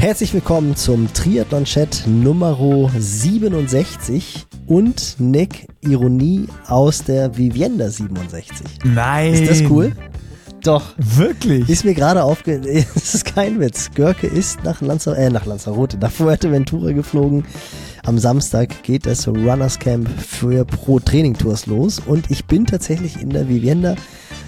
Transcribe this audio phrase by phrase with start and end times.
[0.00, 2.56] Herzlich willkommen zum Triathlon-Chat Nummer
[2.96, 8.66] 67 und Nick Ironie aus der Vivienda 67.
[8.82, 9.34] Nein.
[9.34, 9.92] Ist das cool?
[10.62, 10.94] Doch.
[10.96, 11.68] Wirklich?
[11.68, 12.62] Ist mir gerade aufge...
[12.96, 13.90] Es ist kein Witz.
[13.94, 17.44] Görke ist nach, Lanza äh, nach Lanzarote, nach Fuerteventura geflogen.
[18.02, 23.20] Am Samstag geht das Runners Camp für Pro Training Tours los und ich bin tatsächlich
[23.20, 23.96] in der Vivienda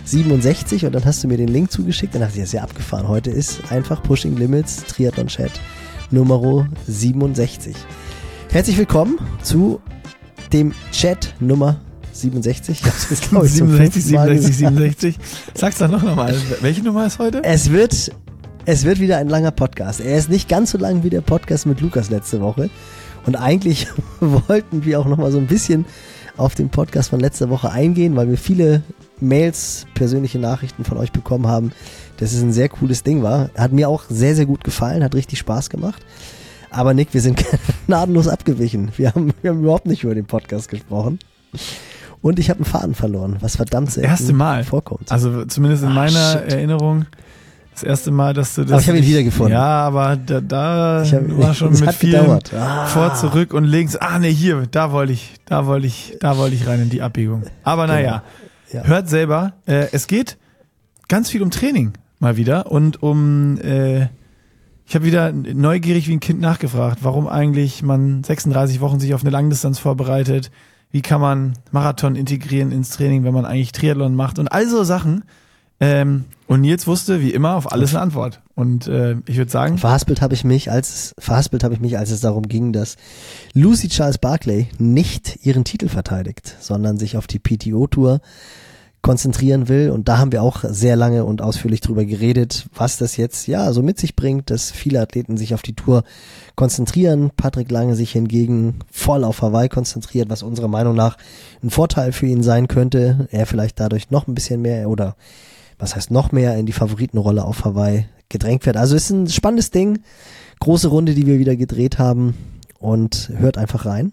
[0.05, 2.15] 67 und dann hast du mir den Link zugeschickt.
[2.15, 3.09] Dann dachte ich, das ist ja abgefahren.
[3.09, 5.53] Heute ist einfach Pushing Limits Triathlon Chat
[6.11, 7.77] Nummer 67.
[8.51, 9.81] Herzlich willkommen zu
[10.53, 11.81] dem Chat Nummer
[12.13, 12.81] 67.
[12.81, 15.19] Ich hab's jetzt, ich, 67, 67, 67.
[15.55, 16.35] Sag's doch noch nochmal.
[16.61, 17.43] Welche Nummer ist heute?
[17.45, 18.13] Es wird,
[18.67, 20.01] es wird wieder ein langer Podcast.
[20.01, 22.69] Er ist nicht ganz so lang wie der Podcast mit Lukas letzte Woche.
[23.25, 23.87] Und eigentlich
[24.21, 25.87] wollten wir auch nochmal so ein bisschen
[26.37, 28.83] auf den Podcast von letzter Woche eingehen, weil wir viele
[29.23, 31.73] Mails, persönliche Nachrichten von euch bekommen haben,
[32.19, 33.51] dass es ein sehr cooles Ding war.
[33.57, 36.03] Hat mir auch sehr, sehr gut gefallen, hat richtig Spaß gemacht.
[36.71, 37.45] Aber Nick, wir sind
[37.87, 38.93] gnadenlos abgewichen.
[38.97, 41.19] Wir haben, wir haben überhaupt nicht über den Podcast gesprochen.
[42.23, 45.11] Und ich habe einen Faden verloren, was verdammt sehr erste Mal vorkommt.
[45.11, 46.53] Also zumindest in Ach, meiner shit.
[46.53, 47.07] Erinnerung
[47.73, 48.73] das erste Mal, dass du das.
[48.73, 49.55] Aber ich habe ihn wiedergefunden.
[49.55, 52.87] Ja, aber da, da hab, war schon mit viel ah.
[52.87, 53.97] vor, zurück und links.
[53.97, 57.03] Ah, nee, hier, da wollte ich, da wollte ich, da wollte ich rein in die
[57.03, 57.45] Abbiegung.
[57.65, 58.42] Aber naja, genau.
[58.73, 58.85] Ja.
[58.85, 60.39] hört selber, äh, es geht
[61.09, 64.09] ganz viel um Training mal wieder und um, äh,
[64.85, 69.23] ich habe wieder neugierig wie ein Kind nachgefragt, warum eigentlich man 36 Wochen sich auf
[69.23, 70.51] eine Langdistanz vorbereitet,
[70.91, 74.85] wie kann man Marathon integrieren ins Training, wenn man eigentlich Triathlon macht und all so
[74.85, 75.25] Sachen.
[75.83, 78.41] Ähm, und Nils wusste wie immer auf alles eine Antwort.
[78.55, 79.79] Und äh, ich würde sagen.
[79.79, 82.97] Verhaspelt habe ich mich, als verhaspelt habe ich mich, als es darum ging, dass
[83.53, 88.21] Lucy Charles Barclay nicht ihren Titel verteidigt, sondern sich auf die PTO-Tour
[89.01, 89.91] konzentrieren will.
[89.91, 93.73] Und da haben wir auch sehr lange und ausführlich drüber geredet, was das jetzt ja
[93.73, 96.05] so mit sich bringt, dass viele Athleten sich auf die Tour
[96.55, 97.33] konzentrieren.
[97.37, 101.17] Patrick Lange sich hingegen voll auf Hawaii konzentriert, was unserer Meinung nach
[101.61, 103.27] ein Vorteil für ihn sein könnte.
[103.33, 105.17] Er vielleicht dadurch noch ein bisschen mehr oder
[105.83, 108.77] was heißt noch mehr in die Favoritenrolle auf Hawaii gedrängt wird.
[108.77, 109.99] Also ist ein spannendes Ding.
[110.61, 112.35] Große Runde, die wir wieder gedreht haben
[112.79, 114.13] und hört einfach rein.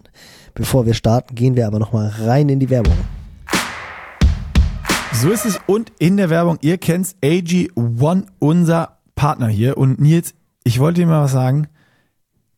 [0.52, 2.96] Bevor wir starten, gehen wir aber nochmal rein in die Werbung.
[5.12, 10.34] So ist es und in der Werbung, ihr kennt AG1, unser Partner hier und Nils,
[10.64, 11.68] ich wollte dir mal was sagen.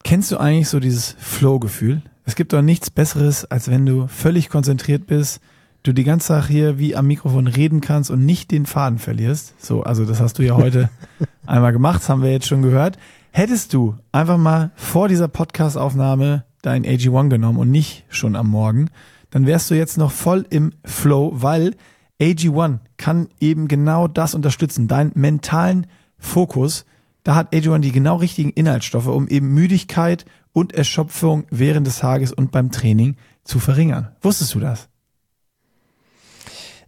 [0.04, 2.00] Kennst du eigentlich so dieses Flow-Gefühl?
[2.24, 5.40] Es gibt doch nichts Besseres, als wenn du völlig konzentriert bist,
[5.82, 9.54] du die ganze Sache hier wie am Mikrofon reden kannst und nicht den Faden verlierst.
[9.62, 10.90] So, also das hast du ja heute
[11.46, 12.98] einmal gemacht, das haben wir jetzt schon gehört.
[13.30, 18.90] Hättest du einfach mal vor dieser Podcast-Aufnahme dein AG1 genommen und nicht schon am Morgen,
[19.30, 21.74] dann wärst du jetzt noch voll im Flow, weil
[22.20, 25.86] AG1 kann eben genau das unterstützen, deinen mentalen
[26.18, 26.84] Fokus.
[27.24, 32.32] Da hat AG1 die genau richtigen Inhaltsstoffe, um eben Müdigkeit und Erschöpfung während des Tages
[32.32, 34.10] und beim Training zu verringern.
[34.20, 34.88] Wusstest du das?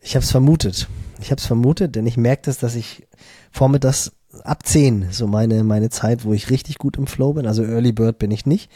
[0.04, 0.86] Ich habe es vermutet.
[1.20, 3.08] Ich habe es vermutet, denn ich merke das, dass ich
[3.50, 7.46] vormittags ab 10 so meine meine Zeit, wo ich richtig gut im Flow bin.
[7.46, 8.70] Also Early Bird bin ich nicht,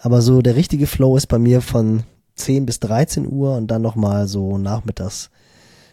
[0.00, 2.02] aber so der richtige Flow ist bei mir von
[2.34, 5.30] 10 bis 13 Uhr und dann nochmal so nachmittags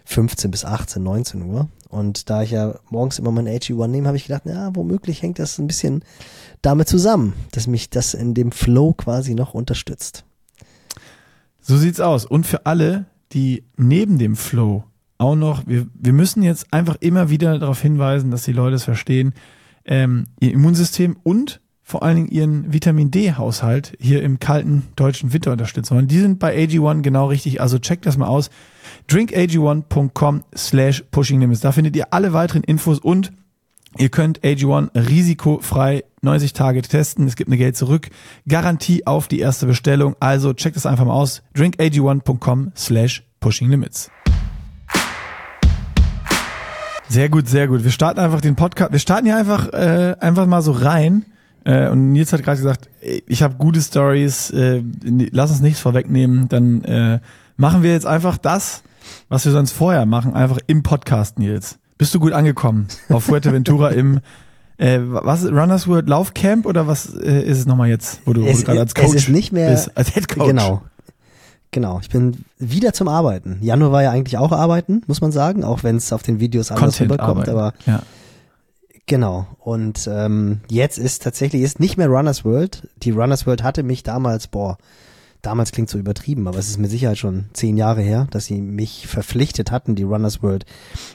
[0.04, 1.70] 15 bis 18, 19 Uhr.
[1.88, 5.40] Und da ich ja morgens immer mein AG1 nehme, habe ich gedacht, ja, womöglich hängt
[5.40, 6.04] das ein bisschen
[6.62, 10.26] damit zusammen, dass mich das in dem Flow quasi noch unterstützt.
[11.62, 12.26] So sieht's aus.
[12.26, 14.84] Und für alle, die neben dem Flow
[15.18, 18.84] auch noch, wir, wir müssen jetzt einfach immer wieder darauf hinweisen, dass die Leute es
[18.84, 19.34] verstehen,
[19.86, 25.52] ähm, ihr Immunsystem und vor allen Dingen ihren Vitamin D-Haushalt hier im kalten deutschen Winter
[25.52, 26.08] unterstützen wollen.
[26.08, 28.50] Die sind bei AG1 genau richtig, also checkt das mal aus.
[29.10, 31.60] drinkag1.com slash pushing limits.
[31.60, 33.34] Da findet ihr alle weiteren Infos und
[33.98, 37.28] Ihr könnt AG1 risikofrei 90 Tage testen.
[37.28, 38.10] Es gibt eine Geld zurück
[38.48, 40.16] Garantie auf die erste Bestellung.
[40.20, 41.44] Also checkt es einfach mal aus.
[41.56, 44.10] drinkag1.com slash pushing limits.
[47.10, 47.84] Sehr gut, sehr gut.
[47.84, 48.92] Wir starten einfach den Podcast.
[48.92, 51.26] Wir starten hier einfach äh, einfach mal so rein.
[51.64, 54.50] Äh, und Nils hat gerade gesagt, ich habe gute Stories.
[54.50, 56.50] Äh, lass uns nichts vorwegnehmen.
[56.50, 57.20] Dann äh,
[57.58, 58.82] machen wir jetzt einfach das,
[59.30, 61.78] was wir sonst vorher machen, einfach im Podcast, Nils.
[61.98, 64.20] Bist du gut angekommen auf Fuerteventura im
[64.78, 68.60] äh, was Runners World Laufcamp oder was äh, ist es nochmal jetzt, wo du, es,
[68.60, 70.48] du gerade als Coach es ist nicht mehr, bist, als Head Coach?
[70.48, 70.82] Genau.
[71.72, 73.58] Genau, ich bin wieder zum Arbeiten.
[73.62, 76.70] Januar war ja eigentlich auch Arbeiten, muss man sagen, auch wenn es auf den Videos
[76.70, 77.50] anders Content rüberkommt, arbeiten.
[77.50, 78.04] aber ja.
[79.08, 79.48] genau.
[79.58, 82.88] Und ähm, jetzt ist tatsächlich ist nicht mehr Runners World.
[82.98, 84.78] Die Runners World hatte mich damals, boah,
[85.44, 88.60] damals klingt so übertrieben, aber es ist mit Sicherheit schon zehn Jahre her, dass sie
[88.60, 90.66] mich verpflichtet hatten, die Runners World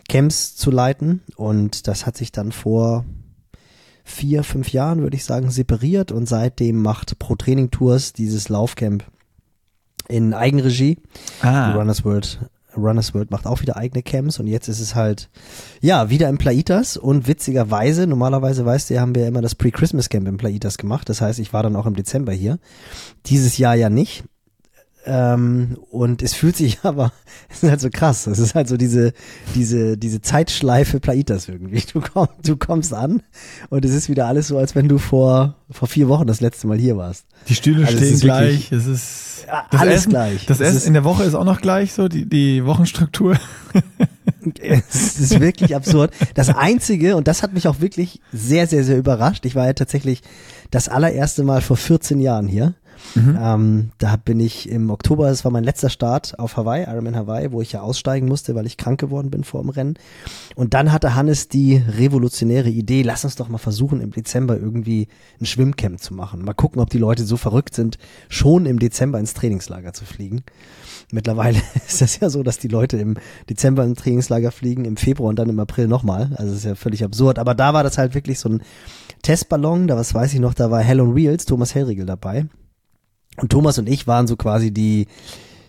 [0.09, 1.23] Camps zu leiten.
[1.35, 3.05] Und das hat sich dann vor
[4.05, 9.05] vier, fünf Jahren, würde ich sagen, separiert und seitdem macht Pro Training Tours dieses Laufcamp
[10.09, 10.99] in Eigenregie.
[11.43, 11.73] Ah.
[11.73, 12.39] Die Runners World
[12.83, 15.29] Runners World macht auch wieder eigene Camps und jetzt ist es halt,
[15.81, 20.27] ja, wieder im Plaitas und witzigerweise, normalerweise weißt du, haben wir immer das Pre-Christmas Camp
[20.29, 21.09] im Plaitas gemacht.
[21.09, 22.59] Das heißt, ich war dann auch im Dezember hier.
[23.27, 24.25] Dieses Jahr ja nicht.
[25.11, 27.13] Ähm, und es fühlt sich aber,
[27.49, 28.27] es ist halt so krass.
[28.27, 29.15] Es ist halt so diese,
[29.55, 31.83] diese, diese Zeitschleife Plaitas irgendwie.
[31.93, 33.23] Du, komm, du kommst an
[33.71, 36.67] und es ist wieder alles so, als wenn du vor, vor vier Wochen das letzte
[36.67, 37.25] Mal hier warst.
[37.49, 38.73] Die Stühle Also es stehen wirklich- gleich.
[38.73, 40.45] Es ist das alles Essen, gleich.
[40.47, 43.37] Das Es Essen in der Woche ist auch noch gleich so, die, die Wochenstruktur.
[44.61, 46.13] Es ist wirklich absurd.
[46.35, 49.45] Das Einzige, und das hat mich auch wirklich sehr, sehr, sehr überrascht.
[49.45, 50.23] Ich war ja tatsächlich
[50.71, 52.75] das allererste Mal vor 14 Jahren hier.
[53.41, 57.53] Ähm, da bin ich im Oktober, das war mein letzter Start auf Hawaii, Ironman Hawaii,
[57.53, 59.95] wo ich ja aussteigen musste, weil ich krank geworden bin vor dem Rennen.
[60.55, 65.09] Und dann hatte Hannes die revolutionäre Idee, lass uns doch mal versuchen, im Dezember irgendwie
[65.41, 66.45] ein Schwimmcamp zu machen.
[66.45, 67.99] Mal gucken, ob die Leute so verrückt sind,
[68.29, 70.43] schon im Dezember ins Trainingslager zu fliegen.
[71.11, 73.17] Mittlerweile ist das ja so, dass die Leute im
[73.49, 76.33] Dezember im Trainingslager fliegen, im Februar und dann im April nochmal.
[76.37, 77.39] Also ist ja völlig absurd.
[77.39, 78.63] Aber da war das halt wirklich so ein
[79.23, 79.87] Testballon.
[79.87, 82.47] Da was weiß ich noch, da war Hell on Wheels, Thomas Hellriegel dabei.
[83.41, 85.07] Und Thomas und ich waren so quasi die,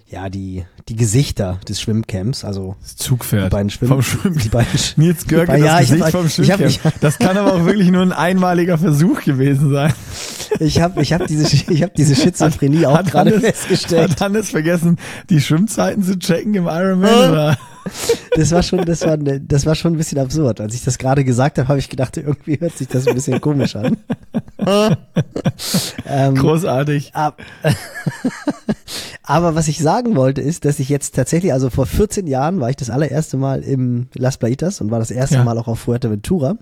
[0.10, 2.44] ja, die, die Gesichter des Schwimmcamps.
[2.44, 3.46] Also Das Zugpferd.
[3.46, 4.40] die beiden Schwimm vom Schwimmen.
[4.40, 6.94] Die beiden Sch Nils Görke, Ja, das ich Gesicht hab- vom ich hab- Schwimmcamp.
[6.96, 9.94] ich- Das kann aber auch wirklich nur ein einmaliger Versuch gewesen sein.
[10.60, 14.12] ich habe ich hab diese, ich hab diese Schizophrenie auch gerade Hannes- festgestellt.
[14.12, 14.98] Hat Hannes vergessen,
[15.30, 17.32] die Schwimmzeiten zu checken im Ironman?
[17.32, 17.58] oder?
[18.36, 20.62] Das war schon, das war, ne- das war schon ein bisschen absurd.
[20.62, 23.42] Als ich das gerade gesagt habe, habe ich gedacht, irgendwie hört sich das ein bisschen
[23.42, 23.98] komisch an.
[26.06, 27.16] Ähm, Großartig.
[27.16, 27.42] ab,
[29.24, 32.70] aber was ich sagen wollte, ist, dass ich jetzt tatsächlich, also vor 14 Jahren war
[32.70, 35.44] ich das allererste Mal im Las Plaitas und war das erste Ja.
[35.44, 36.56] Mal auch auf Fuerteventura.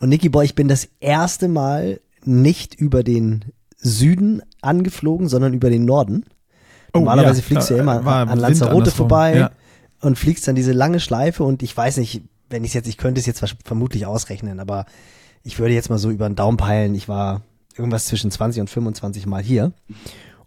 [0.00, 3.44] Und Niki Boy, ich bin das erste Mal nicht über den
[3.76, 6.24] Süden angeflogen, sondern über den Norden.
[6.92, 9.50] Oh, Normalerweise ja, fliegst du ja immer äh, war an Lanzarote vorbei Ja.
[10.00, 13.18] und fliegst dann diese lange Schleife und ich weiß nicht, wenn ich jetzt, ich könnte
[13.18, 14.84] es jetzt vermutlich ausrechnen, aber
[15.44, 17.42] ich würde jetzt mal so über den Daumen peilen, ich war
[17.76, 19.72] irgendwas zwischen 20 und 25 Mal hier.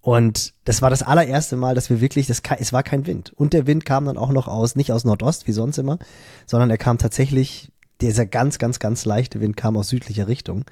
[0.01, 3.33] Und das war das allererste Mal, dass wir wirklich, das, es war kein Wind.
[3.35, 5.97] Und der Wind kam dann auch noch aus, nicht aus Nordost wie sonst immer,
[6.45, 7.71] sondern er kam tatsächlich,
[8.01, 10.65] dieser ganz, ganz, ganz leichte Wind kam aus südlicher Richtung.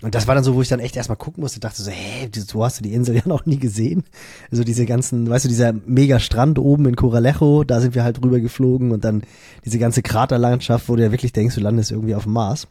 [0.00, 2.28] Und das war dann so, wo ich dann echt erstmal gucken musste, dachte so, hä,
[2.34, 4.04] so hast du die Insel ja noch nie gesehen.
[4.50, 8.22] Also diese ganzen, weißt du, dieser mega Strand oben in Coralejo, da sind wir halt
[8.22, 9.22] rüber geflogen und dann
[9.64, 12.66] diese ganze Kraterlandschaft, wo du ja wirklich denkst, du landest irgendwie auf dem Mars.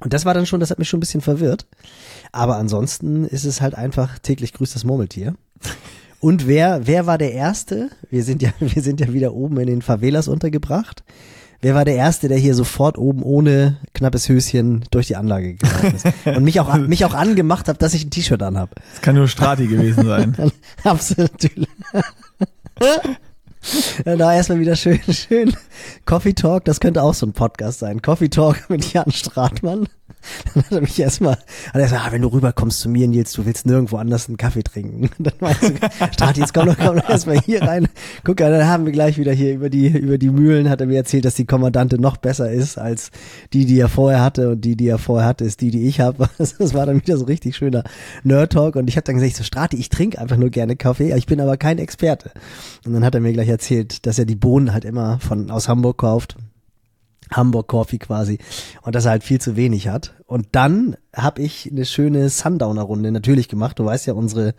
[0.00, 1.66] Und das war dann schon, das hat mich schon ein bisschen verwirrt.
[2.32, 5.34] Aber ansonsten ist es halt einfach täglich grüßt das Murmeltier.
[6.20, 7.90] Und wer, wer war der Erste?
[8.10, 11.02] Wir sind ja, wir sind ja wieder oben in den Favelas untergebracht.
[11.62, 15.94] Wer war der Erste, der hier sofort oben ohne knappes Höschen durch die Anlage gelaufen
[15.94, 16.06] ist?
[16.26, 18.74] Und mich auch, mich auch angemacht hat, dass ich ein T-Shirt anhab.
[18.92, 20.52] Das kann nur Strati gewesen sein.
[20.84, 21.30] Absolut.
[24.04, 25.56] Da erstmal wieder schön, schön
[26.04, 28.02] Coffee Talk, das könnte auch so ein Podcast sein.
[28.02, 29.88] Coffee Talk mit Jan Stratmann.
[30.54, 33.32] Dann hat er mich erstmal, hat er gesagt, ah, wenn du rüberkommst zu mir, Nils,
[33.32, 35.10] du willst nirgendwo anders einen Kaffee trinken.
[35.18, 35.74] Dann meinst du,
[36.12, 37.88] Strat, jetzt komm doch, komm doch erstmal hier rein.
[38.24, 40.96] Guck, dann haben wir gleich wieder hier über die, über die Mühlen, hat er mir
[40.96, 43.10] erzählt, dass die Kommandante noch besser ist als
[43.52, 44.50] die, die er vorher hatte.
[44.50, 46.28] Und die, die er vorher hatte, ist die, die ich habe.
[46.58, 47.84] Das war dann wieder so richtig schöner
[48.22, 48.76] Nerd Talk.
[48.76, 51.40] Und ich habe dann gesagt, so Strati, ich trinke einfach nur gerne Kaffee, ich bin
[51.40, 52.30] aber kein Experte.
[52.84, 55.68] Und dann hat er mir gleich erzählt, dass er die Bohnen halt immer von aus
[55.68, 56.36] Hamburg kauft.
[57.32, 58.38] Hamburg Coffee quasi
[58.82, 60.14] und dass er halt viel zu wenig hat.
[60.26, 63.78] Und dann habe ich eine schöne Sundowner-Runde natürlich gemacht.
[63.78, 64.54] Du weißt ja unsere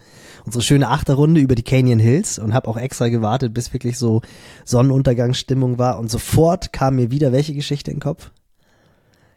[0.45, 4.21] unsere schöne Achterrunde über die Canyon Hills und habe auch extra gewartet, bis wirklich so
[4.65, 5.99] Sonnenuntergangsstimmung war.
[5.99, 8.31] Und sofort kam mir wieder welche Geschichte in den Kopf.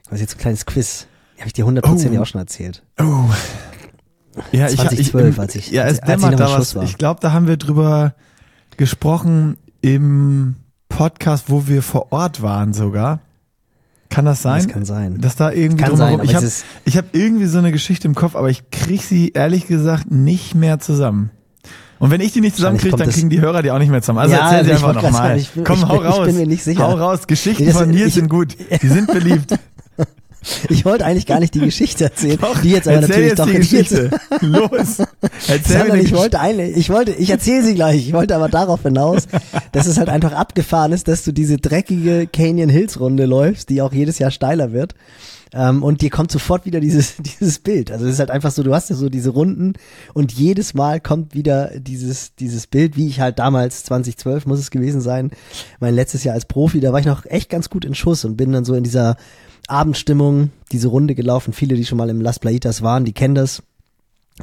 [0.05, 1.07] Das ist jetzt ein kleines Quiz.
[1.39, 2.23] Habe ich dir hundertprozentig Oh.
[2.23, 2.83] auch schon erzählt.
[3.01, 3.05] Oh.
[4.53, 6.53] Ja, ich, 2012, ich, als ich- ja, als- als ich noch da was.
[6.55, 6.83] Schluss war.
[6.85, 8.15] Ich glaube, da haben wir drüber
[8.77, 10.57] gesprochen im
[11.01, 13.21] Podcast, wo wir vor Ort waren sogar.
[14.11, 14.65] Kann das sein?
[14.65, 15.19] Das kann sein.
[15.19, 16.47] Dass da irgendwie Kann drumherum, sein, ich habe
[16.85, 20.55] ich hab irgendwie so eine Geschichte im Kopf, aber ich krieg sie ehrlich gesagt nicht
[20.55, 21.31] mehr zusammen.
[22.01, 24.19] Und wenn ich die nicht zusammenkriege, dann kriegen die Hörer die auch nicht mehr zusammen.
[24.19, 25.39] Also Ja, erzähl sie ich einfach nochmal.
[25.39, 26.27] ich Komm, ich hau ich raus.
[26.27, 26.83] bin mir nicht sicher.
[26.83, 27.27] Hau raus.
[27.27, 28.55] Geschichten das- von ich- sind gut.
[28.83, 29.59] Die sind beliebt.
[30.69, 33.71] Ich wollte eigentlich gar nicht die Geschichte erzählen, Doch, die jetzt aber natürlich doch jetzt
[33.73, 34.21] die jetzt- Geschichte.
[34.47, 34.99] Los.
[35.49, 38.49] Erzähl Sondern die ich wollte eigentlich, ich wollte, ich erzähle sie gleich, ich wollte aber
[38.49, 39.29] darauf hinaus,
[39.73, 43.83] dass es halt einfach abgefahren ist, dass du diese dreckige Canyon Hills Runde läufst, die
[43.83, 44.95] auch jedes Jahr steiler wird.
[45.53, 47.91] Ähm, und dir kommt sofort wieder dieses, dieses Bild.
[47.91, 49.73] Also es ist halt einfach so, du hast ja so diese Runden
[50.15, 54.71] und jedes Mal kommt wieder dieses, dieses Bild, wie ich halt damals, 2012 muss es
[54.71, 55.33] gewesen sein,
[55.81, 58.37] mein letztes Jahr als Profi, da war ich noch echt ganz gut in Schuss und
[58.37, 59.17] bin dann so in dieser
[59.69, 61.53] Abendstimmung, diese Runde gelaufen.
[61.53, 63.63] Viele, die schon mal im Las Plaitas waren, die kennen das.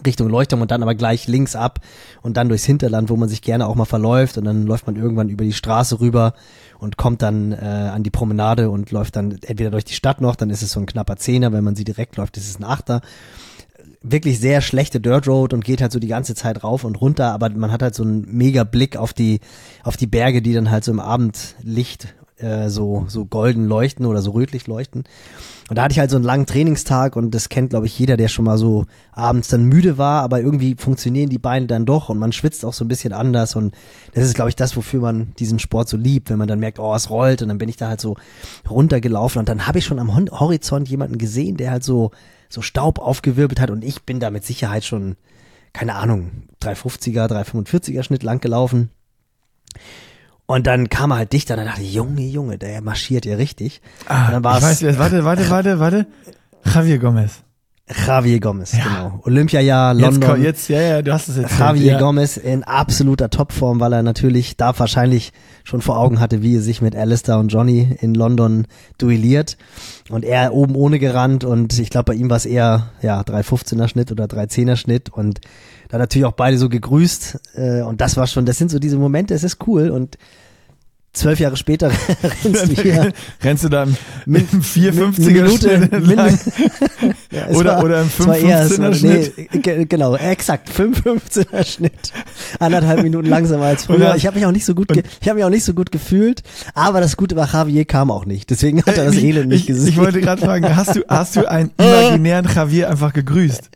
[0.06, 1.80] Richtung Leuchtturm und dann aber gleich links ab
[2.22, 4.96] und dann durchs Hinterland, wo man sich gerne auch mal verläuft und dann läuft man
[4.96, 6.34] irgendwann über die Straße rüber
[6.80, 10.36] und kommt dann äh, an die Promenade und läuft dann entweder durch die Stadt noch,
[10.36, 12.64] dann ist es so ein knapper Zehner, wenn man sie direkt läuft, ist es ein
[12.64, 13.02] Achter.
[14.02, 17.32] Wirklich sehr schlechte Dirt Road und geht halt so die ganze Zeit rauf und runter,
[17.32, 19.40] aber man hat halt so einen mega Blick auf die,
[19.84, 24.22] auf die Berge, die dann halt so im Abendlicht äh, so, so golden leuchten oder
[24.22, 25.04] so rötlich leuchten.
[25.70, 28.16] Und da hatte ich halt so einen langen Trainingstag und das kennt, glaube ich, jeder,
[28.16, 32.10] der schon mal so abends dann müde war, aber irgendwie funktionieren die Beine dann doch
[32.10, 33.76] und man schwitzt auch so ein bisschen anders und
[34.14, 36.80] das ist, glaube ich, das, wofür man diesen Sport so liebt, wenn man dann merkt,
[36.80, 38.16] oh, es rollt und dann bin ich da halt so
[38.70, 42.12] runtergelaufen und dann habe ich schon am Horizont jemanden gesehen, der halt so,
[42.48, 45.18] so Staub aufgewirbelt hat und ich bin da mit Sicherheit schon,
[45.74, 48.90] keine Ahnung, 350er, 345er Schnitt lang gelaufen.
[50.48, 53.36] Und dann kam er halt dichter und dann dachte ich, Junge, Junge, der marschiert ja
[53.36, 53.82] richtig.
[54.08, 56.08] Ah, und dann ich weiß, wer- warte, warte, warte, warte.
[56.74, 57.44] Javier Gomez.
[58.06, 58.84] Javier Gomez, Ja.
[58.84, 59.20] genau.
[59.24, 60.30] Olympiajahr, Jetzt, London.
[60.30, 61.58] komm, jetzt, ja, ja, du hast es jetzt.
[61.58, 62.00] Javier ja.
[62.00, 65.32] Gomez in absoluter Topform, weil er natürlich da wahrscheinlich
[65.64, 69.56] schon vor Augen hatte, wie er sich mit Alistair und Johnny in London duelliert.
[70.10, 73.88] Und er oben ohne gerannt und ich glaube, bei ihm war es eher ja 3,15er
[73.88, 75.40] Schnitt oder 3,10er Schnitt und
[75.90, 77.40] da natürlich auch beide so gegrüßt.
[77.56, 80.18] Äh, und das war schon, das sind so diese Momente, es ist cool und
[81.14, 81.90] zwölf Jahre später
[82.44, 83.12] rennst du hier
[83.44, 83.96] Rennst du da im,
[84.28, 86.38] Min- im 450er Minute?
[87.32, 89.34] Ja, Oder- war, oder im es war eher- es war- 5,15er Schnitt.
[89.54, 92.12] Nee, ge- genau, exakt, 5,15er Schnitt.
[92.60, 94.16] Anderthalb Minuten langsamer als früher.
[94.16, 96.44] Ich habe mich auch nicht so gut, ich habe mich auch nicht so gut gefühlt,
[96.74, 98.50] aber das Gute war, Javier kam auch nicht.
[98.50, 99.90] Deswegen hat er das Ich- Elend nicht ich, gesehen.
[99.90, 103.72] Ich wollte gerade fragen, hast du, hast du einen imaginären Javier einfach gegrüßt?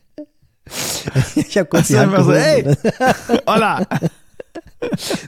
[1.35, 2.77] ich habe kurz Hast die Hand so, gehoben.
[3.47, 3.85] Hola!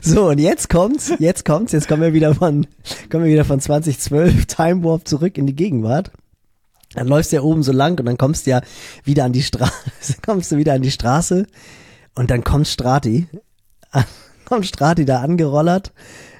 [0.02, 2.66] So, und jetzt kommt's, jetzt kommt's, jetzt kommen wir wieder von,
[3.08, 6.10] kommen wir wieder von 2012 Time Warp zurück in die Gegenwart.
[6.94, 8.62] Dann läufst du ja oben so lang und dann kommst du ja
[9.04, 9.72] wieder an die Straße,
[10.26, 11.46] kommst du wieder an die Straße
[12.14, 13.28] und dann kommt Strati,
[14.44, 15.92] kommt Strati da angerollert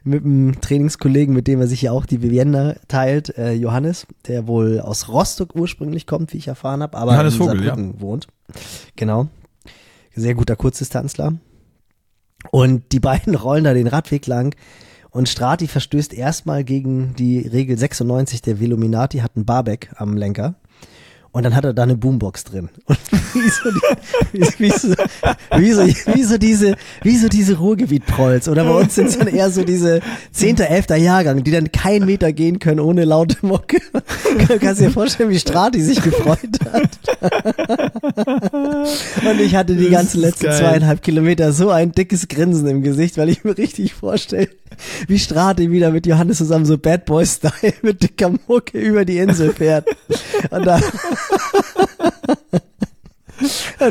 [0.04, 4.46] mit einem Trainingskollegen, mit dem er sich ja auch die Vivienda teilt, äh, Johannes, der
[4.46, 8.26] wohl aus Rostock ursprünglich kommt, wie ich erfahren habe, aber Johannes in Vogel, Saarbrücken wohnt.
[8.96, 9.28] Genau.
[10.14, 11.34] Sehr guter Kurzdistanzler.
[12.50, 14.54] Und die beiden rollen da den Radweg lang
[15.10, 20.56] und Strati verstößt erstmal gegen die Regel 96 der Veluminati, hat einen Barback am Lenker.
[21.34, 22.68] Und dann hat er da eine Boombox drin.
[22.86, 22.96] Und
[23.34, 23.80] wie so, die,
[24.32, 24.94] wie, wie, so,
[25.56, 28.48] wie, so, wie so diese, wie so diese Ruhrgebiet-Prolls.
[28.48, 29.98] Oder bei uns sind es dann eher so diese
[30.30, 30.90] 10., 11.
[30.90, 33.80] Jahrgang, die dann keinen Meter gehen können ohne laute Mucke.
[33.92, 36.38] Du kannst dir vorstellen, wie Strati sich gefreut
[36.72, 37.00] hat.
[39.26, 40.56] Und ich hatte die ganzen letzten geil.
[40.56, 44.50] zweieinhalb Kilometer so ein dickes Grinsen im Gesicht, weil ich mir richtig vorstelle,
[45.08, 49.18] wie Strati wieder mit Johannes zusammen so Bad Boy Style mit dicker Mucke über die
[49.18, 49.86] Insel fährt.
[50.50, 50.80] Und da,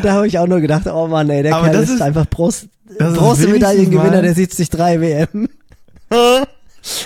[0.02, 2.02] da habe ich auch nur gedacht, oh Mann, ey, der Aber Kerl das ist, ist-
[2.02, 5.50] einfach Bronzemedaillengewinner wenigstens mal- der 73 WM.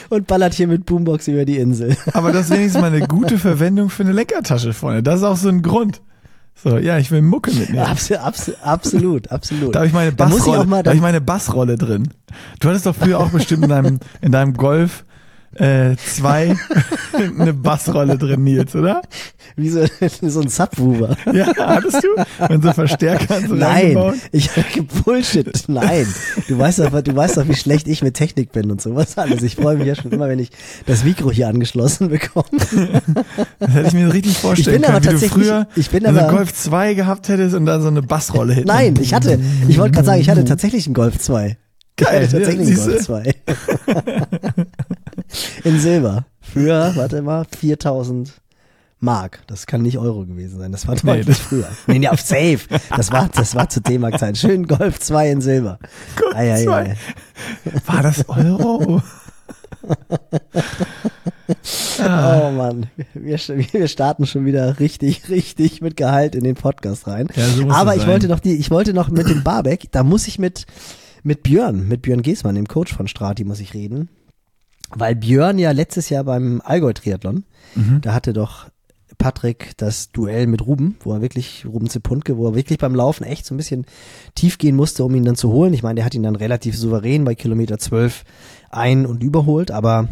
[0.09, 1.95] Und ballert hier mit Boombox über die Insel.
[2.13, 5.03] Aber das ist wenigstens mal eine gute Verwendung für eine Leckertasche, Freunde.
[5.03, 6.01] Das ist auch so ein Grund.
[6.55, 7.85] So, ja, ich will Mucke mitnehmen.
[7.85, 9.75] Abs abs absolut, absolut.
[9.75, 12.09] Da habe ich meine Bassrolle, da ich meine Bassrolle drin.
[12.59, 15.05] Du hattest doch früher auch bestimmt in deinem, in deinem Golf
[15.57, 16.55] äh, zwei
[17.39, 19.01] eine Bassrolle drin, Nils, oder?
[19.57, 19.85] wie so,
[20.21, 21.17] so ein Subwoofer.
[21.33, 22.53] Ja, hattest du?
[22.53, 23.97] Und so Verstärker so Nein,
[24.31, 25.51] ich habe Bullshit.
[25.67, 26.05] Nein,
[26.47, 29.41] du weißt doch, du weißt doch, wie schlecht ich mit Technik bin und sowas alles.
[29.41, 30.51] Ich freue mich ja schon immer, wenn ich
[30.85, 32.45] das Mikro hier angeschlossen bekomme.
[33.59, 36.93] Das hätte ich mir richtig vorstellen können, wie du früher ich bin aber- Golf 2
[36.93, 38.67] gehabt hättest und dann so eine Bassrolle hinten.
[38.67, 41.57] Nein, ich hatte, ich wollte gerade sagen, ich hatte tatsächlich einen Golf 2.
[41.99, 43.35] Ich Geil, hatte tatsächlich ja, einen Golf 2.
[45.63, 46.25] In Silber.
[46.41, 48.33] Für, warte mal, 4000
[48.99, 49.41] Mark.
[49.47, 50.71] Das kann nicht Euro gewesen sein.
[50.71, 51.67] Das war Nee, deutlich das- früher.
[51.87, 52.59] Nee, nee, auf Safe.
[52.95, 54.37] Das war, das war zu D-Mark-Zeit.
[54.37, 55.77] Schön Golf 2 in Silber.
[56.15, 56.81] Golf Ei, ei, 2.
[56.83, 56.95] ei.
[57.85, 59.01] War das Euro?
[61.99, 67.27] Oh Mann, wir, wir starten schon wieder richtig, richtig mit Gehalt in den Podcast rein.
[67.35, 68.09] Ja, so Aber ich sein.
[68.11, 70.65] wollte noch die, ich wollte noch mit dem Barbeck, da muss ich mit,
[71.23, 74.09] mit Björn, mit Björn Giesmann, dem Coach von Strati, muss ich reden.
[74.89, 77.43] Weil Björn ja letztes Jahr beim Allgäu-Triathlon,
[77.75, 78.01] Mhm.
[78.01, 78.67] da hatte doch
[79.17, 83.23] Patrick das Duell mit Ruben, wo er wirklich, Ruben Zepunke, wo er wirklich beim Laufen
[83.23, 83.85] echt so ein bisschen
[84.35, 85.73] tief gehen musste, um ihn dann zu holen.
[85.73, 88.23] Ich meine, der hat ihn dann relativ souverän bei Kilometer 12
[88.69, 90.07] ein- und überholt, aber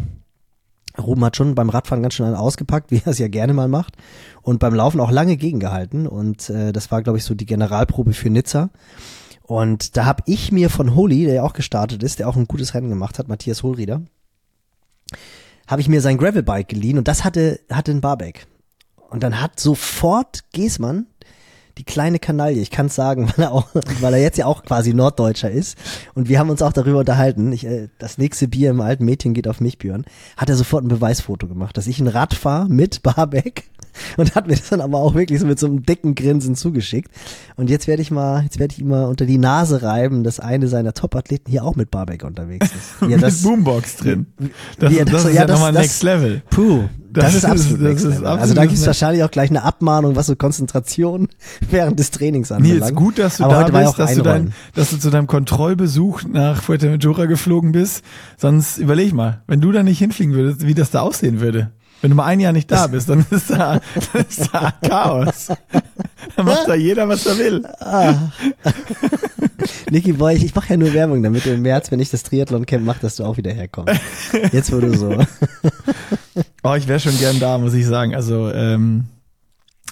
[0.98, 3.68] Ruben hat schon beim Radfahren ganz schön einen ausgepackt, wie er es ja gerne mal
[3.68, 3.94] macht.
[4.42, 6.06] Und beim Laufen auch lange gegengehalten.
[6.06, 8.70] Und äh, das war, glaube ich, so die Generalprobe für Nizza.
[9.42, 12.46] Und da habe ich mir von Holi, der ja auch gestartet ist, der auch ein
[12.48, 14.02] gutes Rennen gemacht hat, Matthias Hohlrieder,
[15.66, 18.46] habe ich mir sein Gravelbike geliehen und das hatte, hatte ein Barback.
[19.10, 21.06] Und dann hat sofort Giesmann
[21.78, 23.68] die kleine Kanaille, ich kann es sagen, weil er auch,
[24.00, 25.76] weil er jetzt ja auch quasi Norddeutscher ist.
[26.14, 27.52] Und wir haben uns auch darüber unterhalten.
[27.52, 30.04] Ich, äh, das nächste Bier im alten Mädchen geht auf mich, Björn.
[30.36, 33.70] Hat er sofort ein Beweisfoto gemacht, dass ich ein Rad fahre mit Barbeck
[34.16, 37.10] und hat mir das dann aber auch wirklich so mit so einem dicken Grinsen zugeschickt.
[37.56, 40.40] Und jetzt werde ich mal, jetzt werde ich ihm mal unter die Nase reiben, dass
[40.40, 42.76] eine seiner Top-Athleten hier auch mit Barbeck unterwegs ist.
[43.08, 44.26] Ja, mit Boombox drin.
[44.78, 46.42] Das, ja, das, das ist ja, ja nochmal Next Level.
[46.50, 46.84] Puh,
[47.16, 49.62] das, das ist absolut, das ist absolut Also da gibt es wahrscheinlich auch gleich eine
[49.62, 51.28] Abmahnung, was so Konzentration
[51.70, 52.80] während des Trainings anbelangt.
[52.80, 56.24] Nils, gut, dass du Aber da bist, dass du, dein, dass du zu deinem Kontrollbesuch
[56.24, 58.04] nach Fuerteventura geflogen bist.
[58.36, 61.70] Sonst überleg mal, wenn du da nicht hinfliegen würdest, wie das da aussehen würde.
[62.02, 63.80] Wenn du mal ein Jahr nicht da bist, dann ist da,
[64.12, 65.48] dann ist da Chaos.
[66.36, 67.66] Dann macht da jeder, was er will.
[67.80, 68.14] Ah.
[69.90, 72.22] Niki Boy, ich, ich mache ja nur Werbung, damit du im März, wenn ich das
[72.22, 73.94] Triathlon-Camp mache, dass du auch wieder herkommst.
[74.52, 75.16] Jetzt wo du so.
[76.62, 78.16] Oh, ich wäre schon gern da, muss ich sagen.
[78.16, 79.04] Also ähm,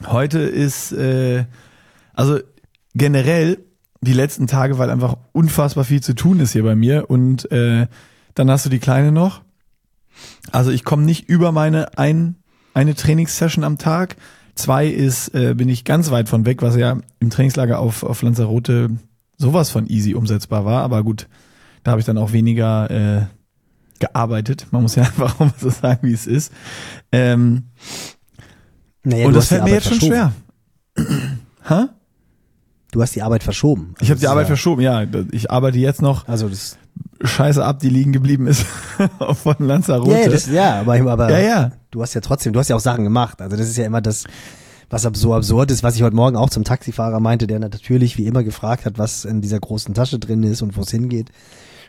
[0.09, 1.45] heute ist, äh,
[2.13, 2.41] also
[2.97, 3.59] generell
[4.01, 7.87] die letzten Tage, weil einfach unfassbar viel zu tun ist hier bei mir und äh,
[8.35, 9.44] dann hast du die Kleine noch.
[10.53, 12.37] Also ich komme nicht über meine ein,
[12.75, 14.17] eine Trainingssession am Tag.
[14.55, 18.23] Zwei ist, äh, bin ich ganz weit von weg, was ja im Trainingslager auf, auf
[18.23, 18.91] Lanzarote
[19.37, 20.83] sowas von easy umsetzbar war.
[20.83, 21.29] Aber gut,
[21.83, 23.27] da habe ich dann auch weniger äh,
[23.99, 24.67] gearbeitet.
[24.71, 26.53] Man muss ja einfach auch mal so sagen, wie es ist.
[27.11, 27.65] Ähm,
[29.03, 30.33] Naja, und das die fällt mir jetzt schon schwer.
[31.65, 31.87] Hä?
[32.93, 33.95] Du hast die Arbeit verschoben.
[34.01, 35.05] Ich habe die Also, Arbeit ja- verschoben, ja.
[35.33, 36.79] Ich arbeite jetzt noch Also das.
[37.23, 38.65] Scheiße ab, die liegen geblieben ist
[39.43, 40.13] von Lanzarote.
[40.13, 41.73] Ja, ja, das, ja, aber, aber ja, ja.
[41.91, 43.41] du hast ja trotzdem, du hast ja auch Sachen gemacht.
[43.41, 44.25] Also das ist ja immer das,
[44.91, 48.27] was so absurd ist, was ich heute Morgen auch zum Taxifahrer meinte, der natürlich wie
[48.27, 51.31] immer gefragt hat, was in dieser großen Tasche drin ist und wo es hingeht.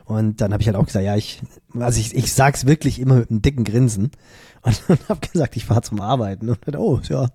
[0.05, 1.41] Und dann habe ich halt auch gesagt, ja, ich,
[1.79, 4.12] also ich, ich sag's wirklich immer mit einem dicken Grinsen.
[4.62, 6.50] Und dann habe gesagt, ich fahre zum Arbeiten.
[6.50, 7.29] Und dann, oh, ist ja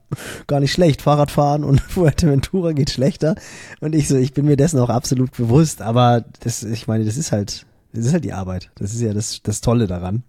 [0.46, 1.02] gar nicht schlecht.
[1.02, 3.34] Fahrradfahren und Fuerteventura geht schlechter.
[3.80, 5.82] Und ich so, ich bin mir dessen auch absolut bewusst.
[5.82, 8.70] Aber das, ich meine, das ist halt, das ist halt die Arbeit.
[8.76, 10.24] Das ist ja das, das Tolle daran.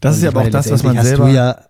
[0.00, 1.24] Das ist Und ja ich aber auch das, was man letztendlich selber.
[1.24, 1.68] Hast du ja,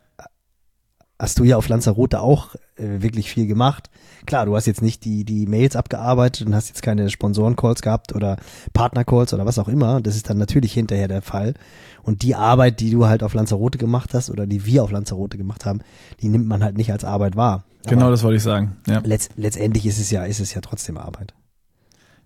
[1.18, 3.90] hast du ja auf Lanzarote auch äh, wirklich viel gemacht.
[4.26, 8.14] Klar, du hast jetzt nicht die, die Mails abgearbeitet und hast jetzt keine Sponsoren-Calls gehabt
[8.14, 8.36] oder
[8.72, 10.00] Partner-Calls oder was auch immer.
[10.00, 11.54] Das ist dann natürlich hinterher der Fall.
[12.02, 15.38] Und die Arbeit, die du halt auf Lanzarote gemacht hast oder die wir auf Lanzarote
[15.38, 15.80] gemacht haben,
[16.20, 17.64] die nimmt man halt nicht als Arbeit wahr.
[17.86, 18.76] genau, Aber das wollte ich sagen.
[18.86, 19.00] Ja.
[19.04, 21.34] letzt, letztendlich ist es ja, ist es ja trotzdem Arbeit.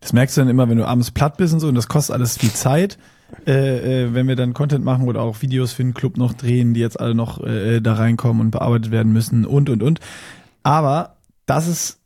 [0.03, 2.15] Das merkst du dann immer, wenn du abends platt bist und so, und das kostet
[2.15, 2.99] alles viel Zeit.
[3.47, 6.75] Äh, äh, wenn wir dann Content machen oder auch Videos für den Club noch drehen,
[6.75, 10.01] die jetzt alle noch äh, da reinkommen und bearbeitet werden müssen und und und.
[10.65, 11.99] Aber das ist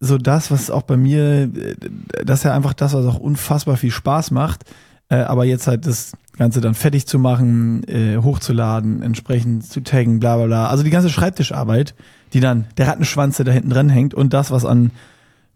[0.00, 1.76] so das, was auch bei mir, äh,
[2.24, 4.64] das ist ja einfach das, was auch unfassbar viel Spaß macht.
[5.08, 10.20] Äh, aber jetzt halt das Ganze dann fertig zu machen, äh, hochzuladen, entsprechend zu taggen,
[10.20, 10.66] bla bla bla.
[10.68, 11.94] Also die ganze Schreibtischarbeit,
[12.32, 14.90] die dann der Rattenschwanz, der da hinten dran hängt und das, was an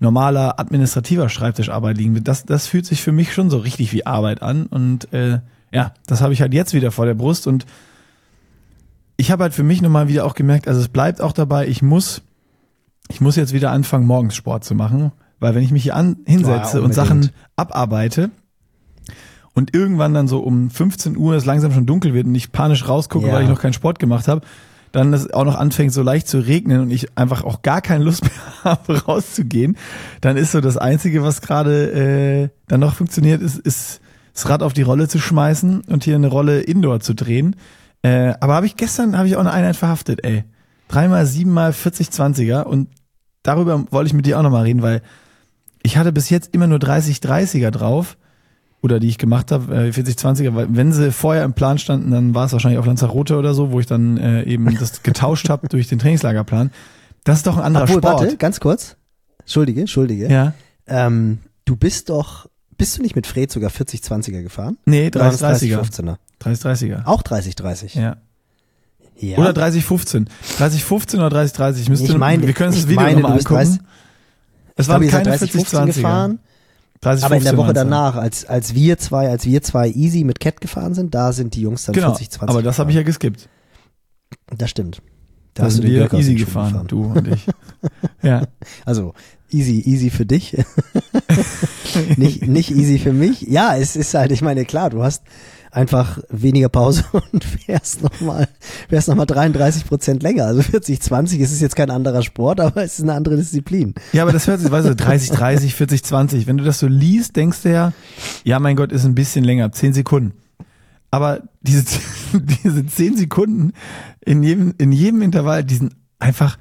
[0.00, 4.06] normaler administrativer Schreibtischarbeit liegen wird, das, das fühlt sich für mich schon so richtig wie
[4.06, 4.66] Arbeit an.
[4.66, 5.40] Und äh,
[5.72, 7.46] ja, das habe ich halt jetzt wieder vor der Brust.
[7.46, 7.66] Und
[9.16, 11.82] ich habe halt für mich nochmal wieder auch gemerkt, also es bleibt auch dabei, ich
[11.82, 12.22] muss,
[13.08, 15.12] ich muss jetzt wieder anfangen, morgens Sport zu machen.
[15.38, 18.30] Weil wenn ich mich hier an, hinsetze Ja, und Sachen abarbeite
[19.54, 22.86] und irgendwann dann so um 15 Uhr es langsam schon dunkel wird und ich panisch
[22.88, 23.32] rausgucke, Ja.
[23.34, 24.42] weil ich noch keinen Sport gemacht habe,
[24.92, 28.04] dann es auch noch anfängt so leicht zu regnen und ich einfach auch gar keine
[28.04, 28.32] Lust mehr
[28.64, 29.76] habe rauszugehen,
[30.20, 34.00] dann ist so das Einzige, was gerade äh, dann noch funktioniert, ist, ist
[34.34, 37.56] das Rad auf die Rolle zu schmeißen und hier eine Rolle Indoor zu drehen.
[38.02, 40.44] Äh, aber habe ich gestern habe ich auch eine Einheit verhaftet, ey.
[40.88, 42.88] Dreimal, siebenmal 40, 20er und
[43.42, 45.02] darüber wollte ich mit dir auch nochmal reden, weil
[45.82, 48.16] ich hatte bis jetzt immer nur 30, 30er drauf
[48.82, 52.10] oder die ich gemacht habe, äh, 40, 20er, weil wenn sie vorher im Plan standen,
[52.10, 55.48] dann war es wahrscheinlich auf Lanzarote oder so, wo ich dann äh, eben das getauscht
[55.48, 56.70] habe durch den Trainingslagerplan.
[57.24, 58.20] Das ist doch ein anderer Obwohl, Sport.
[58.22, 58.96] warte, ganz kurz.
[59.40, 60.30] Entschuldige, Entschuldige.
[60.30, 60.54] Ja.
[60.86, 62.46] Ähm, du bist doch,
[62.78, 64.78] bist du nicht mit Fred sogar 40-20er gefahren?
[64.86, 65.80] Nee, Oder waren es 30, 30er.
[65.80, 66.16] 30-15er?
[66.38, 67.04] 30, 30er.
[67.04, 68.00] Auch 30-30.
[68.00, 68.16] Ja.
[69.18, 69.36] Ja.
[69.36, 70.30] Oder 30, 15.
[70.56, 71.82] 30, 15 oder 30, 30.
[71.82, 73.54] Ich müsste, ich meine, wir können uns das Video nochmal angucken.
[73.54, 73.80] 30
[74.76, 75.52] es ich waren keine 30,
[77.00, 80.24] 30, Aber in der 15 Woche danach, als, als wir zwei, als wir zwei easy
[80.24, 82.90] mit Cat gefahren sind, da sind die Jungs dann Genau, 40, 20 aber das habe
[82.90, 83.32] ich ja gefahren.
[83.32, 83.48] geskippt.
[84.56, 85.02] Das stimmt.
[85.54, 87.46] Da sind wir easy Schuhen gefahren, du und ich.
[88.22, 88.46] ja.
[88.84, 89.14] Also,
[89.50, 90.56] easy, easy für dich.
[92.16, 93.42] nicht, nicht easy für mich.
[93.42, 95.22] Ja, es ist halt, ich meine, klar, du hast
[95.70, 98.48] einfach weniger Pause und fährst nochmal,
[98.88, 100.46] fährst nochmal 33 Prozent länger.
[100.46, 103.94] Also 40, 20, es ist jetzt kein anderer Sport, aber es ist eine andere Disziplin.
[104.12, 106.46] Ja, aber das hört sich, weißt du, 30, 30, 40, 20.
[106.46, 107.92] Wenn du das so liest, denkst du ja,
[108.44, 110.32] ja, mein Gott, ist ein bisschen länger, 10 Sekunden.
[111.10, 111.84] Aber diese,
[112.32, 113.72] diese 10 Sekunden
[114.20, 116.58] in jedem, in jedem Intervall, die sind einfach,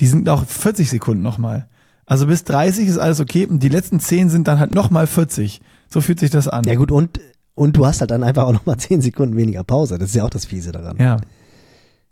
[0.00, 1.68] die sind auch 40 Sekunden nochmal.
[2.06, 5.60] Also bis 30 ist alles okay und die letzten 10 sind dann halt nochmal 40.
[5.88, 6.64] So fühlt sich das an.
[6.64, 7.20] Ja gut, und,
[7.58, 9.98] und du hast halt dann einfach auch nochmal 10 Sekunden weniger Pause.
[9.98, 10.96] Das ist ja auch das Fiese daran.
[10.98, 11.16] Ja.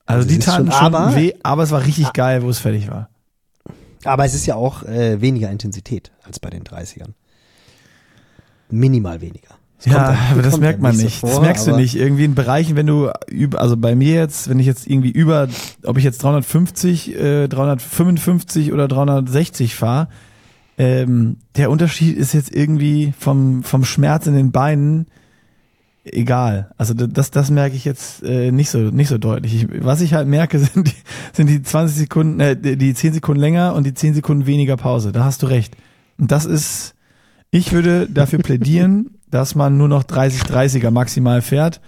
[0.09, 2.91] Also, Also die taten schon- aber- weh, aber es war richtig geil, wo es fertig
[2.91, 3.09] war.
[4.05, 7.11] Aber es ist ja auch äh, weniger Intensität als bei den 30ern.
[8.71, 9.49] Minimal weniger.
[9.83, 11.23] Kommt Ja, dann- aber das merkt man so nicht.
[11.23, 11.97] das vor, merkst du nicht.
[11.97, 15.49] Irgendwie in Bereichen, wenn du über, also bei mir jetzt, wenn ich jetzt irgendwie über,
[15.85, 20.09] ob ich jetzt 350, äh, 355 oder 360 fahre,
[20.79, 25.07] ähm, der Unterschied ist jetzt irgendwie vom, vom Schmerz in den Beinen
[26.13, 26.71] egal.
[26.77, 29.55] Also das, das merke ich jetzt äh, nicht so, nicht so deutlich.
[29.55, 30.95] Ich, was ich halt merke, sind die,
[31.33, 34.77] sind die 20 Sekunden, äh, die die 10 Sekunden länger und die 10 Sekunden weniger
[34.77, 35.13] Pause.
[35.13, 35.77] Da hast du recht.
[36.19, 36.95] Und das ist,
[37.51, 41.81] ich würde dafür plädieren, dass man nur noch 30-30er maximal fährt,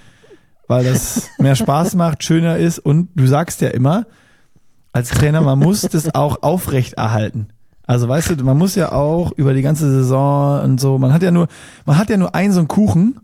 [0.66, 4.06] weil das mehr Spaß macht, schöner ist und du sagst ja immer,
[4.92, 7.48] als Trainer, man muss das auch aufrecht erhalten.
[7.86, 11.22] Also weißt du, man muss ja auch über die ganze Saison und so, man hat
[11.22, 11.48] ja nur,
[11.86, 13.20] man hat ja nur einen so einen Kuchen,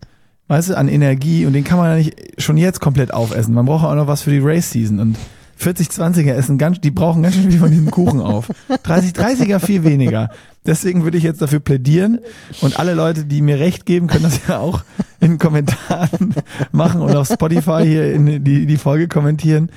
[0.48, 3.54] weißt du, an Energie und den kann man ja nicht schon jetzt komplett aufessen.
[3.54, 5.16] Man braucht auch noch was für die Race Season und
[5.60, 8.50] 40-20er essen ganz, die brauchen ganz schön viel von diesem Kuchen auf.
[8.68, 10.30] 30-30er viel weniger.
[10.66, 12.20] Deswegen würde ich jetzt dafür plädieren
[12.60, 14.82] und alle Leute, die mir recht geben, können das ja auch
[15.20, 16.34] in Kommentaren
[16.72, 19.70] machen und auf Spotify hier in die, die Folge kommentieren.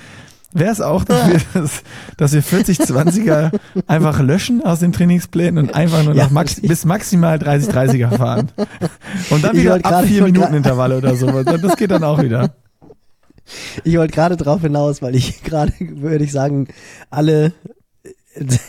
[0.53, 1.83] Wäre es auch dass,
[2.17, 3.51] dass wir 40-20er
[3.85, 8.51] einfach löschen aus den Trainingsplänen und einfach nur Ja, noch max, bis maximal 30-30er fahren.
[9.29, 11.27] Und dann wieder ab gerade- ich vier wollte Minuten gerade- Intervalle oder so.
[11.43, 12.55] Das geht dann auch wieder.
[13.83, 16.67] Ich wollte gerade drauf hinaus, weil ich gerade, würde ich sagen,
[17.09, 17.53] alle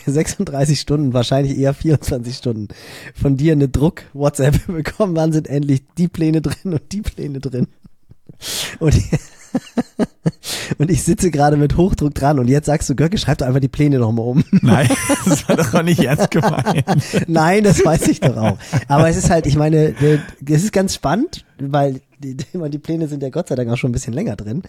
[0.05, 2.67] 36 Stunden, wahrscheinlich eher 24 Stunden
[3.13, 5.15] von dir eine Druck-WhatsApp bekommen.
[5.15, 7.67] Wann sind endlich die Pläne drin und die Pläne drin?
[8.79, 8.95] Und,
[10.77, 13.59] und ich sitze gerade mit Hochdruck dran und jetzt sagst du, Göcke, schreib doch einfach
[13.59, 14.43] die Pläne nochmal um.
[14.61, 14.89] Nein,
[15.25, 16.85] das war doch auch nicht ernst gemeint.
[17.27, 18.57] Nein, das weiß ich doch auch.
[18.87, 19.93] Aber es ist halt, ich meine,
[20.45, 23.89] es ist ganz spannend, weil die, die, Pläne sind ja Gott sei Dank auch schon
[23.91, 24.63] ein bisschen länger drin.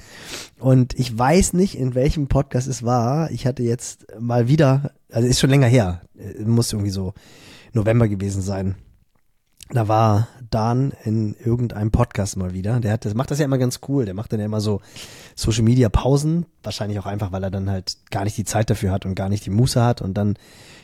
[0.58, 3.30] Und ich weiß nicht, in welchem Podcast es war.
[3.30, 6.02] Ich hatte jetzt mal wieder, also ist schon länger her,
[6.44, 7.14] muss irgendwie so
[7.72, 8.76] November gewesen sein.
[9.72, 12.80] Da war Dan in irgendeinem Podcast mal wieder.
[12.80, 14.04] Der hat, das macht das ja immer ganz cool.
[14.04, 14.80] Der macht dann ja immer so
[15.36, 16.46] Social Media Pausen.
[16.64, 19.28] Wahrscheinlich auch einfach, weil er dann halt gar nicht die Zeit dafür hat und gar
[19.28, 20.02] nicht die Muße hat.
[20.02, 20.36] Und dann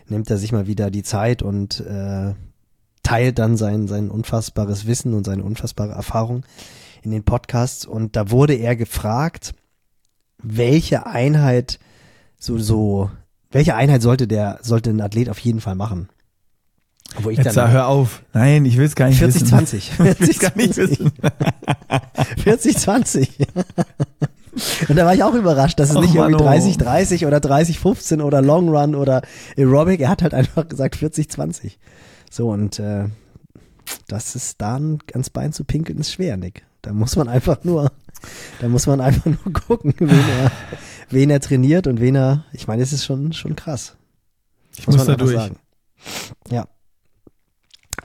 [0.06, 2.34] nimmt er sich mal wieder die Zeit und äh,
[3.02, 6.44] teilt dann sein, sein unfassbares Wissen und seine unfassbare Erfahrung
[7.02, 7.86] in den Podcasts.
[7.86, 9.54] Und da wurde er gefragt,
[10.40, 11.80] welche Einheit
[12.38, 13.10] so, so,
[13.50, 16.08] welche Einheit sollte der, sollte ein Athlet auf jeden Fall machen?
[17.20, 18.22] Wo ich Jetzt sag, hör auf.
[18.32, 19.48] Nein, ich will es gar nicht 40, wissen.
[19.48, 19.92] 20.
[19.92, 21.12] Ich will's gar nicht wissen.
[22.42, 23.38] 40, 20.
[24.88, 26.44] Und da war ich auch überrascht, dass es Och, nicht irgendwie Mano.
[26.44, 29.22] 30, 30 oder 30, 15 oder Long Run oder
[29.56, 30.00] Aerobic.
[30.00, 31.78] Er hat halt einfach gesagt 40, 20.
[32.30, 33.08] So, und äh,
[34.08, 36.64] das ist dann ans Bein zu pinkeln, ist schwer, Nick.
[36.82, 37.92] Da muss man einfach nur,
[38.60, 40.52] da muss man einfach nur gucken, wen er,
[41.10, 43.96] wen er trainiert und wen er, ich meine, es ist schon, schon krass.
[44.76, 45.50] Ich muss da einfach durch.
[46.50, 46.66] Ja.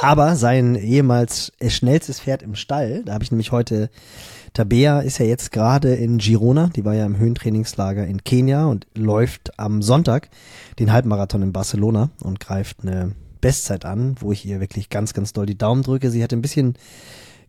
[0.02, 3.92] Aber sein ehemals schnellstes Pferd im Stall, da habe ich nämlich heute,
[4.54, 8.88] Tabea ist ja jetzt gerade in Girona, die war ja im Höhentrainingslager in Kenia und
[8.96, 10.30] läuft am Sonntag
[10.80, 13.12] den Halbmarathon in Barcelona und greift eine
[13.42, 16.10] Bestzeit an, wo ich ihr wirklich ganz, ganz doll die Daumen drücke.
[16.10, 16.74] Sie hatte ein bisschen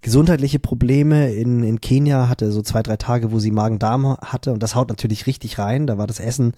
[0.02, 4.62] gesundheitliche Probleme in, in Kenia, hatte so zwei, drei Tage, wo sie Magen-Darm hatte und
[4.62, 5.86] das haut natürlich richtig rein.
[5.86, 6.52] Da war das Essen,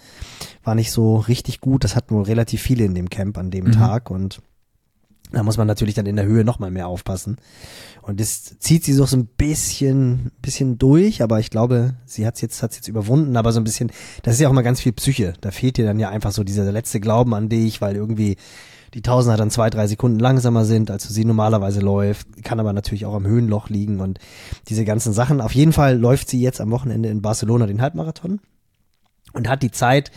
[0.64, 1.84] war nicht so richtig gut.
[1.84, 3.72] Das hatten wohl relativ viele in dem Camp an dem Mhm.
[3.72, 4.40] Tag und
[5.34, 7.36] da muss man natürlich dann in der Höhe nochmal mehr aufpassen.
[8.02, 12.40] Und das zieht sie so ein bisschen, bisschen durch, aber ich glaube, sie hat es
[12.42, 13.90] jetzt, hat's jetzt überwunden, aber so ein bisschen,
[14.22, 15.34] das ist ja auch mal ganz viel Psyche.
[15.40, 18.36] Da fehlt ihr dann ja einfach so dieser letzte Glauben an dich, weil irgendwie
[18.92, 23.06] die Tausender dann zwei, drei Sekunden langsamer sind, als sie normalerweise läuft, kann aber natürlich
[23.06, 24.18] auch am Höhenloch liegen und
[24.68, 25.40] diese ganzen Sachen.
[25.40, 28.40] Auf jeden Fall läuft sie jetzt am Wochenende in Barcelona den Halbmarathon
[29.32, 30.12] und hat die Zeit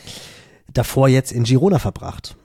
[0.71, 2.37] davor jetzt in Girona verbracht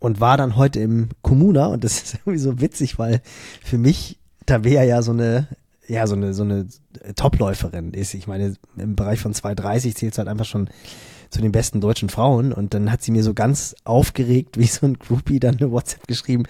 [0.00, 3.22] und war dann heute im Comuna und das ist irgendwie so witzig, weil
[3.62, 5.46] für mich Tabea ja so eine
[5.86, 6.66] ja so eine so eine
[7.14, 8.14] Topläuferin ist.
[8.14, 10.68] Ich meine, im Bereich von 230 zählt halt einfach schon
[11.30, 14.86] zu den besten deutschen Frauen und dann hat sie mir so ganz aufgeregt, wie so
[14.86, 16.44] ein Groupie dann eine WhatsApp geschrieben,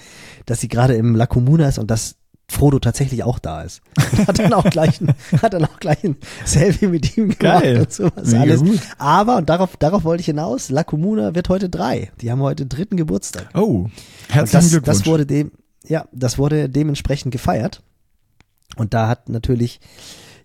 [0.47, 2.17] dass sie gerade im La Comuna ist und dass
[2.51, 3.81] Frodo tatsächlich auch da ist.
[4.27, 7.81] Hat dann auch gleich ein, hat dann auch gleich ein Selfie mit ihm gemacht Geil.
[7.81, 8.61] und sowas Mega alles.
[8.61, 8.81] gut.
[8.99, 12.11] Aber, und darauf, darauf wollte ich hinaus, La Comuna wird heute drei.
[12.21, 13.49] Die haben heute dritten Geburtstag.
[13.55, 13.87] Oh,
[14.29, 14.99] herzlichen das, Glückwunsch.
[14.99, 15.53] das wurde dem,
[15.87, 17.83] ja, das wurde dementsprechend gefeiert.
[18.77, 19.81] Und da hat natürlich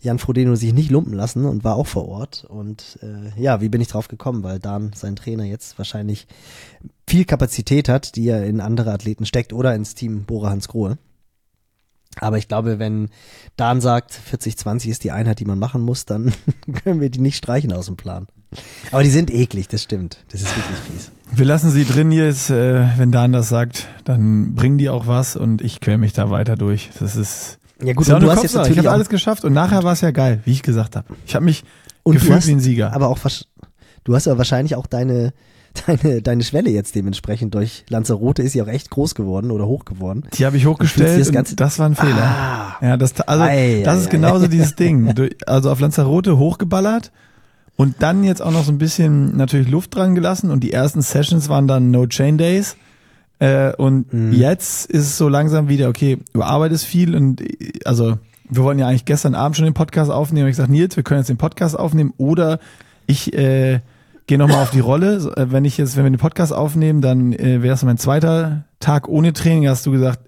[0.02, 2.46] Jan Frodeno sich nicht lumpen lassen und war auch vor Ort.
[2.48, 4.44] Und äh, ja, wie bin ich drauf gekommen?
[4.44, 6.28] Weil Dan, sein Trainer, jetzt wahrscheinlich
[7.08, 10.98] viel Kapazität hat, die er in andere Athleten steckt oder ins Team Bora Hans Grohe.
[12.20, 13.10] Aber ich glaube, wenn
[13.58, 16.34] Dan sagt, 40-20 ist die Einheit, die man machen muss, dann
[16.84, 18.28] können wir die nicht streichen aus dem Plan.
[18.92, 20.18] Aber die sind eklig, das stimmt.
[20.32, 21.12] Das ist wirklich fies.
[21.32, 25.36] Wir lassen sie drin jetzt, äh, wenn Dan das sagt, dann bringen die auch was
[25.36, 26.90] und ich quäl mich da weiter durch.
[27.00, 28.58] Das ist Ja gut, ist und du hast jetzt Kopfsache.
[28.60, 31.08] natürlich ich habe alles geschafft und nachher war es ja geil, wie ich gesagt habe.
[31.26, 31.64] Ich habe mich
[32.04, 32.94] und gefühlt hast wie ein Sieger.
[32.94, 33.20] aber auch
[34.04, 35.34] du hast aber wahrscheinlich auch deine
[35.88, 39.86] deine deine Schwelle jetzt dementsprechend durch Lanzarote ist sie auch echt groß geworden oder hoch
[39.86, 40.24] geworden.
[40.34, 42.24] Die habe ich hochgestellt das und Ganze- das war ein Fehler.
[42.24, 42.76] Ah.
[42.82, 44.12] Ja, das, also, Ei, das ei, ist ei.
[44.12, 45.14] genauso dieses Ding.
[45.46, 47.12] Also auf Lanzarote hochgeballert
[47.76, 51.02] und dann jetzt auch noch so ein bisschen natürlich Luft dran gelassen und die ersten
[51.02, 52.78] Sessions waren dann No Chain Days.
[53.40, 54.32] Äh, und Mhm.
[54.32, 57.42] jetzt ist es so langsam wieder, okay, du arbeitest viel und
[57.84, 58.18] also
[58.50, 60.48] wir wollten ja eigentlich gestern Abend schon den Podcast aufnehmen.
[60.48, 62.60] Ich gesagt, Nils, wir können jetzt den Podcast aufnehmen oder
[63.08, 63.82] ich äh,
[64.28, 65.18] gehe nochmal auf die Rolle.
[65.36, 68.66] Äh, Wenn ich jetzt, wenn wir den Podcast aufnehmen, dann äh, wäre es mein zweiter
[68.80, 69.68] Tag ohne Training.
[69.68, 70.20] Hast du gesagt,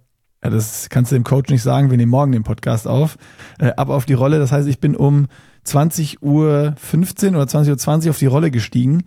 [0.43, 3.17] ja, das kannst du dem Coach nicht sagen, wir nehmen morgen den Podcast auf.
[3.59, 4.39] Äh, ab auf die Rolle.
[4.39, 5.27] Das heißt, ich bin um
[5.63, 9.03] 20 Uhr 15 oder 20 Uhr 20 auf die Rolle gestiegen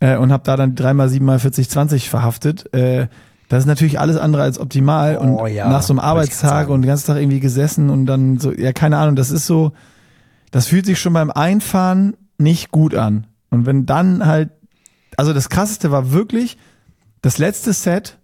[0.00, 2.72] äh, und habe da dann dreimal, siebenmal 40, 20 verhaftet.
[2.72, 3.08] Äh,
[3.48, 5.18] das ist natürlich alles andere als optimal.
[5.18, 8.38] Oh und ja, nach so einem Arbeitstag und den ganzen Tag irgendwie gesessen und dann
[8.38, 9.72] so, ja, keine Ahnung, das ist so,
[10.52, 13.26] das fühlt sich schon beim Einfahren nicht gut an.
[13.50, 14.50] Und wenn dann halt,
[15.16, 16.56] also das krasseste war wirklich,
[17.22, 18.18] das letzte Set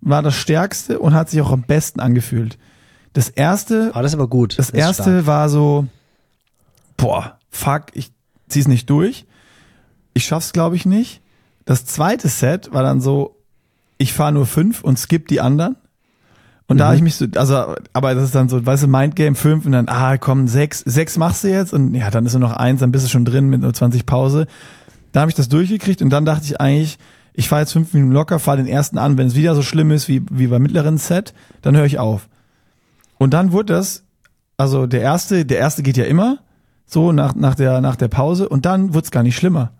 [0.00, 2.58] war das stärkste und hat sich auch am besten angefühlt.
[3.12, 4.58] Das erste, Aber das ist aber gut.
[4.58, 5.86] das ist erste war so,
[6.96, 8.12] boah, fuck, ich
[8.48, 9.26] zieh's nicht durch.
[10.12, 11.22] Ich schaff's, glaube ich, nicht.
[11.64, 13.42] Das zweite Set war dann so,
[13.98, 15.76] ich fahre nur fünf und skip die anderen.
[16.68, 16.86] Und da Mhm.
[16.88, 19.72] habe ich mich so, also, aber das ist dann so, weißt du, Mindgame fünf und
[19.72, 22.80] dann, ah, komm, sechs, sechs machst du jetzt und ja, dann ist nur noch eins,
[22.80, 24.46] dann bist du schon drin mit nur 20 Pause.
[25.12, 26.98] Da habe ich das durchgekriegt und dann dachte ich eigentlich,
[27.34, 29.90] ich fahre jetzt fünf Minuten locker, fahre den ersten an, wenn es wieder so schlimm
[29.92, 32.28] ist wie, wie beim mittleren Set, dann höre ich auf.
[33.18, 34.02] Und dann wurde das,
[34.56, 36.38] also der erste, der erste geht ja immer,
[36.84, 39.70] so nach, nach, der, nach der Pause und dann wurde es gar nicht schlimmer.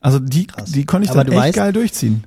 [0.00, 0.70] Also die, Krass.
[0.70, 2.24] die konnte ich Aber dann echt weißt- geil durchziehen.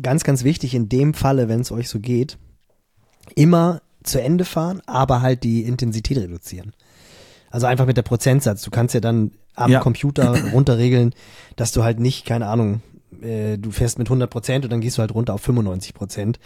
[0.00, 2.38] ganz, ganz wichtig in dem Falle, wenn es euch so geht,
[3.34, 6.72] immer zu Ende fahren, aber halt die Intensität reduzieren.
[7.50, 8.62] Also einfach mit der Prozentsatz.
[8.62, 9.80] Du kannst ja dann am Ja.
[9.80, 11.14] Computer runterregeln,
[11.56, 12.82] dass du halt nicht, keine Ahnung,
[13.22, 16.38] äh, du fährst mit 100 Prozent und dann gehst du halt runter auf 95 Prozent.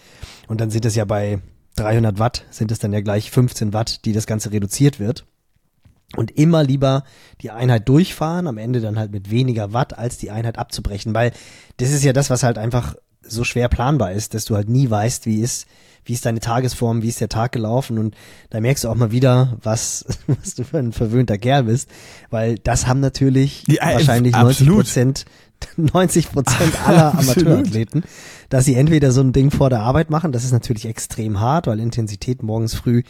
[0.48, 1.40] Und dann sind es ja bei
[1.76, 5.24] 300 Watt, sind es dann ja gleich 15 Watt, die das Ganze reduziert wird.
[6.16, 7.04] Und immer lieber
[7.40, 11.14] die Einheit durchfahren, am Ende dann halt mit weniger Watt, als die Einheit abzubrechen.
[11.14, 11.32] Weil
[11.76, 12.96] das ist ja das, was halt einfach
[13.30, 15.66] so schwer planbar ist, dass du halt nie weißt, wie ist,
[16.04, 17.98] wie ist deine Tagesform, wie ist der Tag gelaufen.
[17.98, 18.14] Und
[18.50, 21.88] da merkst du auch mal wieder, was, was du für ein verwöhnter Kerl bist.
[22.30, 24.84] Weil das haben natürlich Ja, äh, wahrscheinlich 90 absolut.
[24.84, 25.24] Prozent
[25.76, 27.18] 90 Prozent aller.
[27.18, 28.04] Amateurathleten,
[28.48, 31.66] dass sie entweder so ein Ding vor der Arbeit machen, das ist natürlich extrem hart,
[31.66, 33.02] weil Intensität morgens früh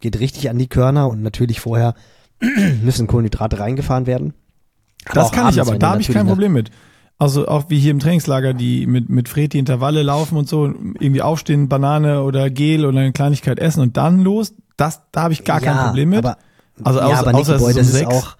[0.00, 1.94] geht richtig an die Körner und natürlich vorher
[2.82, 4.34] müssen Kohlenhydrate reingefahren werden.
[5.06, 6.70] Aber Das kann ich abends, aber, wenn da habe ich kein Problem mit.
[7.18, 10.64] Also auch wie hier im Trainingslager, die mit, mit Fred die Intervalle laufen und so,
[10.66, 15.32] irgendwie aufstehen, Banane oder Gel oder eine Kleinigkeit essen und dann los, das, da habe
[15.32, 16.18] ich gar kein Ja, Problem mit.
[16.18, 16.36] Aber,
[16.82, 18.10] Also ja, außer- aber Nicky außer es Boy, ist das ist sechs.
[18.14, 18.36] auch,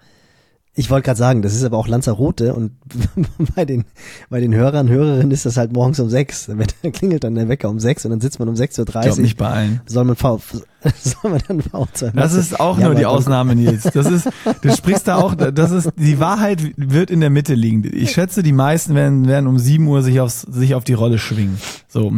[0.77, 2.73] ich wollte gerade sagen, das ist aber auch Lanzarote und
[3.55, 3.85] bei den,
[4.29, 6.47] bei den Hörern, Hörerinnen ist das halt morgens um sechs.
[6.83, 9.11] Da klingelt dann der Wecker um sechs und dann sitzt man um 6.30 ich glaube
[9.11, 9.19] Uhr.
[9.19, 9.81] nicht bei allen.
[9.87, 10.41] Soll man V,
[11.01, 13.85] soll man dann V2 Das ist auch Ja, nur die Ausnahme, Nils.
[13.85, 14.29] Das ist,
[14.63, 17.89] du sprichst da auch, das ist, die Wahrheit wird in der Mitte liegen.
[17.95, 21.19] Ich schätze, die meisten werden, werden um 7 Uhr sich aufs, sich auf die Rolle
[21.19, 21.59] schwingen.
[21.89, 22.13] So,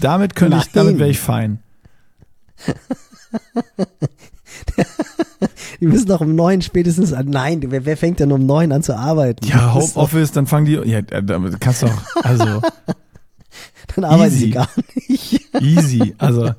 [0.00, 1.60] damit könnte ich, damit wäre ich fein.
[5.80, 7.26] Die müssen doch um neun spätestens an.
[7.28, 9.44] Nein, wer, wer fängt denn um neun an zu arbeiten?
[9.46, 12.62] Ja, Homeoffice, dann fangen die, ja, damit kannst du auch, also,
[13.94, 14.44] Dann arbeiten easy.
[14.44, 14.68] sie gar
[15.08, 15.54] nicht.
[15.60, 16.14] easy.
[16.18, 16.52] Also,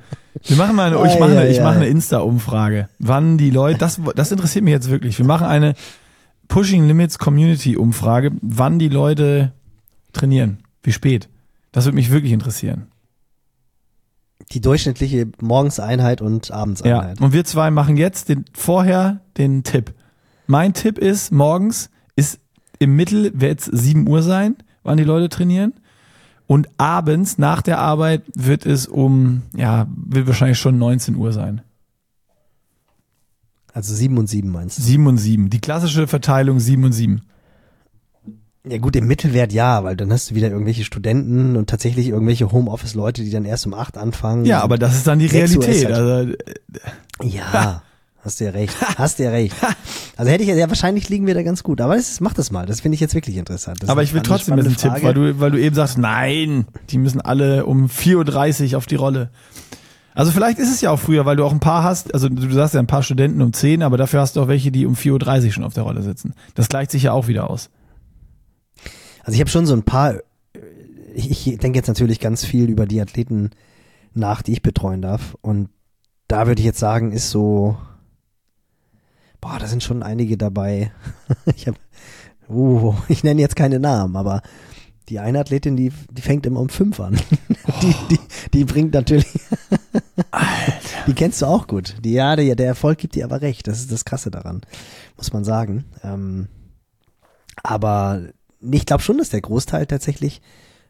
[0.44, 1.76] wir machen mal eine, ich mache eine, ei, ich mache ei.
[1.76, 2.88] eine Insta-Umfrage.
[2.98, 5.18] Wann die Leute, das, das interessiert mich jetzt wirklich.
[5.18, 5.74] Wir machen eine
[6.48, 9.52] Pushing Limits Community Umfrage, wann die Leute
[10.12, 10.58] trainieren.
[10.82, 11.28] Wie spät?
[11.72, 12.86] Das würde mich wirklich interessieren.
[14.52, 16.56] Die durchschnittliche Morgenseinheit und Ja.
[16.56, 17.20] Abendseinheit.
[17.20, 19.94] Und wir zwei machen jetzt den, vorher den Tipp.
[20.46, 22.40] Mein Tipp ist, morgens ist
[22.78, 25.72] im Mittel, wird es 7 Uhr sein, wann die Leute trainieren.
[26.46, 31.62] Und abends nach der Arbeit wird es um, ja, wird wahrscheinlich schon 19 Uhr sein.
[33.72, 34.82] Also sieben und sieben meinst du?
[34.82, 35.50] 7 und 7.
[35.50, 37.22] Die klassische Verteilung 7 und 7.
[38.66, 42.50] Ja gut, im Mittelwert ja, weil dann hast du wieder irgendwelche Studenten und tatsächlich irgendwelche
[42.50, 44.46] Homeoffice-Leute, die dann erst um acht anfangen.
[44.46, 45.96] Ja, aber das ist dann die 6 Uhr ist Realität.
[45.96, 46.44] halt-
[47.20, 47.82] Also, Ja,
[48.24, 48.74] Hast du ja recht.
[48.96, 49.54] Hast du ja recht.
[50.16, 51.82] Also hätte ich ja, wahrscheinlich liegen wir da ganz gut.
[51.82, 52.64] Aber das, mach das mal.
[52.64, 53.82] Das finde ich jetzt wirklich interessant.
[53.82, 56.64] Das Aber ich will trotzdem spannende einen Tipp, weil du, weil du eben sagst, nein,
[56.88, 59.28] die müssen alle um 4.30 Uhr auf die Rolle.
[60.14, 62.50] Also vielleicht ist es ja auch früher, weil du auch ein paar hast, also du
[62.52, 64.94] sagst ja ein paar Studenten um 10, aber dafür hast du auch welche, die um
[64.94, 66.32] 4.30 Uhr schon auf der Rolle sitzen.
[66.54, 67.68] Das gleicht sich ja auch wieder aus.
[69.24, 70.20] Also ich habe schon so ein paar,
[71.14, 73.50] ich, ich denke jetzt natürlich ganz viel über die Athleten
[74.12, 75.36] nach, die ich betreuen darf.
[75.40, 75.70] Und
[76.28, 77.76] da würde ich jetzt sagen, ist so,
[79.40, 80.92] boah, da sind schon einige dabei.
[81.56, 81.78] ich habe,
[82.48, 84.42] uh, ich nenne jetzt keine Namen, aber
[85.08, 87.18] die eine Athletin, die, die fängt immer um fünf an.
[87.82, 88.18] die, die,
[88.52, 89.26] die bringt natürlich,
[91.06, 91.96] die kennst du auch gut.
[92.04, 93.66] Die, ja, der, der Erfolg gibt dir aber recht.
[93.68, 94.60] Das ist das Krasse daran,
[95.16, 95.84] muss man sagen.
[96.02, 96.48] Ähm,
[97.62, 98.28] aber
[98.72, 100.40] ich glaube schon, dass der Großteil tatsächlich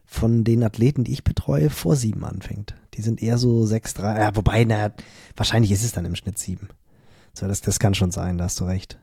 [0.05, 2.75] von den Athleten, die ich betreue, vor sieben anfängt.
[2.93, 4.91] Die sind eher so sechs, drei, ja, wobei, na,
[5.35, 6.69] wahrscheinlich ist es dann im Schnitt sieben.
[7.33, 8.97] So, das, das kann schon sein, da hast du recht.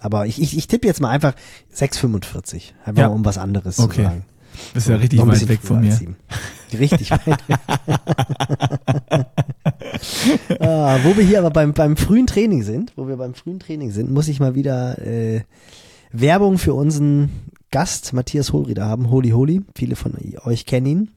[0.00, 1.34] Aber ich, ich, ich tippe jetzt mal einfach
[1.74, 2.72] 6,45.
[2.84, 3.08] Einfach Ja.
[3.08, 3.96] mal, um was anderes Okay.
[3.96, 4.24] zu sagen.
[4.74, 5.98] Bist ja richtig weit weg von mir.
[6.78, 7.38] Richtig weit.
[10.60, 13.90] ah, wo wir hier aber beim, beim frühen Training sind, wo wir beim frühen Training
[13.92, 15.42] sind, muss ich mal wieder äh,
[16.12, 17.30] Werbung für unseren
[17.72, 19.10] Gast Matthias Holrieder haben.
[19.10, 19.62] Holy Holy.
[19.74, 21.10] Viele von euch kennen ihn.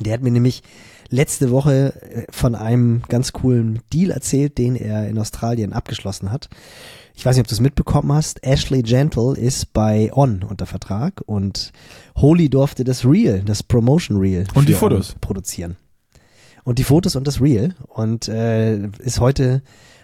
[0.00, 0.62] Der hat mir nämlich
[1.08, 6.48] letzte Woche äh, von einem ganz coolen Deal erzählt, den er in Australien abgeschlossen hat.
[7.14, 8.42] Ich weiß nicht, ob du es mitbekommen hast.
[8.44, 11.72] Ashley Gentle ist bei On unter Vertrag und
[12.16, 15.16] Holy durfte das Reel, das Promotion Reel Und die Fotos.
[15.20, 15.76] Produzieren.
[16.64, 19.62] Und die Fotos und das Reel und äh, ist heute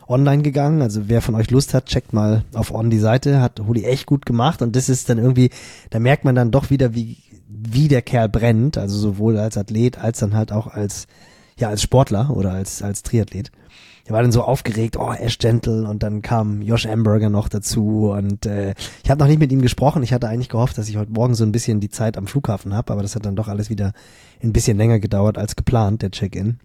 [0.08, 0.82] online gegangen.
[0.82, 3.40] Also wer von euch Lust hat, checkt mal auf On die Seite.
[3.40, 5.50] Hat Holy echt gut gemacht und das ist dann irgendwie,
[5.90, 8.78] da merkt man dann doch wieder, wie wie der Kerl brennt.
[8.78, 11.06] Also sowohl als Athlet als dann halt auch als
[11.58, 13.50] ja als Sportler oder als als Triathlet.
[14.04, 18.10] Er war dann so aufgeregt, oh, Ash Gentle und dann kam Josh Amberger noch dazu
[18.10, 20.02] und äh, ich habe noch nicht mit ihm gesprochen.
[20.02, 22.74] Ich hatte eigentlich gehofft, dass ich heute Morgen so ein bisschen die Zeit am Flughafen
[22.74, 23.92] habe, aber das hat dann doch alles wieder
[24.42, 26.58] ein bisschen länger gedauert als geplant, der Check-in.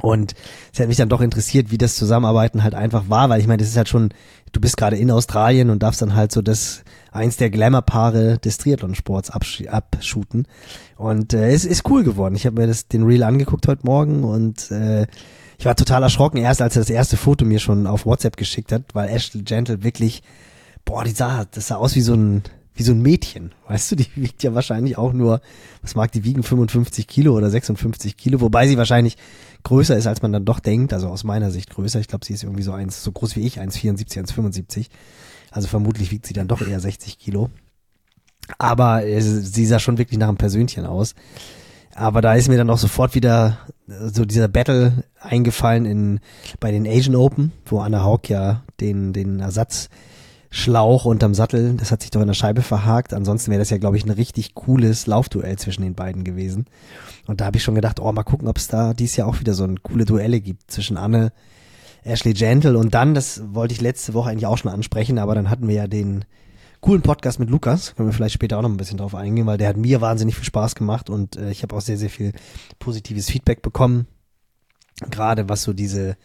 [0.00, 0.34] Und
[0.72, 3.58] es hat mich dann doch interessiert, wie das Zusammenarbeiten halt einfach war, weil ich meine,
[3.58, 4.08] das ist halt schon,
[4.52, 8.56] du bist gerade in Australien und darfst dann halt so das eins der Glamour-Paare des
[8.56, 10.46] Triathlonsports absch abshooten.
[10.96, 12.34] Und äh, es ist cool geworden.
[12.34, 15.06] Ich habe mir das den Reel angeguckt heute Morgen und äh,
[15.58, 18.72] ich war total erschrocken, erst als er das erste Foto mir schon auf WhatsApp geschickt
[18.72, 20.22] hat, weil Ashley Gentle wirklich,
[20.84, 22.42] boah, die sah, das sah aus wie so ein,
[22.74, 23.52] wie so ein Mädchen.
[23.68, 25.40] Weißt du, die wiegt ja wahrscheinlich auch nur,
[25.82, 29.16] was mag die wiegen, 55 Kilo oder 56 Kilo, wobei sie wahrscheinlich
[29.64, 32.00] größer ist, als man dann doch denkt, also aus meiner Sicht größer.
[32.00, 34.86] Ich glaube, sie ist irgendwie so eins, so groß wie ich, 1,74, 1,75.
[35.50, 37.50] Also vermutlich wiegt sie dann doch eher 60 Kilo.
[38.58, 41.14] Aber äh, sie sah schon wirklich nach einem Persönchen aus.
[41.94, 46.20] Aber da ist mir dann auch sofort wieder äh, so dieser Battle eingefallen in
[46.58, 49.40] bei den Asian Open, wo Anna Haug ja den den
[50.52, 53.14] Ersatzschlauch unterm Sattel, das hat sich doch in der Scheibe verhakt.
[53.14, 56.66] Ansonsten wäre das ja, glaube ich, ein richtig cooles Laufduell zwischen den beiden gewesen.
[57.26, 59.40] Und da habe ich schon gedacht, oh, mal gucken, ob es da dies Jahr auch
[59.40, 61.32] wieder so ein coole Duelle gibt zwischen Anne,
[62.04, 65.48] Ashley Gentle und dann, das wollte ich letzte Woche eigentlich auch schon ansprechen, aber dann
[65.48, 66.24] hatten wir ja den
[66.80, 67.94] coolen Podcast mit Lukas.
[67.94, 70.34] Können wir vielleicht später auch noch ein bisschen drauf eingehen, weil der hat mir wahnsinnig
[70.34, 72.32] viel Spaß gemacht und äh, ich habe auch sehr, sehr viel
[72.78, 74.06] positives Feedback bekommen.
[75.10, 76.16] Gerade was so diese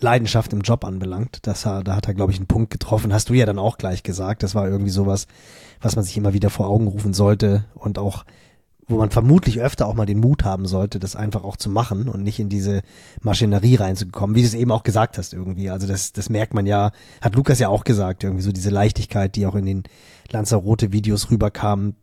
[0.00, 1.40] Leidenschaft im Job anbelangt.
[1.42, 3.12] Das, da hat er, glaube ich, einen Punkt getroffen.
[3.12, 4.42] Hast du ja dann auch gleich gesagt.
[4.42, 5.26] Das war irgendwie sowas,
[5.80, 8.24] was man sich immer wieder vor Augen rufen sollte und auch
[8.88, 12.08] wo man vermutlich öfter auch mal den Mut haben sollte, das einfach auch zu machen
[12.08, 12.80] und nicht in diese
[13.20, 15.68] Maschinerie reinzukommen, wie du es eben auch gesagt hast irgendwie.
[15.68, 19.36] Also das, das merkt man ja, hat Lukas ja auch gesagt, irgendwie so diese Leichtigkeit,
[19.36, 19.82] die auch in den
[20.30, 21.96] Lanzarote-Videos rüberkam,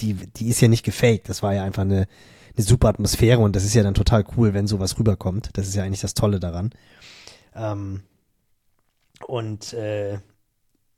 [0.00, 1.28] die, die ist ja nicht gefaked.
[1.28, 2.08] Das war ja einfach eine,
[2.56, 5.50] eine super Atmosphäre und das ist ja dann total cool, wenn sowas rüberkommt.
[5.52, 6.70] Das ist ja eigentlich das Tolle daran.
[7.56, 8.00] Ähm,
[9.26, 10.18] und äh,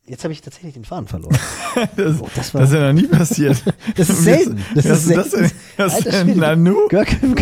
[0.06, 1.36] jetzt habe ich tatsächlich den Faden verloren.
[1.96, 3.62] Das, Oh, das war- das ist ja noch nie passiert.
[3.96, 4.64] Das ist selten.
[4.74, 5.56] Das ist das selten.
[5.76, 6.26] Alter denn?
[6.28, 6.40] Schwede.
[6.40, 6.76] Nanu?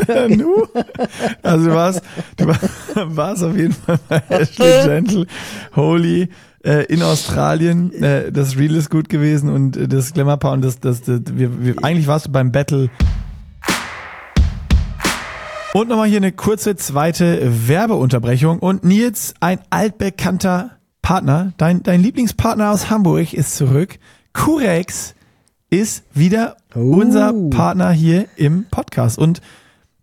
[0.09, 0.66] Nanu?
[1.42, 2.02] Also du warst,
[2.37, 2.59] du war-
[3.16, 5.26] warst auf jeden Fall bei Ashley Gentle,
[5.74, 6.29] Holy,
[6.64, 7.92] äh, in Australien.
[8.02, 11.21] Äh, das Reel ist gut gewesen und äh, das Glamour Power und das, das, das
[11.29, 12.90] wir, wir, eigentlich warst du beim Battle.
[15.77, 18.60] Und nochmal hier eine kurze zweite Werbeunterbrechung.
[18.60, 23.98] Und Nils, ein altbekannter Partner, dein, dein Lieblingspartner aus Hamburg ist zurück.
[24.33, 25.14] Curex
[25.68, 26.96] ist wieder Oh.
[26.96, 29.18] unser Partner hier im Podcast.
[29.18, 29.42] Und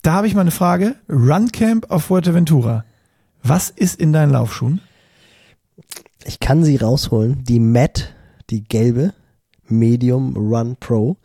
[0.04, 0.94] da habe ich mal eine Frage.
[1.10, 2.86] Runcamp auf Fuerteventura.
[3.42, 4.80] Was ist in deinen Laufschuhen?
[6.24, 7.44] Ich kann sie rausholen.
[7.46, 8.14] Die Matt,
[8.52, 9.16] die gelbe
[9.68, 11.18] Medium Run Pro.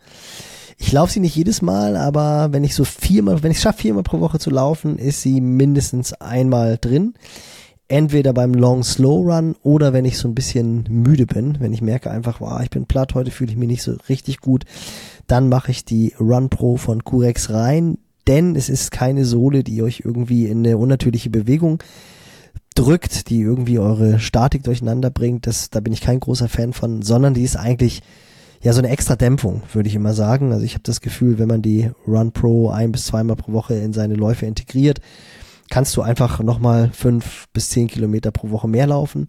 [0.81, 3.81] Ich laufe sie nicht jedes Mal, aber wenn ich so viermal, wenn ich es schaffe,
[3.81, 7.13] viermal pro Woche zu laufen, ist sie mindestens einmal drin.
[7.89, 11.81] entweder beim Long Slow Run oder wenn ich so ein bisschen müde bin, wenn ich
[11.81, 14.63] merke einfach, wow, ich bin platt, heute fühle ich mich nicht so richtig gut,
[15.27, 19.81] dann mache ich die Run Pro von Curex rein, denn es ist keine Sohle, die
[19.81, 21.83] euch irgendwie in eine unnatürliche Bewegung
[22.75, 25.47] drückt, die irgendwie eure Statik durcheinander bringt.
[25.47, 28.01] Das, da bin ich kein großer Fan von, sondern die ist eigentlich
[28.61, 30.51] ja so eine extra Dämpfung, würde ich immer sagen.
[30.51, 33.75] Also ich habe das Gefühl, wenn man die Run Pro ein bis zweimal pro Woche
[33.75, 34.99] in seine Läufe integriert,
[35.69, 39.27] kannst du einfach nochmal fünf bis zehn Kilometer pro Woche mehr laufen.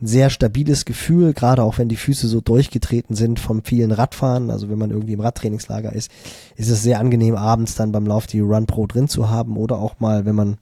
[0.00, 4.50] Ein sehr stabiles Gefühl, gerade auch wenn die Füße so durchgetreten sind vom vielen Radfahren.
[4.50, 6.10] Also wenn man irgendwie im Radtrainingslager ist,
[6.56, 9.78] ist es sehr angenehm, abends dann beim Lauf die Run Pro drin zu haben oder
[9.78, 10.58] auch mal, wenn man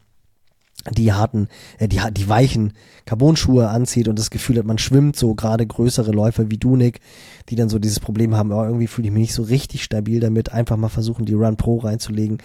[0.96, 1.48] die harten,
[1.78, 2.72] äh, die, die weichen
[3.06, 7.00] Carbon-Schuhe anzieht und das Gefühl hat, man schwimmt so gerade größere Läufer wie du, Nick,
[7.48, 10.20] die dann so dieses Problem haben, aber irgendwie fühle ich mich nicht so richtig stabil
[10.20, 12.38] damit, einfach mal versuchen, die Run Pro reinzulegen.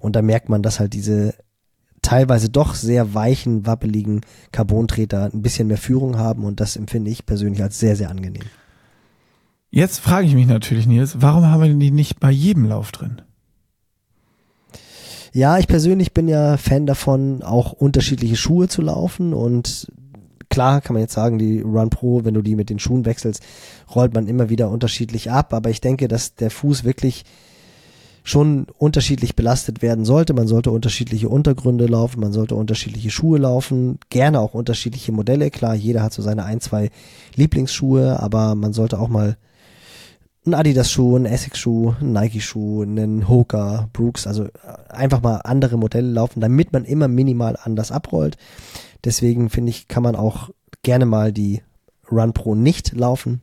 [0.00, 1.34] Und da merkt man, dass halt diese
[2.02, 7.26] teilweise doch sehr weichen, wappeligen Carbontreter ein bisschen mehr Führung haben und das empfinde ich
[7.26, 8.42] persönlich als sehr, sehr angenehm.
[9.70, 13.22] Jetzt frage ich mich natürlich, Nils, warum haben wir die nicht bei jedem Lauf drin?
[15.32, 19.90] Ja, ich persönlich bin ja Fan davon, auch unterschiedliche Schuhe zu laufen und
[20.50, 23.42] klar kann man jetzt sagen, die Run Pro, wenn du die mit den Schuhen wechselst,
[23.94, 27.24] rollt man immer wieder unterschiedlich ab, aber ich denke, dass der Fuß wirklich
[28.24, 30.34] schon unterschiedlich belastet werden sollte.
[30.34, 35.50] Man sollte unterschiedliche Untergründe laufen, man sollte unterschiedliche Schuhe laufen, gerne auch unterschiedliche Modelle.
[35.50, 36.90] Klar, jeder hat so seine ein, zwei
[37.34, 39.38] Lieblingsschuhe, aber man sollte auch mal
[40.44, 44.48] einen Adidas-Schuh, einen Essex-Schuh, einen Nike-Schuh, einen Hoka, Brooks, also
[44.88, 48.36] einfach mal andere Modelle laufen, damit man immer minimal anders abrollt.
[49.04, 50.50] Deswegen finde ich, kann man auch
[50.82, 51.62] gerne mal die
[52.10, 53.40] Run Pro nicht laufen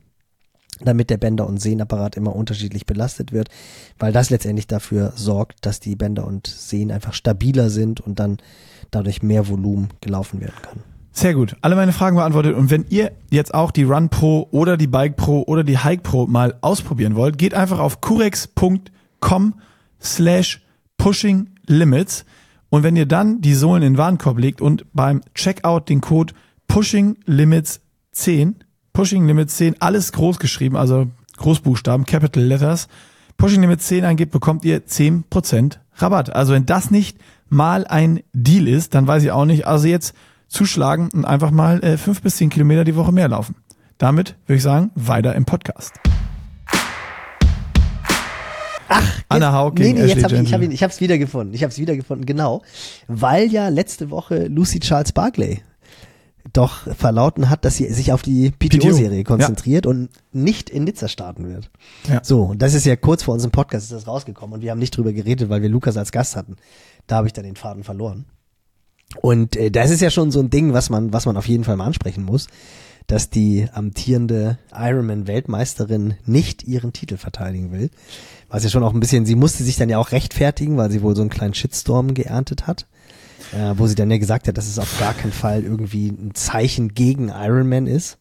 [0.82, 3.48] damit der Bänder- und Sehnapparat immer unterschiedlich belastet wird,
[3.98, 8.38] weil das letztendlich dafür sorgt, dass die Bänder und Sehnen einfach stabiler sind und dann
[8.90, 10.82] dadurch mehr Volumen gelaufen werden kann.
[11.12, 11.56] Sehr gut.
[11.60, 12.54] Alle meine Fragen beantwortet.
[12.54, 16.02] Und wenn ihr jetzt auch die Run Pro oder die Bike Pro oder die Hike
[16.02, 19.54] Pro mal ausprobieren wollt, geht einfach auf curex.com
[20.00, 20.62] slash
[20.96, 22.24] pushing limits.
[22.68, 26.32] Und wenn ihr dann die Sohlen in den Warenkorb legt und beim Checkout den Code
[26.68, 27.80] pushing limits
[28.12, 31.06] 10 Pushing Limit 10, alles groß geschrieben, also
[31.36, 32.88] Großbuchstaben, Capital Letters.
[33.36, 36.34] Pushing Limit 10 angeht, bekommt ihr 10% Rabatt.
[36.34, 39.66] Also wenn das nicht mal ein Deal ist, dann weiß ich auch nicht.
[39.66, 40.14] Also jetzt
[40.50, 43.54] zuschlagen und einfach mal äh, fünf bis zehn Kilometer die Woche mehr laufen.
[43.96, 45.94] Damit würde ich sagen, weiter im Podcast.
[48.88, 49.94] Ach, Anna Hawking.
[49.94, 51.54] Nee, nee, jetzt hab ich, ich habe ich hab's wiedergefunden.
[51.54, 52.62] Ich habe es wiedergefunden, genau,
[53.06, 55.62] weil ja letzte Woche Lucy Charles Barclay
[56.52, 59.90] doch verlauten hat, dass sie sich auf die PTO-Serie konzentriert ja.
[59.90, 61.70] und nicht in Nizza starten wird.
[62.08, 62.20] Ja.
[62.24, 64.78] So, und das ist ja kurz vor unserem Podcast ist das rausgekommen und wir haben
[64.78, 66.56] nicht drüber geredet, weil wir Lukas als Gast hatten.
[67.06, 68.24] Da habe ich dann den Faden verloren.
[69.20, 71.64] Und äh, das ist ja schon so ein Ding, was man, was man auf jeden
[71.64, 72.46] Fall mal ansprechen muss,
[73.06, 77.90] dass die amtierende Ironman-Weltmeisterin nicht ihren Titel verteidigen will.
[78.48, 81.02] Was ja schon auch ein bisschen, sie musste sich dann ja auch rechtfertigen, weil sie
[81.02, 82.86] wohl so einen kleinen Shitstorm geerntet hat
[83.52, 86.34] äh, wo sie dann ja gesagt hat, dass es auf gar keinen Fall irgendwie ein
[86.34, 88.18] Zeichen gegen Iron Man ist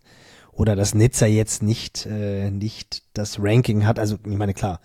[0.51, 3.99] oder dass Nizza jetzt nicht äh, nicht das Ranking hat.
[3.99, 4.79] Also ich meine klar,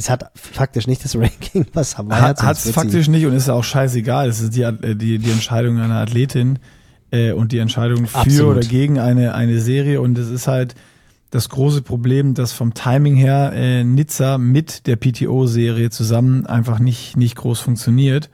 [0.00, 2.42] es hat faktisch nicht das Ranking, was Hawaii hat.
[2.42, 4.28] Hat es faktisch nicht und ist auch scheißegal.
[4.28, 6.58] Es ist die, äh, die, die Entscheidung einer Athletin
[7.10, 8.56] äh, und die Entscheidung für Absolut.
[8.56, 10.00] oder gegen eine, eine Serie.
[10.00, 10.74] Und es ist halt
[11.30, 17.16] das große Problem, dass vom Timing her äh, Nizza mit der PTO-Serie zusammen einfach nicht,
[17.16, 18.30] nicht groß funktioniert.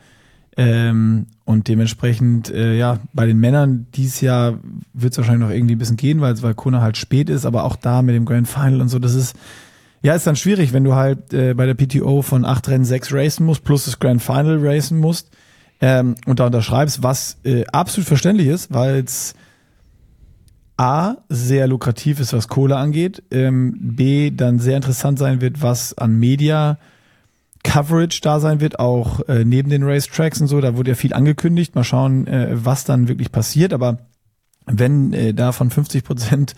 [0.56, 4.58] Ähm, und dementsprechend, äh, ja, bei den Männern dieses Jahr
[4.94, 7.64] wird es wahrscheinlich noch irgendwie ein bisschen gehen, weil, weil Kona halt spät ist, aber
[7.64, 9.36] auch da mit dem Grand Final und so, das ist,
[10.06, 13.12] ja, ist dann schwierig, wenn du halt äh, bei der PTO von acht Rennen sechs
[13.12, 15.30] racen musst, plus das Grand Final racen musst
[15.80, 19.34] ähm, und da unterschreibst, was äh, absolut verständlich ist, weil es
[20.76, 25.98] A, sehr lukrativ ist, was Kohle angeht, ähm, B, dann sehr interessant sein wird, was
[25.98, 26.78] an Media
[27.64, 30.60] Coverage da sein wird, auch äh, neben den Racetracks und so.
[30.60, 31.74] Da wurde ja viel angekündigt.
[31.74, 33.72] Mal schauen, äh, was dann wirklich passiert.
[33.72, 33.98] Aber
[34.66, 36.54] wenn äh, davon 50 Prozent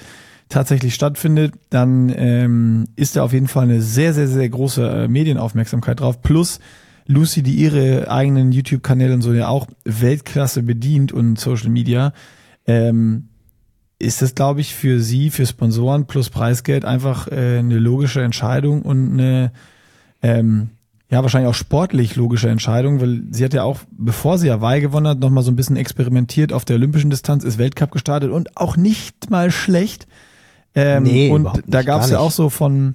[0.49, 5.09] tatsächlich stattfindet, dann ähm, ist da auf jeden Fall eine sehr, sehr, sehr große äh,
[5.09, 6.23] Medienaufmerksamkeit drauf.
[6.23, 6.61] Plus
[7.07, 12.13] Lucy, die ihre eigenen YouTube-Kanäle und so ja auch Weltklasse bedient und Social Media,
[12.67, 13.29] ähm,
[13.99, 18.83] ist das, glaube ich, für sie, für Sponsoren plus Preisgeld einfach äh, eine logische Entscheidung
[18.83, 19.53] und eine
[20.23, 20.71] ähm,
[21.11, 25.09] ja, wahrscheinlich auch sportlich logische Entscheidung, weil sie hat ja auch, bevor sie Hawaii gewonnen
[25.09, 28.77] hat, nochmal so ein bisschen experimentiert auf der olympischen Distanz, ist Weltcup gestartet und auch
[28.77, 30.07] nicht mal schlecht.
[30.75, 32.95] Ähm, nee, und da gab es ja auch so von,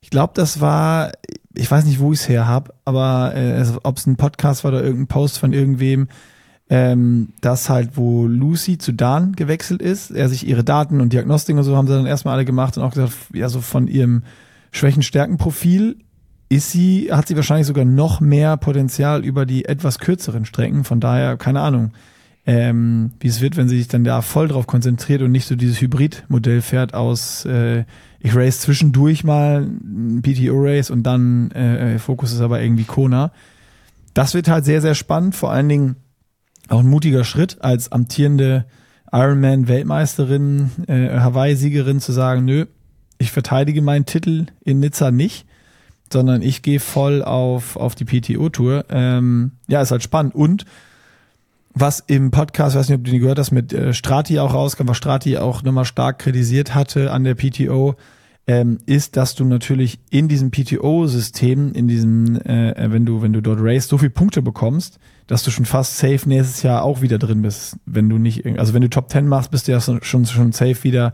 [0.00, 1.12] ich glaube, das war,
[1.54, 4.72] ich weiß nicht, wo ich es her habe, aber äh, ob es ein Podcast war
[4.72, 6.08] oder irgendein Post von irgendwem,
[6.68, 11.56] ähm, dass halt, wo Lucy zu Dan gewechselt ist, er sich ihre Daten und Diagnostik
[11.56, 14.24] und so haben sie dann erstmal alle gemacht und auch gesagt, ja, so von ihrem
[14.72, 15.96] Schwächen-Stärken-Profil
[16.48, 20.84] ist sie, hat sie wahrscheinlich sogar noch mehr Potenzial über die etwas kürzeren Strecken.
[20.84, 21.92] Von daher, keine Ahnung,
[22.46, 25.56] ähm, wie es wird, wenn sie sich dann da voll drauf konzentriert und nicht so
[25.56, 27.84] dieses Hybrid-Modell fährt aus, äh,
[28.20, 33.32] ich race zwischendurch mal ein PTO-Race und dann äh, Fokus ist aber irgendwie Kona.
[34.14, 35.96] Das wird halt sehr, sehr spannend, vor allen Dingen
[36.68, 38.64] auch ein mutiger Schritt als amtierende
[39.12, 42.66] Ironman-Weltmeisterin, äh, Hawaii-Siegerin zu sagen, nö,
[43.18, 45.46] ich verteidige meinen Titel in Nizza nicht,
[46.12, 48.84] sondern ich gehe voll auf, auf die PTO-Tour.
[48.90, 50.34] Ähm, ja, ist halt spannend.
[50.34, 50.64] Und
[51.78, 54.88] was im Podcast, weiß nicht, ob du den gehört hast, mit äh, Strati auch rauskam,
[54.88, 57.96] was Strati auch nochmal stark kritisiert hatte an der PTO,
[58.46, 63.34] ähm, ist, dass du natürlich in diesem PTO-System, in diesem, äh, äh, wenn du, wenn
[63.34, 67.02] du dort race, so viel Punkte bekommst, dass du schon fast safe nächstes Jahr auch
[67.02, 67.76] wieder drin bist.
[67.84, 70.82] Wenn du nicht, also wenn du Top 10 machst, bist du ja schon, schon safe
[70.82, 71.12] wieder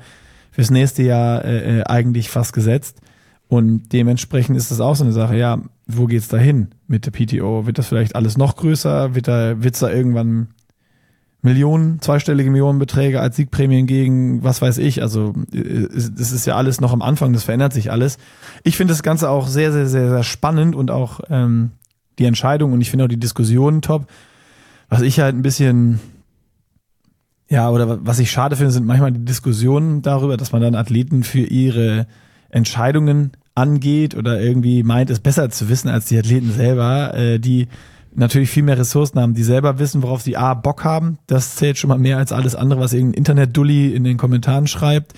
[0.53, 3.01] fürs nächste Jahr äh, äh, eigentlich fast gesetzt.
[3.49, 7.11] Und dementsprechend ist das auch so eine Sache, ja, wo geht's da hin mit der
[7.11, 7.67] PTO?
[7.67, 9.15] Wird das vielleicht alles noch größer?
[9.15, 10.49] Wird da, wird's da irgendwann
[11.45, 15.03] Millionen, zweistellige Millionenbeträge als Siegprämien gegen, was weiß ich.
[15.03, 18.19] Also das ist ja alles noch am Anfang, das verändert sich alles.
[18.63, 21.73] Ich finde das Ganze auch sehr, sehr, sehr, sehr spannend und auch ähm,
[22.21, 24.07] die Entscheidung und ich finde auch die Diskussionen top.
[24.89, 25.99] Was ich halt ein bisschen,
[27.49, 31.25] ja, oder was ich schade finde, sind manchmal die Diskussionen darüber, dass man dann Athleten
[31.25, 32.07] für ihre
[32.51, 37.69] Entscheidungen angeht oder irgendwie meint, es besser zu wissen als die Athleten selber, äh, die
[38.15, 41.19] natürlich viel mehr Ressourcen haben, die selber wissen, worauf sie A, Bock haben.
[41.27, 45.15] Das zählt schon mal mehr als alles andere, was irgendein Internet-Dulli in den Kommentaren schreibt.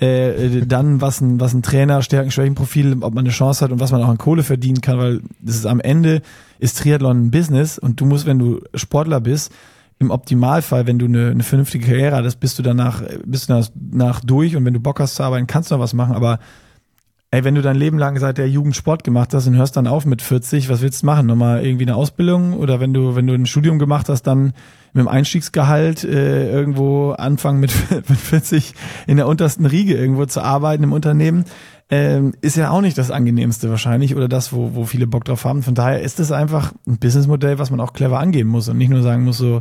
[0.00, 3.72] Äh, äh, dann, was ein, was ein Trainer, Stärken, Schwächenprofil, ob man eine Chance hat
[3.72, 6.22] und was man auch an Kohle verdienen kann, weil das ist am Ende
[6.58, 9.52] ist Triathlon ein Business und du musst, wenn du Sportler bist,
[9.98, 14.20] im Optimalfall, wenn du eine, eine vernünftige Karriere hast, bist du danach, bist du danach
[14.20, 16.38] durch und wenn du Bock hast zu arbeiten, kannst du noch was machen, aber
[17.36, 19.86] Ey, wenn du dein Leben lang seit der Jugend Sport gemacht hast und hörst dann
[19.86, 21.26] auf mit 40, was willst du machen?
[21.26, 22.54] Nochmal irgendwie eine Ausbildung?
[22.54, 24.54] Oder wenn du, wenn du ein Studium gemacht hast, dann
[24.94, 28.72] mit dem Einstiegsgehalt äh, irgendwo anfangen mit, mit 40
[29.06, 31.44] in der untersten Riege irgendwo zu arbeiten im Unternehmen?
[31.90, 35.44] Ähm, ist ja auch nicht das angenehmste wahrscheinlich oder das, wo, wo viele Bock drauf
[35.44, 35.62] haben.
[35.62, 38.88] Von daher ist es einfach ein Businessmodell, was man auch clever angehen muss und nicht
[38.88, 39.60] nur sagen muss so,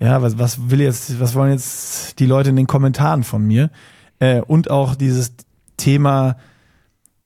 [0.00, 3.70] ja, was, was will jetzt, was wollen jetzt die Leute in den Kommentaren von mir?
[4.18, 5.34] Äh, und auch dieses
[5.76, 6.34] Thema,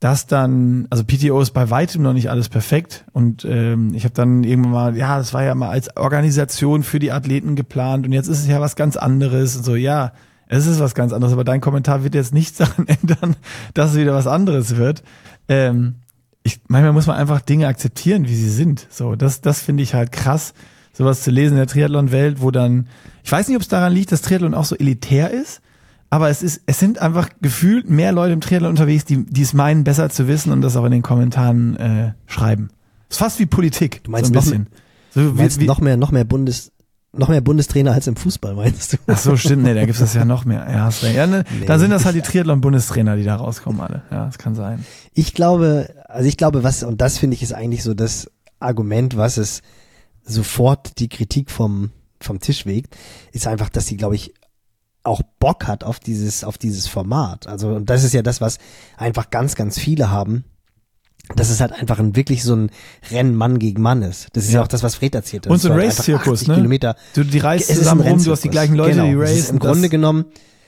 [0.02, 4.14] dass dann, also PTO ist bei weitem noch nicht alles perfekt und ähm, ich habe
[4.14, 8.10] dann irgendwann mal, ja, das war ja mal als Organisation für die Athleten geplant und
[8.10, 10.10] jetzt ist es ja was ganz anderes und so, ja,
[10.48, 13.36] es ist was ganz anderes, aber dein Kommentar wird jetzt nichts daran ändern,
[13.74, 15.04] dass es wieder was anderes wird.
[15.48, 15.94] Ähm,
[16.42, 18.88] ich, manchmal muss man einfach Dinge akzeptieren, wie sie sind.
[18.90, 20.52] So, das, das finde ich halt krass,
[20.92, 22.88] sowas zu lesen in der Triathlon-Welt, wo dann,
[23.22, 25.62] ich weiß nicht, ob es daran liegt, dass Triathlon auch so elitär ist,
[26.12, 29.54] aber es ist, es sind einfach gefühlt mehr Leute im Triathlon unterwegs, die, die es
[29.54, 32.68] meinen, besser zu wissen und das auch in den Kommentaren äh, schreiben.
[33.08, 34.04] ist fast wie Politik.
[34.04, 34.58] Du meinst so ein noch, bisschen.
[34.58, 34.68] mehr,
[35.14, 36.70] So du meinst wie, wie, noch mehr, noch mehr Bundes,
[37.14, 38.96] noch mehr Bundestrainer als im Fußball, meinst du?
[39.06, 40.66] Ach so, stimmt, nee, da gibt's das ja noch mehr.
[40.70, 41.64] Ja, hast ja ne, Nee.
[41.64, 44.02] Dann sind das halt die Triathlon-Bundestrainer, die da rauskommen alle.
[44.10, 44.84] Ja, das kann sein.
[45.14, 49.16] Ich glaube, also ich glaube, was, und das finde ich ist eigentlich so das Argument,
[49.16, 49.62] was es
[50.24, 51.88] sofort die Kritik vom,
[52.20, 52.98] vom Tisch wegt,
[53.32, 54.34] ist einfach, dass sie, glaube ich,
[55.04, 57.46] auch Bock hat auf dieses, auf dieses Format.
[57.46, 58.58] Also, und das ist ja das, was
[58.96, 60.44] einfach ganz, ganz viele haben.
[61.36, 62.70] Dass es halt einfach ein wirklich so ein
[63.10, 64.28] Rennen Mann gegen Mann ist.
[64.32, 64.64] Das ist ja, Ja.
[64.64, 65.52] auch das, was Fred erzählt hat.
[65.52, 66.54] Und so ein Es einfach Race-Zirkus, 80 ne?
[66.56, 66.96] Kilometer.
[67.14, 69.04] Du, die reist Es ist zusammen rum, du hast die gleichen Leute, genau.
[69.06, 69.38] die Es racen.
[69.38, 70.24] ist im das- Grunde genommen,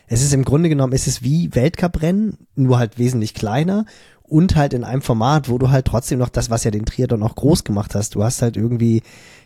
[0.07, 3.85] es ist im Grunde genommen, es ist wie Weltcuprennen, nur halt wesentlich kleiner
[4.27, 7.23] und halt in einem Format, wo du halt trotzdem noch das, was ja den Triathlon
[7.23, 8.15] auch groß gemacht hast.
[8.15, 9.03] Du hast halt irgendwie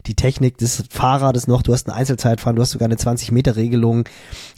[0.06, 4.08] die Technik des Fahrrades noch, du hast ein Einzelzeitfahren, du hast sogar eine 20-Meter-Regelung.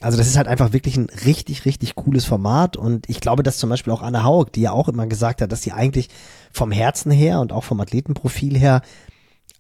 [0.01, 3.57] Also das ist halt einfach wirklich ein richtig, richtig cooles Format und ich glaube, dass
[3.57, 6.11] zum Beispiel auch Anna Haug, die ja auch immer gesagt hat, dass sie eigentlich
[6.53, 8.83] vom Herzen her und auch vom Athletenprofil her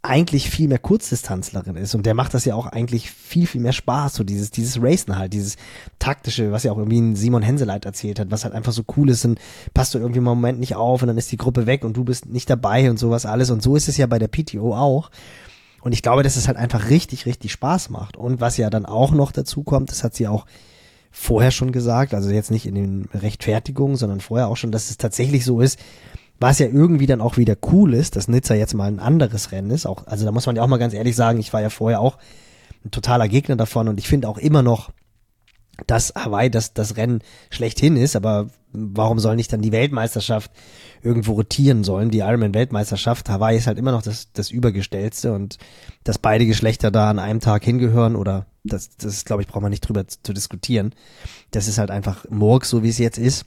[0.03, 1.95] eigentlich viel mehr Kurzdistanzlerin ist.
[1.95, 5.19] Und der macht das ja auch eigentlich viel, viel mehr Spaß, so dieses, dieses Racen
[5.19, 5.57] halt, dieses
[5.99, 9.11] taktische, was ja auch irgendwie ein Simon Henseleit erzählt hat, was halt einfach so cool
[9.11, 9.25] ist.
[9.27, 9.39] Und
[9.75, 11.97] passt du irgendwie mal einen Moment nicht auf und dann ist die Gruppe weg und
[11.97, 13.51] du bist nicht dabei und sowas alles.
[13.51, 15.11] Und so ist es ja bei der PTO auch.
[15.83, 18.17] Und ich glaube, dass es halt einfach richtig, richtig Spaß macht.
[18.17, 20.47] Und was ja dann auch noch dazu kommt, das hat sie auch
[21.11, 24.97] vorher schon gesagt, also jetzt nicht in den Rechtfertigungen, sondern vorher auch schon, dass es
[24.97, 25.79] tatsächlich so ist,
[26.41, 29.71] was ja irgendwie dann auch wieder cool ist, dass Nizza jetzt mal ein anderes Rennen
[29.71, 29.87] ist.
[29.87, 32.01] Auch, also da muss man ja auch mal ganz ehrlich sagen, ich war ja vorher
[32.01, 32.17] auch
[32.85, 34.91] ein totaler Gegner davon und ich finde auch immer noch,
[35.87, 37.21] dass Hawaii das, das Rennen
[37.51, 40.51] schlechthin ist, aber warum soll nicht dann die Weltmeisterschaft
[41.03, 42.11] irgendwo rotieren sollen?
[42.11, 45.59] Die Ironman-Weltmeisterschaft, Hawaii ist halt immer noch das, das Übergestellte und
[46.05, 49.71] dass beide Geschlechter da an einem Tag hingehören oder das, das glaube ich, braucht man
[49.71, 50.95] nicht drüber zu, zu diskutieren.
[51.51, 53.47] Das ist halt einfach Murk, so wie es jetzt ist.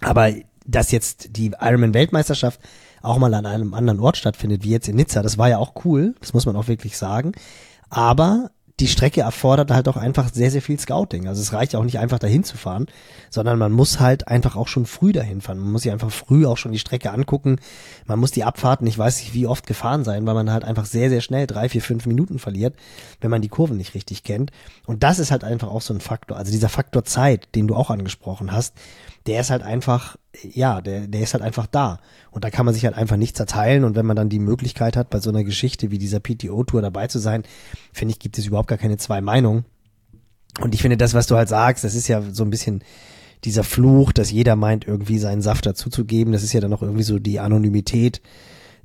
[0.00, 0.32] Aber
[0.64, 2.60] dass jetzt die Ironman-Weltmeisterschaft
[3.02, 5.84] auch mal an einem anderen Ort stattfindet, wie jetzt in Nizza, das war ja auch
[5.84, 7.32] cool, das muss man auch wirklich sagen.
[7.90, 8.50] Aber
[8.80, 11.28] die Strecke erfordert halt auch einfach sehr, sehr viel Scouting.
[11.28, 12.86] Also es reicht auch nicht einfach dahin zu fahren,
[13.30, 15.60] sondern man muss halt einfach auch schon früh dahin fahren.
[15.60, 17.60] Man muss sich einfach früh auch schon die Strecke angucken.
[18.06, 20.86] Man muss die Abfahrten, ich weiß nicht wie oft gefahren sein, weil man halt einfach
[20.86, 22.74] sehr, sehr schnell drei, vier, fünf Minuten verliert,
[23.20, 24.50] wenn man die Kurven nicht richtig kennt.
[24.86, 26.36] Und das ist halt einfach auch so ein Faktor.
[26.36, 28.74] Also dieser Faktor Zeit, den du auch angesprochen hast,
[29.26, 32.00] der ist halt einfach, ja, der, der ist halt einfach da.
[32.30, 33.84] Und da kann man sich halt einfach nicht zerteilen.
[33.84, 37.06] Und wenn man dann die Möglichkeit hat, bei so einer Geschichte wie dieser PTO-Tour dabei
[37.06, 37.44] zu sein,
[37.92, 39.64] finde ich, gibt es überhaupt gar keine zwei Meinungen.
[40.60, 42.82] Und ich finde, das, was du halt sagst, das ist ja so ein bisschen
[43.44, 46.32] dieser Fluch, dass jeder meint, irgendwie seinen Saft dazuzugeben.
[46.32, 48.20] Das ist ja dann auch irgendwie so die Anonymität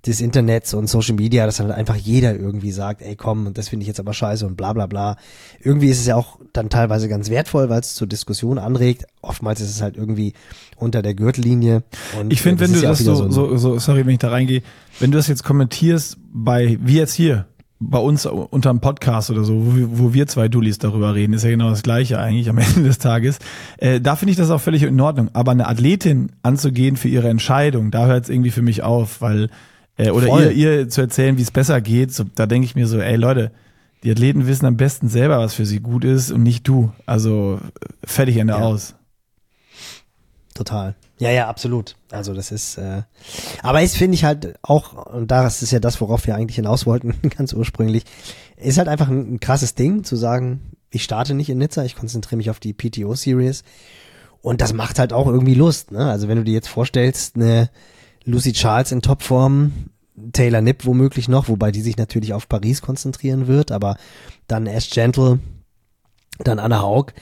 [0.06, 3.58] des Internets und Social Media, dass dann halt einfach jeder irgendwie sagt, ey komm, und
[3.58, 5.18] das finde ich jetzt aber scheiße und bla bla bla.
[5.62, 9.06] Irgendwie ist es ja auch dann teilweise ganz wertvoll, weil es zur Diskussion anregt.
[9.22, 10.34] Oftmals ist es halt irgendwie
[10.78, 11.84] unter der Gürtellinie.
[12.20, 14.62] Und ich finde, wenn du ja das so, so, so, sorry, wenn ich da reingehe,
[15.00, 17.46] wenn du das jetzt kommentierst bei, wie jetzt hier,
[17.82, 21.44] bei uns unter einem Podcast oder so, wo, wo wir zwei Dullis darüber reden, ist
[21.44, 23.40] ja genau das Gleiche eigentlich am Ende des Tages.
[23.78, 25.30] Äh, da finde ich das auch völlig in Ordnung.
[25.34, 29.50] Aber eine Athletin anzugehen für ihre Entscheidung, da hört es irgendwie für mich auf, weil
[30.00, 32.88] äh, oder ihr, ihr zu erzählen, wie es besser geht, so, da denke ich mir
[32.88, 33.52] so, ey Leute,
[34.04, 36.92] die Athleten wissen am besten selber, was für sie gut ist und nicht du.
[37.06, 37.60] Also
[38.04, 38.60] fertig Ende ja.
[38.60, 38.96] aus.
[40.54, 40.96] Total.
[41.20, 41.96] Ja, ja, absolut.
[42.12, 43.02] Also das ist, äh,
[43.62, 46.86] aber es finde ich halt auch, und das ist ja das, worauf wir eigentlich hinaus
[46.86, 48.04] wollten, ganz ursprünglich,
[48.56, 51.96] ist halt einfach ein, ein krasses Ding zu sagen, ich starte nicht in Nizza, ich
[51.96, 53.64] konzentriere mich auf die PTO-Series.
[54.42, 56.10] Und das macht halt auch irgendwie Lust, ne?
[56.10, 57.70] Also wenn du dir jetzt vorstellst, eine
[58.26, 59.72] Lucy Charles in Topform,
[60.34, 63.98] Taylor Nipp womöglich noch, wobei die sich natürlich auf Paris konzentrieren wird, aber
[64.48, 65.40] dann Ash Gentle,
[66.40, 67.14] dann Anna Haug.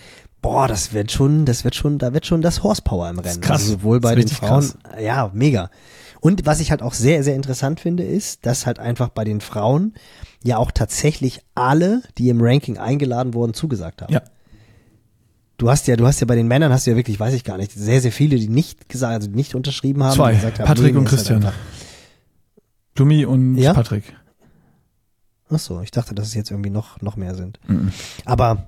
[0.41, 3.41] Boah, das wird schon, das wird schon, da wird schon das Horsepower im Rennen.
[3.41, 3.61] Krass.
[3.61, 4.77] Also sowohl bei den Frauen, krass.
[5.01, 5.69] ja, mega.
[6.19, 9.41] Und was ich halt auch sehr, sehr interessant finde, ist, dass halt einfach bei den
[9.41, 9.93] Frauen
[10.43, 14.13] ja auch tatsächlich alle, die im Ranking eingeladen wurden, zugesagt haben.
[14.13, 14.21] Ja
[15.57, 17.43] du hast ja, du hast ja bei den Männern hast du ja wirklich, weiß ich
[17.43, 20.15] gar nicht, sehr, sehr viele, die nicht gesagt, also nicht unterschrieben haben.
[20.15, 21.45] Zwei, gesagt Patrick und Christian.
[21.45, 21.55] Halt
[22.93, 23.73] Blumi und ja?
[23.73, 24.15] Patrick.
[25.49, 27.59] Ach so, ich dachte, dass es jetzt irgendwie noch, noch mehr sind.
[27.67, 27.91] Mhm.
[28.25, 28.67] Aber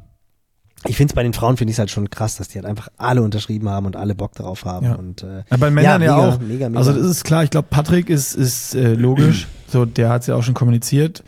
[0.86, 2.66] ich finde es bei den Frauen finde ich es halt schon krass, dass die halt
[2.66, 4.86] einfach alle unterschrieben haben und alle Bock drauf haben.
[4.86, 4.96] Ja.
[4.96, 6.40] Und, äh, ja, bei Männern ja, mega, ja auch.
[6.40, 6.80] Mega, mega.
[6.80, 9.48] Also das ist klar, ich glaube, Patrick ist, ist äh, logisch.
[9.68, 11.24] so, der hat es ja auch schon kommuniziert.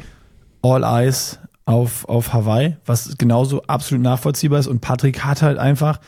[0.62, 4.68] All Eyes auf, auf Hawaii, was genauso absolut nachvollziehbar ist.
[4.68, 6.00] Und Patrick hat halt einfach,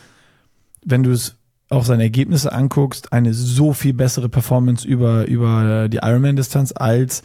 [0.85, 1.35] wenn du es
[1.69, 7.23] auch seine Ergebnisse anguckst, eine so viel bessere Performance über, über die Ironman-Distanz als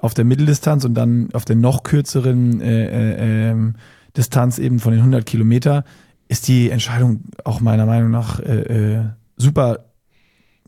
[0.00, 3.72] auf der Mitteldistanz und dann auf der noch kürzeren äh, äh, äh,
[4.16, 5.84] Distanz eben von den 100 Kilometer
[6.28, 9.04] ist die Entscheidung auch meiner Meinung nach äh, äh,
[9.36, 9.80] super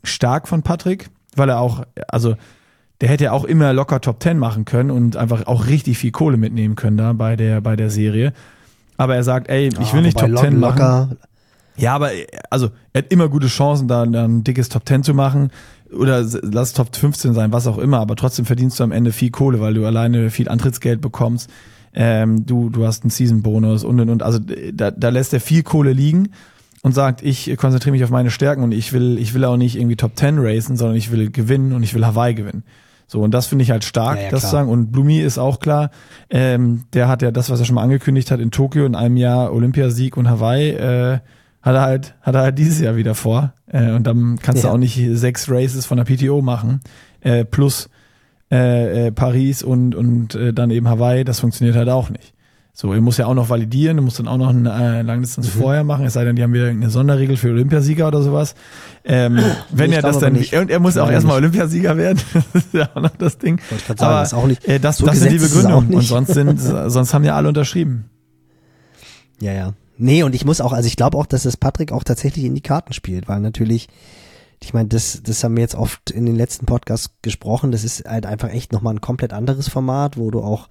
[0.03, 2.35] stark von Patrick, weil er auch, also
[3.01, 6.11] der hätte ja auch immer locker Top 10 machen können und einfach auch richtig viel
[6.11, 8.31] Kohle mitnehmen können da bei der, bei der Serie.
[8.97, 11.17] Aber er sagt, ey, ich will nicht Top 10 machen.
[11.77, 12.11] Ja, aber
[12.51, 15.49] also er hat immer gute Chancen, da, da ein dickes Top 10 zu machen.
[15.91, 19.31] Oder lass Top 15 sein, was auch immer, aber trotzdem verdienst du am Ende viel
[19.31, 21.49] Kohle, weil du alleine viel Antrittsgeld bekommst.
[21.93, 24.23] Ähm, du, du hast einen Season-Bonus und und und.
[24.23, 24.39] Also
[24.73, 26.29] da, da lässt er viel Kohle liegen
[26.83, 29.75] und sagt, ich konzentriere mich auf meine Stärken und ich will, ich will auch nicht
[29.75, 32.63] irgendwie Top 10 racen, sondern ich will gewinnen und ich will Hawaii gewinnen.
[33.11, 34.69] So, und das finde ich halt stark, ja, ja, das zu sagen.
[34.69, 35.91] Und Blumi ist auch klar,
[36.29, 39.17] ähm, der hat ja das, was er schon mal angekündigt hat, in Tokio in einem
[39.17, 41.19] Jahr Olympiasieg und Hawaii, äh,
[41.61, 43.51] hat er halt, hat er halt dieses Jahr wieder vor.
[43.67, 44.69] Äh, und dann kannst ja.
[44.69, 46.79] du auch nicht sechs Races von der PTO machen,
[47.19, 47.89] äh, plus
[48.49, 52.33] äh, äh, Paris und, und äh, dann eben Hawaii, das funktioniert halt auch nicht.
[52.81, 55.53] So, er muss ja auch noch validieren, du musst dann auch noch eine äh, Langdistanz
[55.53, 55.59] mhm.
[55.59, 58.55] vorher machen, es sei denn, die haben wieder eine Sonderregel für Olympiasieger oder sowas.
[59.03, 60.55] Ähm, wenn er das dann, nicht.
[60.55, 63.61] und er muss auch erstmal Olympiasieger werden, das ist ja auch noch das Ding.
[63.69, 66.57] Sagen, Aber das, auch nicht, äh, das, so das sind die Begründungen und sonst sind,
[66.87, 68.05] sonst haben ja alle unterschrieben.
[69.39, 69.73] Ja, ja.
[69.99, 72.55] Nee, und ich muss auch, also ich glaube auch, dass es Patrick auch tatsächlich in
[72.55, 73.89] die Karten spielt, weil natürlich,
[74.59, 78.05] ich meine, das, das haben wir jetzt oft in den letzten Podcasts gesprochen, das ist
[78.05, 80.67] halt einfach echt nochmal ein komplett anderes Format, wo du auch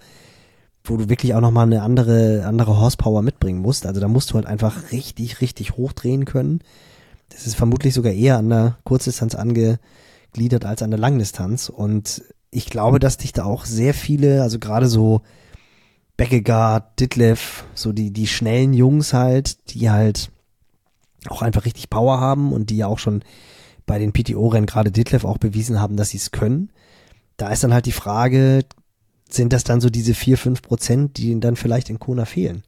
[0.84, 3.86] wo du wirklich auch nochmal eine andere, andere Horsepower mitbringen musst.
[3.86, 6.60] Also da musst du halt einfach richtig, richtig hochdrehen können.
[7.28, 11.68] Das ist vermutlich sogar eher an der Kurzdistanz angegliedert als an der Langdistanz.
[11.68, 15.22] Und ich glaube, dass dich da auch sehr viele, also gerade so
[16.16, 20.30] Beckegaard, Ditlev, so die, die schnellen Jungs halt, die halt
[21.28, 23.22] auch einfach richtig Power haben und die ja auch schon
[23.86, 26.70] bei den PTO-Rennen gerade Ditlev auch bewiesen haben, dass sie es können.
[27.36, 28.64] Da ist dann halt die Frage,
[29.34, 32.62] sind das dann so diese vier fünf Prozent, die dann vielleicht in Kona fehlen?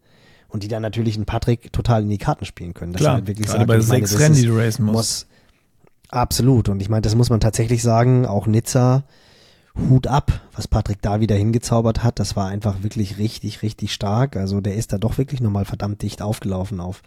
[0.48, 2.92] Und die dann natürlich einen Patrick total in die Karten spielen können.
[2.92, 4.96] Klar, halt wirklich gerade sagt, bei sechs das Rennen, ist- die du racen musst.
[4.96, 5.26] muss.
[6.10, 6.68] Absolut.
[6.68, 8.26] Und ich meine, das muss man tatsächlich sagen.
[8.26, 9.04] Auch Nizza,
[9.88, 12.18] Hut ab, was Patrick da wieder hingezaubert hat.
[12.20, 14.36] Das war einfach wirklich richtig, richtig stark.
[14.36, 17.02] Also der ist da doch wirklich nochmal verdammt dicht aufgelaufen auf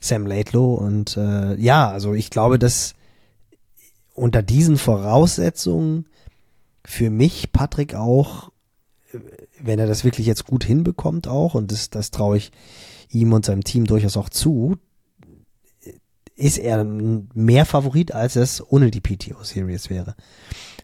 [0.00, 0.74] Sam Laidlow.
[0.74, 2.94] Und äh, ja, also ich glaube, dass
[4.14, 6.06] unter diesen Voraussetzungen
[6.84, 8.52] für mich Patrick auch,
[9.60, 12.52] wenn er das wirklich jetzt gut hinbekommt auch, und das, das traue ich
[13.10, 14.76] ihm und seinem Team durchaus auch zu,
[16.36, 20.16] ist er mehr Favorit, als es ohne die PTO-Series wäre.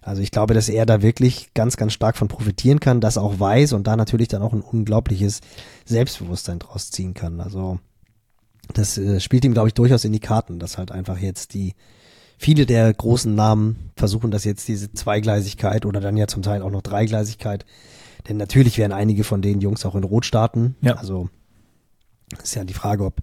[0.03, 3.39] Also ich glaube, dass er da wirklich ganz, ganz stark von profitieren kann, das auch
[3.39, 5.41] weiß und da natürlich dann auch ein unglaubliches
[5.85, 7.41] Selbstbewusstsein draus ziehen kann.
[7.41, 7.81] Also
[8.73, 11.75] das äh, spielt ihm, glaube ich, durchaus in die Karten, dass halt einfach jetzt die
[12.39, 16.71] viele der großen Namen versuchen, dass jetzt diese Zweigleisigkeit oder dann ja zum Teil auch
[16.71, 17.67] noch Dreigleisigkeit,
[18.29, 20.77] denn natürlich werden einige von den Jungs auch in Rot starten.
[20.81, 20.95] Ja.
[20.97, 21.29] Also
[22.43, 23.21] ist ja die Frage, ob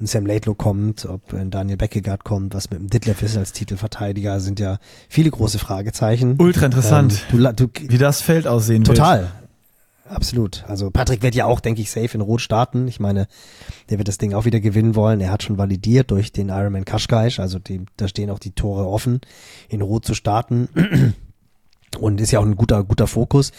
[0.00, 3.52] ein Sam Laidlow kommt, ob ein Daniel Beckegaard kommt, was mit dem Ditlev ist als
[3.52, 4.78] Titelverteidiger, sind ja
[5.08, 6.36] viele große Fragezeichen.
[6.40, 8.96] Ultra interessant, Ähm, du, du, wie das Feld aussehen wird.
[8.96, 9.30] total.
[10.06, 10.64] Absolut.
[10.68, 12.88] Also Patrick wird ja auch, denke ich, safe in Rot starten.
[12.88, 13.26] Ich meine,
[13.88, 15.20] der wird das Ding auch wieder gewinnen wollen.
[15.20, 18.86] Er hat schon validiert durch den Ironman Kashkaisch, also die, da stehen auch die Tore
[18.86, 19.20] offen,
[19.70, 21.14] in Rot zu starten.
[21.96, 23.52] Und ist ja auch ein guter, guter Fokus.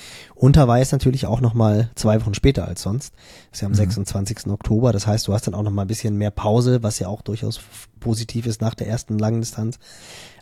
[0.81, 3.13] Ist natürlich auch nochmal zwei Wochen später als sonst.
[3.51, 4.47] Ist ja am 26.
[4.47, 4.91] Oktober.
[4.91, 7.59] Das heißt, du hast dann auch nochmal ein bisschen mehr Pause, was ja auch durchaus
[7.99, 9.79] positiv ist nach der ersten langen Distanz.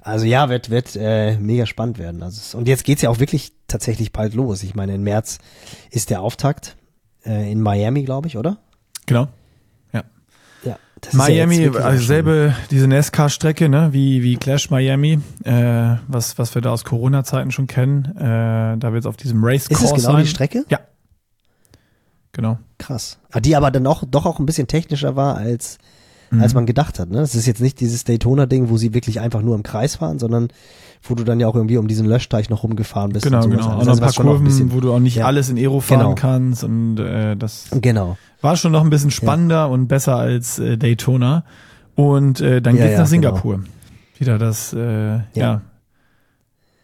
[0.01, 2.23] Also ja, wird, wird äh, mega spannend werden.
[2.23, 4.63] Also und jetzt geht's ja auch wirklich tatsächlich bald los.
[4.63, 5.39] Ich meine, im März
[5.89, 6.75] ist der Auftakt
[7.25, 8.57] äh, in Miami, glaube ich, oder?
[9.05, 9.27] Genau.
[11.05, 11.11] Ja.
[11.11, 15.95] das ist ja Miami, auch also selbe, diese NASCAR-Strecke, ne, wie, wie Clash Miami, äh,
[16.07, 18.05] was, was wir da aus Corona-Zeiten schon kennen.
[18.17, 20.23] Äh, da wird es auf diesem Race Ist es Course genau sein.
[20.23, 20.65] die Strecke?
[20.69, 20.79] Ja.
[22.31, 22.57] Genau.
[22.79, 23.19] Krass.
[23.31, 25.77] Ah, Die aber dann auch, doch auch ein bisschen technischer war, als,
[26.33, 26.41] Mhm.
[26.41, 27.09] als man gedacht hat.
[27.09, 27.17] Ne?
[27.17, 30.49] Das ist jetzt nicht dieses Daytona-Ding, wo sie wirklich einfach nur im Kreis fahren, sondern
[31.03, 33.25] wo du dann ja auch irgendwie um diesen Löschteich noch rumgefahren bist.
[33.25, 33.55] Genau, genau.
[33.55, 35.25] Und noch ein Also paar Kurven, bisschen- wo du auch nicht ja.
[35.25, 36.15] alles in Aero fahren Genau.
[36.15, 36.63] kannst.
[36.63, 38.17] Und äh, das Genau.
[38.41, 41.43] war schon noch ein bisschen spannender und besser als äh, Daytona.
[41.95, 43.63] Und äh, dann Ja, geht's ja, nach Singapur.
[44.17, 45.61] Wieder das, äh, ja.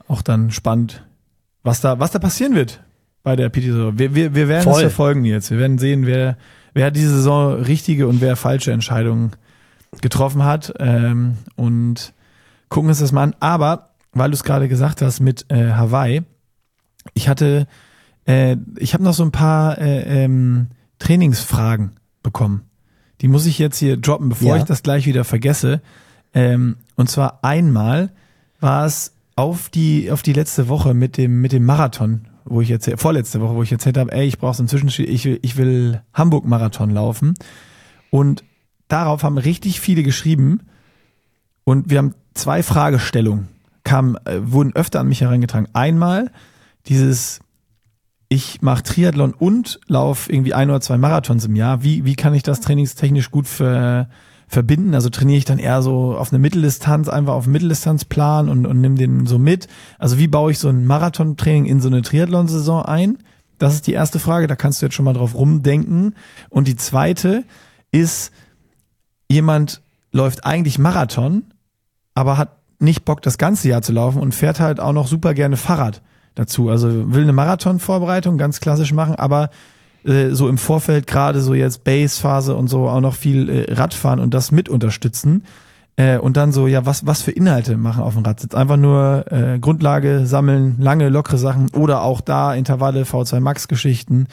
[0.07, 1.05] auch dann spannend,
[1.63, 2.81] was da, was da passieren wird
[3.23, 3.97] bei der PT.
[3.97, 4.81] Wir, wir, wir werden es Voll.
[4.81, 5.51] verfolgen jetzt.
[5.51, 6.37] Wir werden sehen, wer,
[6.74, 9.32] wer diese Saison richtige und wer falsche Entscheidungen
[10.01, 10.74] getroffen hat.
[10.80, 12.13] Ähm, und
[12.70, 13.36] gucken uns das mal an.
[13.39, 16.24] Aber, weil du es gerade gesagt hast mit äh, Hawaii,
[17.13, 17.67] ich hatte,
[18.26, 20.67] äh, ich habe noch so ein paar äh, ähm,
[20.99, 21.91] Trainingsfragen
[22.24, 22.63] bekommen.
[23.22, 24.57] Die muss ich jetzt hier droppen, bevor Ja.
[24.57, 25.82] ich das gleich wieder vergesse.
[26.34, 28.11] Ähm, und zwar einmal
[28.59, 32.69] war es auf die auf die letzte Woche mit dem mit dem Marathon, wo ich
[32.69, 35.39] jetzt vorletzte Woche, wo ich erzählt habe, ey, ich brauche so einen Zwischenschied, ich will
[35.41, 37.33] ich will Hamburg Marathon laufen
[38.09, 38.43] und
[38.87, 40.61] darauf haben richtig viele geschrieben
[41.63, 43.47] und wir haben zwei Fragestellungen
[43.83, 45.67] kamen äh, wurden öfter an mich herangetragen.
[45.73, 46.31] Einmal
[46.87, 47.39] dieses
[48.31, 51.83] ich mache Triathlon und lauf irgendwie ein oder zwei Marathons im Jahr.
[51.83, 54.07] Wie, wie kann ich das trainingstechnisch gut ver,
[54.49, 54.95] verbinden?
[54.95, 58.81] Also trainiere ich dann eher so auf eine Mitteldistanz, einfach auf einen Mitteldistanzplan und, und
[58.81, 59.67] nimm den so mit.
[59.97, 63.19] Also wie baue ich so ein Marathontraining in so eine Triathlon-Saison ein?
[63.59, 66.15] Das ist die erste Frage, da kannst du jetzt schon mal drauf rumdenken.
[66.49, 67.43] Und die zweite
[67.91, 68.31] ist,
[69.29, 69.81] jemand
[70.11, 71.43] läuft eigentlich Marathon,
[72.15, 75.33] aber hat nicht Bock, das ganze Jahr zu laufen und fährt halt auch noch super
[75.33, 76.01] gerne Fahrrad
[76.35, 76.69] dazu.
[76.69, 79.49] Also will eine Marathonvorbereitung ganz klassisch machen, aber
[80.03, 84.19] äh, so im Vorfeld gerade so jetzt Base-Phase und so auch noch viel äh, Radfahren
[84.19, 85.43] und das mit unterstützen.
[85.99, 88.55] Äh, und dann so, ja, was, was für Inhalte machen auf dem Rad?
[88.55, 94.27] Einfach nur äh, Grundlage sammeln, lange, lockere Sachen oder auch da Intervalle, V2 Max-Geschichten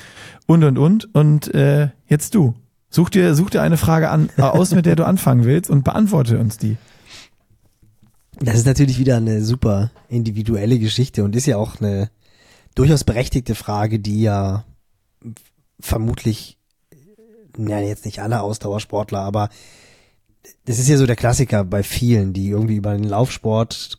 [0.46, 1.12] und und und.
[1.12, 2.54] Und äh, jetzt du.
[2.88, 5.82] Such dir, such dir eine Frage an, äh, aus, mit der du anfangen willst und
[5.82, 6.76] beantworte uns die.
[8.38, 12.10] Das ist natürlich wieder eine super individuelle Geschichte und ist ja auch eine
[12.76, 14.64] durchaus berechtigte Frage, die ja
[15.80, 16.58] vermutlich,
[17.56, 19.48] ja jetzt nicht alle Ausdauersportler, aber
[20.64, 23.98] das ist ja so der Klassiker bei vielen, die irgendwie über den Laufsport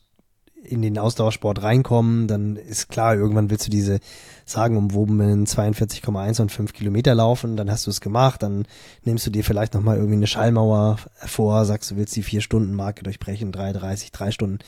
[0.64, 4.00] in den Ausdauersport reinkommen, dann ist klar, irgendwann willst du diese
[4.46, 8.66] sagenumwobenen 42,1 und 5 Kilometer laufen, dann hast du es gemacht, dann
[9.04, 13.54] nimmst du dir vielleicht nochmal irgendwie eine Schallmauer vor, sagst du willst die 4-Stunden-Marke durchbrechen,
[13.54, 14.60] 3,30, 3 Stunden,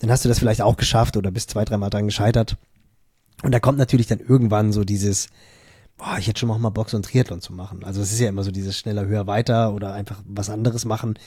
[0.00, 2.56] dann hast du das vielleicht auch geschafft oder bist zwei, dreimal dran gescheitert.
[3.42, 5.28] Und da kommt natürlich dann irgendwann so dieses,
[5.98, 7.84] boah, ich hätte schon noch mal Box und Triathlon zu machen.
[7.84, 11.18] Also es ist ja immer so dieses schneller, höher, weiter oder einfach was anderes machen.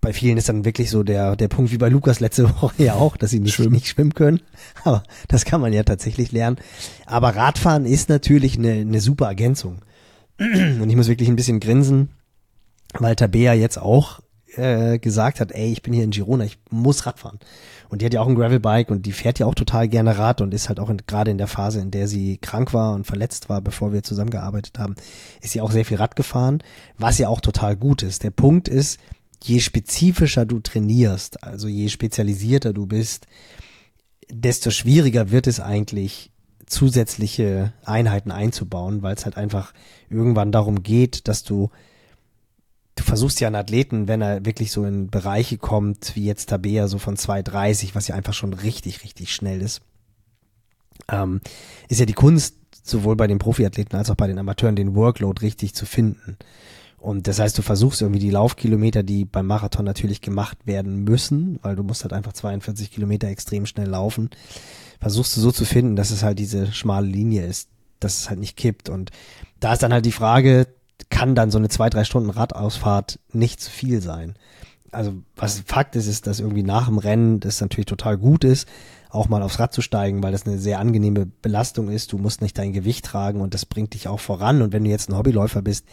[0.00, 2.94] bei vielen ist dann wirklich so der, der Punkt wie bei Lukas letzte Woche ja
[2.94, 3.72] auch, dass sie nicht schwimmen.
[3.72, 4.40] nicht schwimmen können.
[4.84, 6.56] Aber das kann man ja tatsächlich lernen.
[7.04, 9.80] Aber Radfahren ist natürlich eine, eine super Ergänzung.
[10.38, 12.10] Und ich muss wirklich ein bisschen grinsen,
[12.98, 14.20] weil Tabea jetzt auch
[14.56, 17.38] äh, gesagt hat, ey, ich bin hier in Girona, ich muss Radfahren.
[17.88, 20.40] Und die hat ja auch ein Gravelbike und die fährt ja auch total gerne Rad
[20.40, 23.48] und ist halt auch gerade in der Phase, in der sie krank war und verletzt
[23.48, 24.94] war, bevor wir zusammengearbeitet haben,
[25.40, 26.62] ist sie auch sehr viel Rad gefahren,
[26.98, 28.22] was ja auch total gut ist.
[28.22, 28.98] Der Punkt ist,
[29.42, 33.26] je spezifischer du trainierst, also je spezialisierter du bist,
[34.30, 36.30] desto schwieriger wird es eigentlich,
[36.66, 39.74] zusätzliche Einheiten einzubauen, weil es halt einfach
[40.08, 41.70] irgendwann darum geht, dass du
[42.96, 46.88] du versuchst ja einen Athleten, wenn er wirklich so in Bereiche kommt, wie jetzt Tabea,
[46.88, 49.82] so von 2,30, was ja einfach schon richtig, richtig schnell ist,
[51.10, 51.40] ähm,
[51.88, 55.40] ist ja die Kunst, sowohl bei den Profiathleten als auch bei den Amateuren, den Workload
[55.42, 56.36] richtig zu finden.
[56.98, 61.58] Und das heißt, du versuchst irgendwie die Laufkilometer, die beim Marathon natürlich gemacht werden müssen,
[61.62, 64.30] weil du musst halt einfach 42 Kilometer extrem schnell laufen,
[65.00, 67.68] versuchst du so zu finden, dass es halt diese schmale Linie ist,
[68.00, 68.88] dass es halt nicht kippt.
[68.88, 69.10] Und
[69.60, 70.66] da ist dann halt die Frage,
[71.10, 74.34] kann dann so eine zwei, drei Stunden Radausfahrt nicht zu viel sein.
[74.90, 78.68] Also was Fakt ist, ist, dass irgendwie nach dem Rennen das natürlich total gut ist,
[79.10, 82.12] auch mal aufs Rad zu steigen, weil das eine sehr angenehme Belastung ist.
[82.12, 84.62] Du musst nicht dein Gewicht tragen und das bringt dich auch voran.
[84.62, 85.86] Und wenn du jetzt ein Hobbyläufer bist,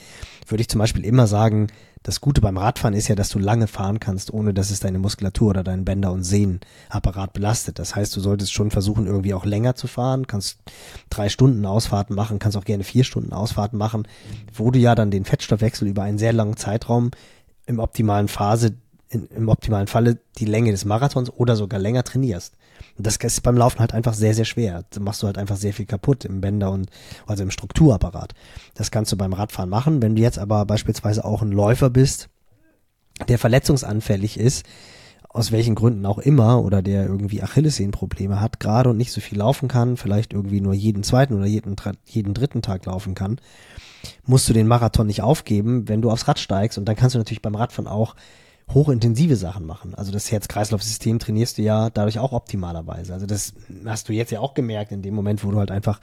[0.47, 1.67] würde ich zum Beispiel immer sagen,
[2.03, 4.97] das Gute beim Radfahren ist ja, dass du lange fahren kannst, ohne dass es deine
[4.97, 7.77] Muskulatur oder deinen Bänder- und Sehnenapparat belastet.
[7.77, 10.59] Das heißt, du solltest schon versuchen, irgendwie auch länger zu fahren, kannst
[11.09, 14.07] drei Stunden Ausfahrten machen, kannst auch gerne vier Stunden Ausfahrten machen,
[14.53, 17.11] wo du ja dann den Fettstoffwechsel über einen sehr langen Zeitraum
[17.67, 18.75] im optimalen Phase,
[19.09, 22.55] in, im optimalen Falle die Länge des Marathons oder sogar länger trainierst.
[23.01, 24.83] Und das ist beim Laufen halt einfach sehr, sehr schwer.
[24.91, 26.87] Da machst du halt einfach sehr viel kaputt im Bänder und
[27.25, 28.35] also im Strukturapparat.
[28.75, 30.03] Das kannst du beim Radfahren machen.
[30.03, 32.29] Wenn du jetzt aber beispielsweise auch ein Läufer bist,
[33.27, 34.67] der verletzungsanfällig ist,
[35.29, 39.39] aus welchen Gründen auch immer, oder der irgendwie Achillessehnenprobleme hat, gerade und nicht so viel
[39.39, 41.75] laufen kann, vielleicht irgendwie nur jeden zweiten oder jeden,
[42.05, 43.41] jeden dritten Tag laufen kann,
[44.27, 46.77] musst du den Marathon nicht aufgeben, wenn du aufs Rad steigst.
[46.77, 48.15] Und dann kannst du natürlich beim Radfahren auch
[48.73, 49.95] hochintensive Sachen machen.
[49.95, 53.13] Also das Herz-Kreislauf-System trainierst du ja dadurch auch optimalerweise.
[53.13, 53.53] Also das
[53.85, 55.99] hast du jetzt ja auch gemerkt in dem Moment, wo du halt einfach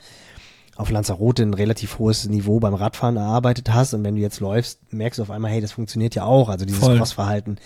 [0.76, 4.92] auf Lanzarote ein relativ hohes Niveau beim Radfahren erarbeitet hast und wenn du jetzt läufst,
[4.92, 6.48] merkst du auf einmal, hey, das funktioniert ja auch.
[6.48, 7.58] Also dieses Crossverhalten,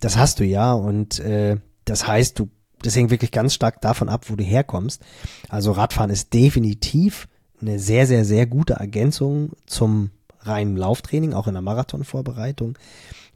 [0.00, 2.48] das hast du ja und äh, das heißt, du
[2.80, 5.02] das hängt wirklich ganz stark davon ab, wo du herkommst.
[5.48, 7.28] Also Radfahren ist definitiv
[7.60, 12.76] eine sehr, sehr, sehr gute Ergänzung zum reinen Lauftraining, auch in der Marathonvorbereitung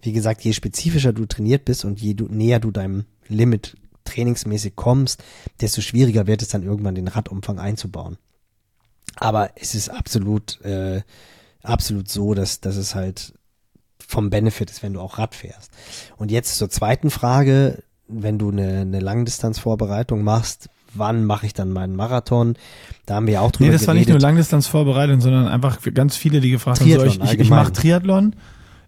[0.03, 4.75] wie gesagt, je spezifischer du trainiert bist und je du, näher du deinem Limit trainingsmäßig
[4.77, 5.23] kommst,
[5.61, 8.17] desto schwieriger wird es dann irgendwann den Radumfang einzubauen.
[9.17, 11.03] Aber es ist absolut, äh,
[11.63, 13.35] absolut so, dass, dass es halt
[13.99, 15.71] vom Benefit ist, wenn du auch Rad fährst.
[16.17, 21.71] Und jetzt zur zweiten Frage, wenn du eine, eine Langdistanzvorbereitung machst, wann mache ich dann
[21.71, 22.55] meinen Marathon?
[23.05, 23.89] Da haben wir ja auch drüber Nee, das geredet.
[23.89, 27.51] war nicht nur Langdistanzvorbereitung, sondern einfach ganz viele, die gefragt haben, so, ich, ich, ich
[27.51, 28.35] mache Triathlon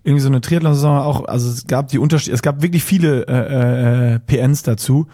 [0.02, 4.14] irgendwie so eine Triathlon-Saison auch, also es gab die Unterschiede, es gab wirklich viele äh,
[4.14, 5.06] äh, PNs dazu.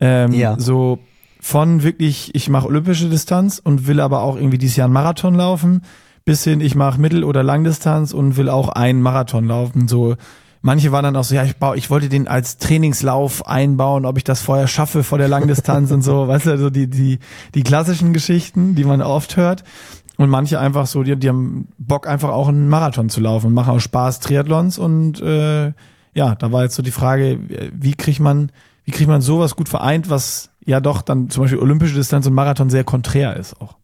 [0.00, 0.58] Ähm, ja.
[0.58, 0.98] So
[1.40, 5.34] von wirklich, ich mache olympische Distanz und will aber auch irgendwie dieses Jahr einen Marathon
[5.34, 5.82] laufen,
[6.24, 9.88] bis hin, ich mache Mittel- oder Langdistanz und will auch einen Marathon laufen.
[9.88, 10.16] So
[10.62, 14.16] manche waren dann auch so, ja, ich baue, ich wollte den als Trainingslauf einbauen, ob
[14.16, 17.18] ich das vorher schaffe vor der Langdistanz und so, weißt du, also die, die,
[17.54, 19.64] die klassischen Geschichten, die man oft hört.
[20.22, 23.54] Und manche einfach so, die, die haben Bock einfach auch einen Marathon zu laufen und
[23.54, 25.72] machen auch Spaß Triathlons und äh,
[26.14, 27.40] ja, da war jetzt so die Frage,
[27.72, 28.52] wie kriegt man,
[28.84, 32.34] wie kriegt man sowas gut vereint, was ja doch dann zum Beispiel olympische Distanz und
[32.34, 33.78] Marathon sehr konträr ist auch.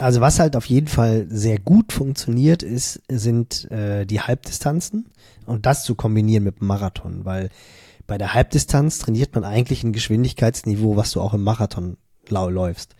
[0.00, 5.12] Also was halt auf jeden Fall sehr gut funktioniert ist, sind äh, die Halbdistanzen
[5.46, 7.50] und das zu kombinieren mit dem Marathon, weil
[8.08, 11.98] bei der Halbdistanz trainiert man eigentlich ein Geschwindigkeitsniveau, was du auch im Marathon
[12.30, 12.94] läufst.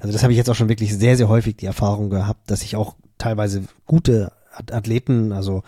[0.00, 2.62] Also das habe ich jetzt auch schon wirklich sehr, sehr häufig die Erfahrung gehabt, dass
[2.62, 5.62] ich auch teilweise gute Athleten, also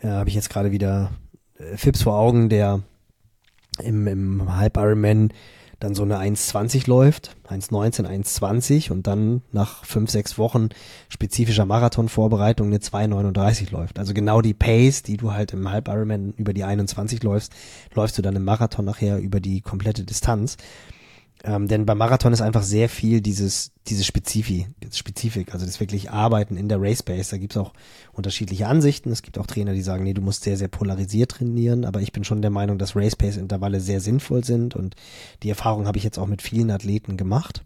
[0.00, 1.10] äh, habe ich jetzt gerade wieder
[1.58, 2.82] äh, Phipps vor Augen, der
[3.82, 5.32] im, im Halb Ironman
[5.80, 10.70] dann so eine 1,20 läuft, 1,19, 1,20 und dann nach fünf, sechs Wochen
[11.08, 13.98] spezifischer Marathonvorbereitung eine 2,39 läuft.
[13.98, 17.52] Also genau die Pace, die du halt im Halb Ironman über die 21 läufst,
[17.92, 20.56] läufst du dann im Marathon nachher über die komplette Distanz.
[21.46, 26.10] Ähm, denn beim Marathon ist einfach sehr viel dieses, diese Spezifi, Spezifik, also das wirklich
[26.10, 27.30] Arbeiten in der Race Base.
[27.30, 27.74] Da gibt's auch
[28.12, 29.12] unterschiedliche Ansichten.
[29.12, 32.12] Es gibt auch Trainer, die sagen, nee, du musst sehr, sehr polarisiert trainieren, aber ich
[32.12, 34.96] bin schon der Meinung, dass Race Base Intervalle sehr sinnvoll sind und
[35.42, 37.62] die Erfahrung habe ich jetzt auch mit vielen Athleten gemacht.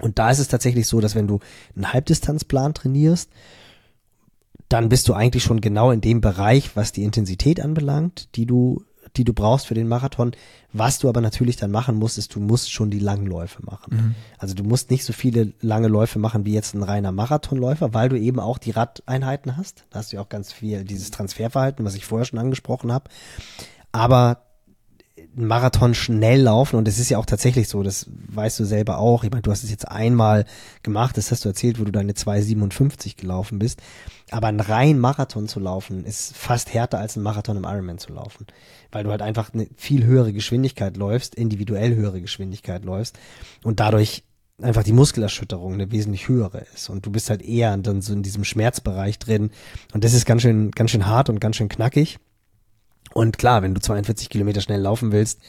[0.00, 1.38] Und da ist es tatsächlich so, dass wenn du
[1.76, 3.30] einen Halbdistanzplan trainierst,
[4.68, 8.82] dann bist du eigentlich schon genau in dem Bereich, was die Intensität anbelangt, die du
[9.16, 10.32] die du brauchst für den Marathon.
[10.72, 13.94] Was du aber natürlich dann machen musst, ist, du musst schon die langen Läufe machen.
[13.94, 14.14] Mhm.
[14.38, 18.08] Also du musst nicht so viele lange Läufe machen wie jetzt ein reiner Marathonläufer, weil
[18.08, 19.84] du eben auch die Radeinheiten hast.
[19.90, 23.10] Da hast du ja auch ganz viel dieses Transferverhalten, was ich vorher schon angesprochen habe.
[23.92, 24.42] Aber
[25.36, 28.98] einen Marathon schnell laufen und es ist ja auch tatsächlich so, das weißt du selber
[28.98, 29.24] auch.
[29.24, 30.44] Ich meine, du hast es jetzt einmal
[30.82, 33.80] gemacht, das hast du erzählt, wo du deine 2,57 gelaufen bist.
[34.30, 38.12] Aber einen reinen Marathon zu laufen ist fast härter als ein Marathon im Ironman zu
[38.12, 38.46] laufen,
[38.90, 43.18] weil du halt einfach eine viel höhere Geschwindigkeit läufst, individuell höhere Geschwindigkeit läufst
[43.62, 44.24] und dadurch
[44.60, 48.22] einfach die Muskelerschütterung eine wesentlich höhere ist und du bist halt eher dann so in
[48.22, 49.50] diesem Schmerzbereich drin
[49.92, 52.18] und das ist ganz schön ganz schön hart und ganz schön knackig.
[53.14, 55.40] Und klar, wenn du 42 Kilometer schnell laufen willst,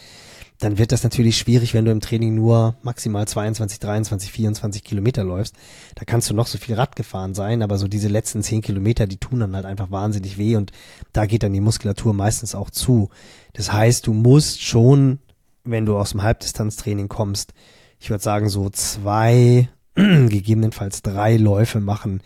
[0.59, 5.23] dann wird das natürlich schwierig, wenn du im Training nur maximal 22, 23, 24 Kilometer
[5.23, 5.55] läufst.
[5.95, 9.07] Da kannst du noch so viel Rad gefahren sein, aber so diese letzten 10 Kilometer,
[9.07, 10.71] die tun dann halt einfach wahnsinnig weh und
[11.11, 13.09] da geht dann die Muskulatur meistens auch zu.
[13.53, 15.19] Das heißt, du musst schon,
[15.63, 17.53] wenn du aus dem Halbdistanztraining kommst,
[17.99, 22.21] ich würde sagen so zwei, gegebenenfalls drei Läufe machen,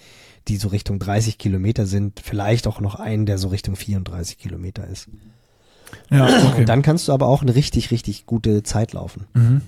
[0.48, 4.88] die so Richtung 30 Kilometer sind, vielleicht auch noch einen, der so Richtung 34 Kilometer
[4.88, 5.10] ist.
[6.10, 6.60] Ja, okay.
[6.60, 9.26] Und dann kannst du aber auch eine richtig, richtig gute Zeit laufen.
[9.34, 9.62] Mhm.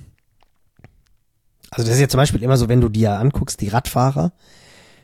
[1.72, 4.34] Also das ist ja zum Beispiel immer so, wenn du dir anguckst, die Radfahrer,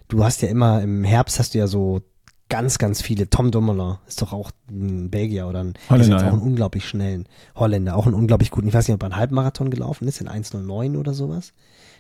[0.08, 2.02] du hast ja immer im Herbst hast du ja so
[2.50, 3.30] ganz, ganz viele.
[3.30, 7.28] Tom Dumoulin ist doch auch ein Belgier oder ein, Holländer, ist auch einen unglaublich schnellen
[7.56, 8.68] Holländer, auch einen unglaublich guten.
[8.68, 11.54] Ich weiß nicht, ob er einen Halbmarathon gelaufen ist, in 1,09 oder sowas.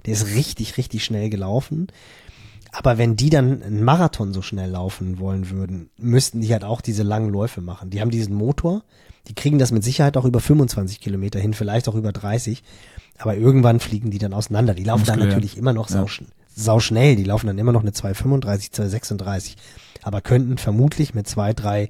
[0.05, 1.87] Der ist richtig, richtig schnell gelaufen.
[2.77, 6.81] Aber wenn die dann einen Marathon so schnell laufen wollen würden, müssten die halt auch
[6.81, 7.89] diese langen Läufe machen.
[7.89, 8.83] Die haben diesen Motor,
[9.29, 12.63] die kriegen das mit Sicherheit auch über 25 Kilometer hin, vielleicht auch über 30.
[13.17, 14.73] Aber irgendwann fliegen die dann auseinander.
[14.73, 15.59] Die laufen Muskel, dann natürlich ja.
[15.59, 16.25] immer noch sau, ja.
[16.53, 17.15] sau schnell.
[17.15, 19.55] Die laufen dann immer noch eine 235, 236.
[20.03, 21.89] Aber könnten vermutlich mit zwei, drei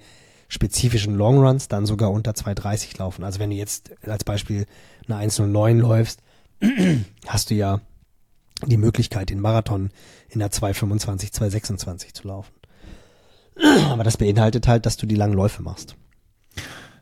[0.50, 3.24] spezifischen Longruns dann sogar unter 230 laufen.
[3.24, 4.68] Also wenn du jetzt als Beispiel
[5.08, 6.20] eine 109 läufst,
[7.28, 7.82] hast du ja
[8.64, 9.90] die Möglichkeit, den Marathon
[10.36, 12.54] in der 225, 226 zu laufen.
[13.90, 15.96] Aber das beinhaltet halt, dass du die langen Läufe machst.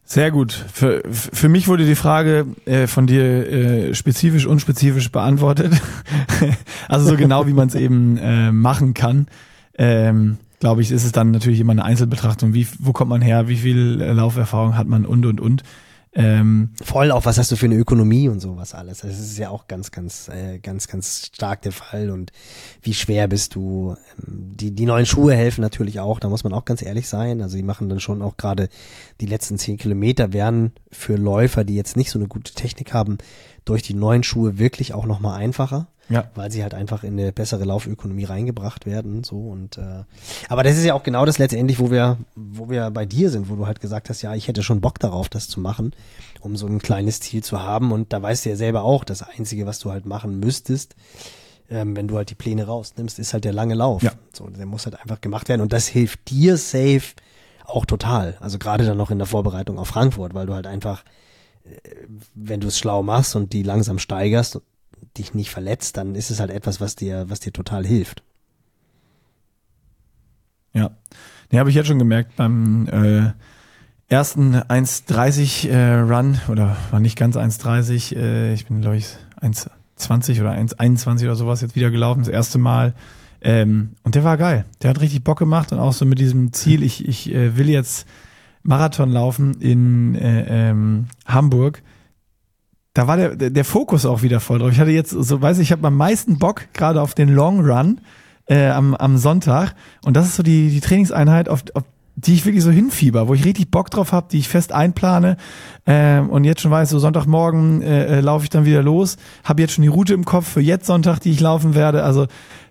[0.05, 0.51] Sehr gut.
[0.51, 5.73] Für, für mich wurde die Frage äh, von dir äh, spezifisch, unspezifisch beantwortet.
[6.87, 9.27] also so genau, wie man es eben äh, machen kann.
[9.77, 12.53] Ähm, Glaube ich, ist es dann natürlich immer eine Einzelbetrachtung.
[12.53, 13.49] Wie, wo kommt man her?
[13.49, 15.63] Wie viel äh, Lauferfahrung hat man und und und.
[16.15, 18.99] Ähm, Voll auch, was hast du für eine Ökonomie und sowas alles.
[18.99, 22.11] Das ist ja auch ganz, ganz, äh, ganz, ganz stark der Fall.
[22.11, 22.31] Und
[22.83, 23.95] wie schwer bist du?
[24.19, 27.41] Ähm, die, die neuen Schuhe helfen natürlich auch, da muss man auch ganz ehrlich sein.
[27.41, 28.69] Also die machen dann schon auch gerade
[29.21, 33.17] die letzten zehn Kilometer werden für Läufer, die jetzt nicht so eine gute Technik haben,
[33.65, 35.87] durch die neuen Schuhe wirklich auch nochmal einfacher.
[36.09, 36.29] Ja.
[36.35, 39.23] Weil sie halt einfach in eine bessere Laufökonomie reingebracht werden.
[39.23, 40.03] So und äh,
[40.49, 43.49] aber das ist ja auch genau das letztendlich, wo wir, wo wir bei dir sind,
[43.49, 45.95] wo du halt gesagt hast, ja, ich hätte schon Bock darauf, das zu machen,
[46.41, 47.91] um so ein kleines Ziel zu haben.
[47.91, 50.95] Und da weißt du ja selber auch, das Einzige, was du halt machen müsstest,
[51.69, 54.03] ähm, wenn du halt die Pläne rausnimmst, ist halt der lange Lauf.
[54.03, 54.11] Ja.
[54.33, 55.61] So, der muss halt einfach gemacht werden.
[55.61, 57.13] Und das hilft dir safe
[57.65, 58.35] auch total.
[58.41, 61.03] Also gerade dann noch in der Vorbereitung auf Frankfurt, weil du halt einfach,
[61.63, 61.77] äh,
[62.35, 64.59] wenn du es schlau machst und die langsam steigerst
[65.17, 68.23] dich nicht verletzt, dann ist es halt etwas, was dir, was dir total hilft.
[70.73, 70.91] Ja,
[71.51, 73.31] ne, habe ich jetzt schon gemerkt beim äh,
[74.07, 78.15] ersten 1,30 äh, Run oder war nicht ganz 1,30.
[78.15, 79.07] Äh, ich bin glaube ich
[79.41, 82.93] 1,20 oder 1,21 oder sowas jetzt wieder gelaufen, das erste Mal.
[83.41, 84.65] Ähm, und der war geil.
[84.81, 87.69] Der hat richtig Bock gemacht und auch so mit diesem Ziel, ich, ich äh, will
[87.69, 88.07] jetzt
[88.63, 91.83] Marathon laufen in äh, ähm, Hamburg
[92.93, 94.71] da war der, der Fokus auch wieder voll drauf.
[94.71, 97.65] Ich hatte jetzt, so weiß ich, ich habe am meisten Bock gerade auf den Long
[97.65, 98.01] Run
[98.45, 99.75] äh, am, am Sonntag.
[100.05, 101.83] Und das ist so die, die Trainingseinheit, auf, auf
[102.15, 105.37] die ich wirklich so hinfieber, wo ich richtig Bock drauf habe, die ich fest einplane
[105.87, 109.61] ähm, und jetzt schon weiß, so Sonntagmorgen äh, äh, laufe ich dann wieder los, habe
[109.61, 112.03] jetzt schon die Route im Kopf für jetzt Sonntag, die ich laufen werde.
[112.03, 112.27] Also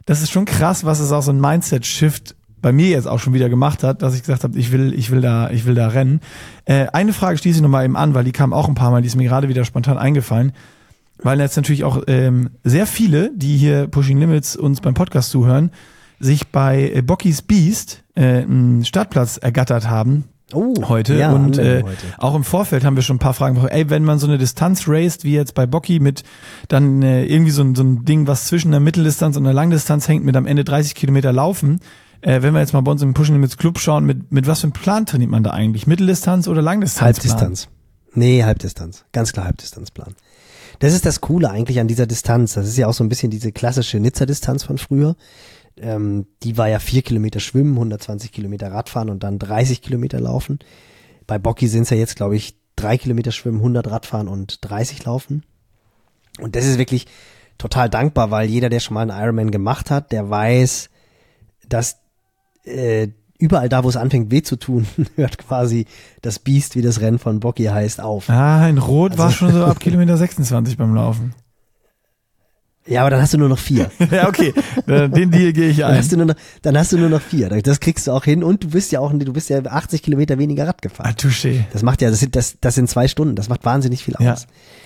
[0.07, 3.35] das ist schon krass, was es auch so ein Mindset-Shift bei mir jetzt auch schon
[3.35, 5.89] wieder gemacht hat, dass ich gesagt habe, ich will, ich will da, ich will da
[5.89, 6.21] rennen.
[6.65, 9.03] Äh, eine Frage schließe ich nochmal eben an, weil die kam auch ein paar Mal,
[9.03, 10.53] die ist mir gerade wieder spontan eingefallen.
[11.23, 15.71] Weil jetzt natürlich auch ähm, sehr viele, die hier Pushing Limits uns beim Podcast zuhören,
[16.19, 21.83] sich bei äh, Bocky's Beast äh, einen Startplatz ergattert haben, Oh, heute ja, und äh,
[21.83, 21.97] heute.
[22.19, 23.57] auch im Vorfeld haben wir schon ein paar Fragen.
[23.67, 26.25] Ey, wenn man so eine Distanz raced, wie jetzt bei Bocky mit
[26.69, 30.25] dann äh, irgendwie so, so ein Ding, was zwischen der Mitteldistanz und der Langdistanz hängt,
[30.25, 31.81] mit am Ende 30 Kilometer laufen,
[32.23, 34.61] äh, wenn wir jetzt mal bei uns im Pushing Limits Club schauen, mit, mit was
[34.61, 35.87] für einem Plan trainiert man da eigentlich?
[35.87, 37.03] Mitteldistanz oder Langdistanz?
[37.03, 37.69] Halbdistanz.
[38.15, 39.05] Nee, Halbdistanz.
[39.13, 40.15] Ganz klar Halbdistanzplan.
[40.79, 42.55] Das ist das Coole eigentlich an dieser Distanz.
[42.55, 45.17] Das ist ja auch so ein bisschen diese klassische Nizza-Distanz von früher.
[45.77, 50.59] Ähm, die war ja vier Kilometer schwimmen, 120 Kilometer Radfahren und dann 30 Kilometer laufen.
[51.27, 55.05] Bei Bocky sind es ja jetzt, glaube ich, drei Kilometer schwimmen, 100 Radfahren und 30
[55.05, 55.45] laufen.
[56.41, 57.07] Und das ist wirklich
[57.59, 60.91] total dankbar, weil jeder, der schon mal einen Ironman gemacht hat, der weiß,
[61.69, 62.02] dass
[62.65, 63.09] äh,
[63.39, 64.87] überall da, wo es anfängt weh zu tun,
[65.17, 65.87] hört quasi
[66.21, 68.31] das Biest, wie das Rennen von Bocky heißt, auf.
[68.31, 71.35] Ah, in Rot also, war schon so ab Kilometer 26 beim Laufen.
[72.87, 73.91] Ja, aber dann hast du nur noch vier.
[74.11, 74.53] ja, okay.
[74.87, 75.91] Den Deal gehe ich ein.
[75.91, 77.49] Dann hast, du nur noch, dann hast du nur noch vier.
[77.49, 80.37] Das kriegst du auch hin und du bist ja auch, du bist ja 80 Kilometer
[80.39, 81.07] weniger Rad gefahren.
[81.09, 81.65] Ah, touché.
[81.73, 83.37] Das macht ja, das sind, das, das sind zwei Stunden.
[83.37, 84.23] Das macht wahnsinnig viel aus.
[84.25, 84.37] Ja.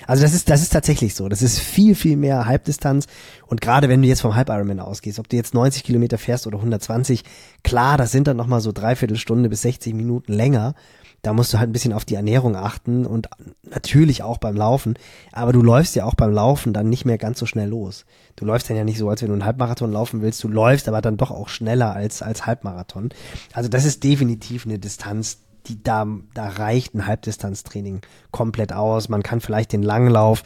[0.06, 1.28] Also das ist, das ist tatsächlich so.
[1.30, 3.06] Das ist viel, viel mehr Halbdistanz.
[3.46, 6.58] Und gerade wenn du jetzt vom Halb-Ironman ausgehst, ob du jetzt 90 Kilometer fährst oder
[6.58, 7.24] 120,
[7.64, 10.74] klar, das sind dann nochmal so dreiviertel Stunde bis 60 Minuten länger
[11.22, 13.28] da musst du halt ein bisschen auf die Ernährung achten und
[13.62, 14.94] natürlich auch beim Laufen.
[15.32, 18.04] Aber du läufst ja auch beim Laufen dann nicht mehr ganz so schnell los.
[18.36, 20.44] Du läufst dann ja nicht so, als wenn du einen Halbmarathon laufen willst.
[20.44, 23.08] Du läufst aber dann doch auch schneller als, als Halbmarathon.
[23.52, 29.08] Also das ist definitiv eine Distanz, die da, da reicht ein Halbdistanztraining komplett aus.
[29.08, 30.44] Man kann vielleicht den Langlauf,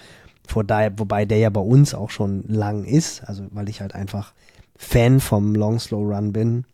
[0.51, 3.95] vor da, wobei der ja bei uns auch schon lang ist, also weil ich halt
[3.95, 4.33] einfach
[4.77, 6.65] Fan vom Long Slow Run bin.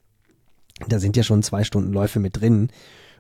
[0.89, 2.71] Da sind ja schon zwei Stunden Läufe mit drin.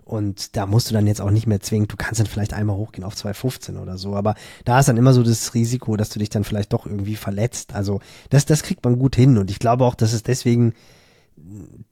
[0.07, 2.77] Und da musst du dann jetzt auch nicht mehr zwingen, du kannst dann vielleicht einmal
[2.77, 4.15] hochgehen auf 2,15 oder so.
[4.15, 7.17] Aber da ist dann immer so das Risiko, dass du dich dann vielleicht doch irgendwie
[7.17, 7.75] verletzt.
[7.75, 8.01] Also
[8.31, 9.37] das, das kriegt man gut hin.
[9.37, 10.75] Und ich glaube auch, dass es deswegen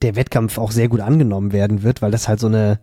[0.00, 2.78] der Wettkampf auch sehr gut angenommen werden wird, weil das halt so eine,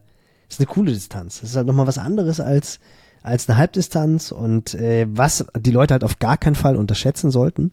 [0.49, 1.39] ist eine coole Distanz.
[1.39, 2.81] Das ist halt nochmal was anderes als,
[3.23, 7.71] als eine Halbdistanz und äh, was die Leute halt auf gar keinen Fall unterschätzen sollten,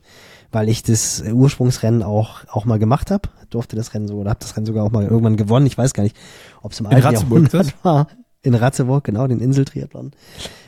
[0.51, 4.41] weil ich das Ursprungsrennen auch auch mal gemacht habe, durfte das Rennen so oder habe
[4.41, 5.67] das Rennen sogar auch mal irgendwann gewonnen.
[5.67, 6.17] Ich weiß gar nicht,
[6.63, 8.09] ob es im alten Jahrhundert war.
[8.43, 10.13] In Ratzeburg, genau, den Inseltriathlon.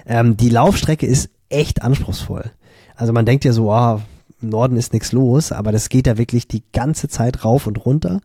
[0.05, 2.51] Ähm, die Laufstrecke ist echt anspruchsvoll.
[2.97, 4.03] Also man denkt ja so, ah,
[4.43, 7.85] im Norden ist nichts los, aber das geht da wirklich die ganze Zeit rauf und
[7.85, 8.21] runter.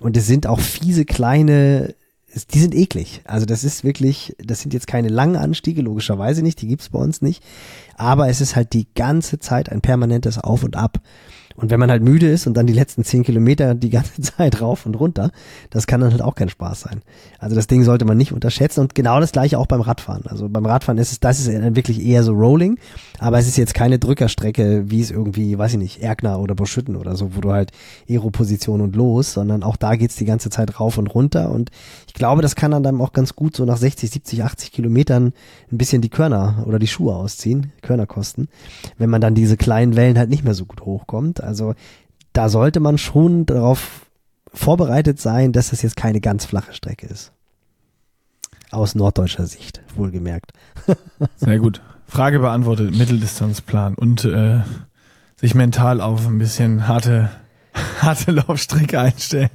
[0.00, 1.94] Und es sind auch fiese kleine
[2.52, 3.22] die sind eklig.
[3.24, 6.98] Also das ist wirklich, das sind jetzt keine langen Anstiege, logischerweise nicht, die gibt's bei
[6.98, 7.42] uns nicht.
[7.96, 11.00] Aber es ist halt die ganze Zeit ein permanentes Auf und Ab.
[11.60, 14.60] Und wenn man halt müde ist und dann die letzten zehn Kilometer die ganze Zeit
[14.62, 15.30] rauf und runter,
[15.68, 17.02] das kann dann halt auch kein Spaß sein.
[17.38, 20.24] Also das Ding sollte man nicht unterschätzen und genau das gleiche auch beim Radfahren.
[20.26, 22.78] Also beim Radfahren ist es, das ist wirklich eher so Rolling,
[23.18, 26.96] aber es ist jetzt keine Drückerstrecke, wie es irgendwie, weiß ich nicht, Erkner oder Boschütten
[26.96, 27.72] oder so, wo du halt
[28.08, 31.70] Aero-Position und los, sondern auch da geht's die ganze Zeit rauf und runter und
[32.06, 35.32] ich glaube, das kann dann auch ganz gut so nach 60, 70, 80 Kilometern
[35.70, 38.48] ein bisschen die Körner oder die Schuhe ausziehen, Körner kosten,
[38.98, 41.42] wenn man dann diese kleinen Wellen halt nicht mehr so gut hochkommt.
[41.50, 41.74] Also
[42.32, 44.06] da sollte man schon darauf
[44.54, 47.32] vorbereitet sein, dass das jetzt keine ganz flache Strecke ist.
[48.70, 50.52] Aus norddeutscher Sicht, wohlgemerkt.
[51.36, 51.82] Sehr gut.
[52.06, 54.60] Frage beantwortet, Mitteldistanzplan und äh,
[55.40, 57.30] sich mental auf ein bisschen harte,
[58.00, 59.50] harte Laufstrecke einstellen.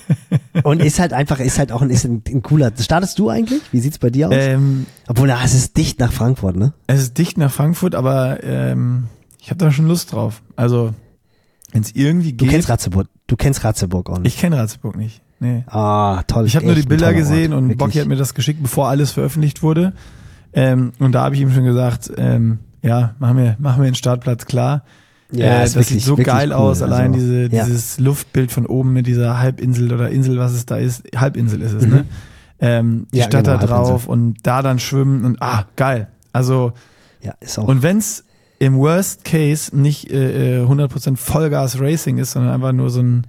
[0.64, 2.72] und ist halt einfach, ist halt auch ein, ist ein, ein cooler.
[2.78, 3.62] Startest du eigentlich?
[3.72, 4.34] Wie sieht's bei dir aus?
[4.36, 6.74] Ähm, Obwohl, na, es ist dicht nach Frankfurt, ne?
[6.88, 9.08] Es ist dicht nach Frankfurt, aber ähm,
[9.40, 10.42] ich habe da schon Lust drauf.
[10.56, 10.92] Also
[11.72, 12.48] wenn es irgendwie geht.
[12.48, 14.34] Du kennst Ratzeburg, du kennst Ratzeburg auch nicht.
[14.34, 15.22] Ich kenne Ratzeburg nicht.
[15.40, 15.64] Nee.
[15.66, 16.46] Ah, toll.
[16.46, 19.10] Ich habe nur die Bilder gesehen Ort, und Bocky hat mir das geschickt, bevor alles
[19.10, 19.92] veröffentlicht wurde.
[20.52, 23.94] Ähm, und da habe ich ihm schon gesagt, ähm, ja, machen wir, machen wir den
[23.94, 24.84] Startplatz klar.
[25.32, 26.54] Ja, äh, das wirklich, sieht so geil cool.
[26.54, 27.64] aus, allein also, diese, ja.
[27.64, 31.04] dieses Luftbild von oben mit dieser Halbinsel oder Insel, was es da ist.
[31.16, 31.90] Halbinsel ist es, mhm.
[31.90, 32.04] ne?
[32.60, 36.08] Ähm, die ja, Stadt genau, da drauf und da dann schwimmen und ah, geil.
[36.32, 36.72] Also
[37.20, 37.66] ja, ist auch.
[37.66, 38.24] Und wenn's
[38.62, 43.26] im Worst Case nicht äh, 100% äh, Vollgas Racing ist, sondern einfach nur so ein,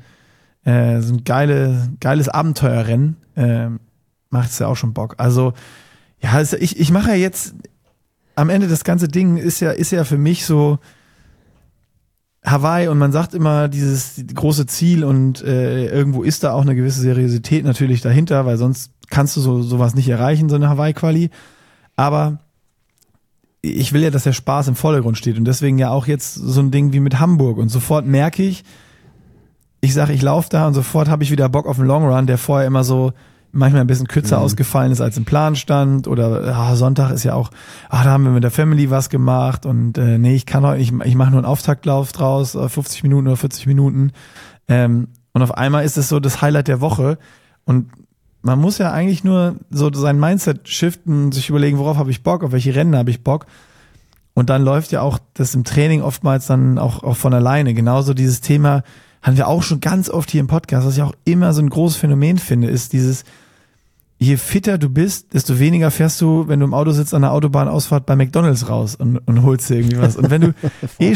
[0.64, 3.70] äh, so ein geile, geiles Abenteuerrennen, äh,
[4.30, 5.16] macht es ja auch schon Bock.
[5.18, 5.54] Also,
[6.22, 7.56] ja, also ich, ich mache ja jetzt,
[8.36, 10.78] am Ende das ganze Ding ist ja, ist ja für mich so
[12.46, 16.76] Hawaii und man sagt immer dieses große Ziel und äh, irgendwo ist da auch eine
[16.76, 21.32] gewisse Seriosität natürlich dahinter, weil sonst kannst du so sowas nicht erreichen, so eine Hawaii-Quali.
[21.96, 22.38] Aber
[23.66, 26.60] ich will ja, dass der Spaß im Vordergrund steht und deswegen ja auch jetzt so
[26.60, 27.58] ein Ding wie mit Hamburg.
[27.58, 28.64] Und sofort merke ich,
[29.80, 32.28] ich sage, ich laufe da und sofort habe ich wieder Bock auf einen Long Run,
[32.28, 33.14] der vorher immer so
[33.54, 34.44] manchmal ein bisschen kürzer mhm.
[34.44, 36.10] ausgefallen ist als im Plan stand.
[36.10, 37.52] Oder ah, Sonntag ist ja auch,
[37.90, 40.82] ah, da haben wir mit der Family was gemacht und äh, nee, ich kann heute,
[40.82, 44.12] ich, ich mache nur einen Auftaktlauf draus, 50 äh, Minuten oder 40 Minuten.
[44.68, 47.18] Ähm, und auf einmal ist es so das Highlight der Woche.
[47.64, 47.88] Und
[48.44, 52.44] man muss ja eigentlich nur so sein Mindset shiften, sich überlegen, worauf habe ich Bock,
[52.44, 53.46] auf welche Rennen habe ich Bock.
[54.34, 57.74] Und dann läuft ja auch das im Training oftmals dann auch, auch von alleine.
[57.74, 58.84] Genauso dieses Thema
[59.22, 61.70] haben wir auch schon ganz oft hier im Podcast, was ich auch immer so ein
[61.70, 63.24] großes Phänomen finde, ist dieses,
[64.20, 67.32] je fitter du bist, desto weniger fährst du, wenn du im Auto sitzt, an der
[67.32, 70.18] Autobahnausfahrt bei McDonalds raus und, und holst dir irgendwie was.
[70.18, 70.54] Und wenn du
[71.00, 71.16] eh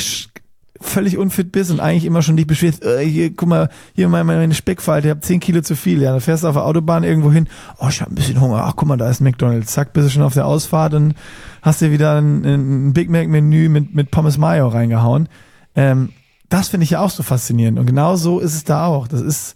[0.82, 4.26] völlig unfit bist und eigentlich immer schon dich beschwerst, äh, hier, guck mal, hier meine,
[4.26, 6.02] meine Speckfalte, ich habe 10 Kilo zu viel.
[6.02, 7.48] Ja, dann fährst du auf der Autobahn irgendwo hin,
[7.80, 9.72] oh, ich habe ein bisschen Hunger, ach guck mal, da ist McDonalds.
[9.72, 11.16] Zack, bist du schon auf der Ausfahrt und
[11.62, 15.30] hast dir wieder ein, ein Big Mac-Menü mit, mit Pommes Mayo reingehauen.
[15.76, 16.10] Ähm,
[16.50, 17.80] das finde ich ja auch so faszinierend.
[17.80, 19.08] Und genau so ist es da auch.
[19.08, 19.56] Das ist,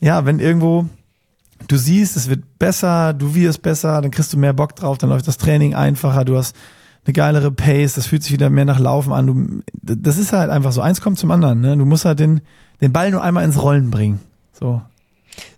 [0.00, 0.86] ja, wenn irgendwo
[1.68, 5.10] du siehst, es wird besser, du wirst besser, dann kriegst du mehr Bock drauf, dann
[5.10, 6.56] läuft das Training einfacher, du hast
[7.06, 9.26] eine geilere Pace, das fühlt sich wieder mehr nach Laufen an.
[9.26, 10.80] Du, das ist halt einfach so.
[10.80, 11.60] Eins kommt zum anderen.
[11.60, 11.76] Ne?
[11.76, 12.40] Du musst halt den,
[12.80, 14.20] den Ball nur einmal ins Rollen bringen.
[14.52, 14.80] So.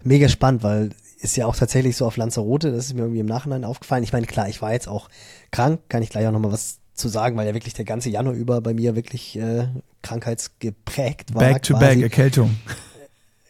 [0.02, 3.26] Mega spannend, weil ist ja auch tatsächlich so auf Lanzarote, das ist mir irgendwie im
[3.26, 4.04] Nachhinein aufgefallen.
[4.04, 5.08] Ich meine, klar, ich war jetzt auch
[5.50, 8.34] krank, kann ich gleich auch nochmal was zu sagen, weil ja wirklich der ganze Januar
[8.34, 9.68] über bei mir wirklich äh,
[10.02, 11.40] krankheitsgeprägt war.
[11.40, 11.86] Back to quasi.
[11.86, 12.56] back, Erkältung.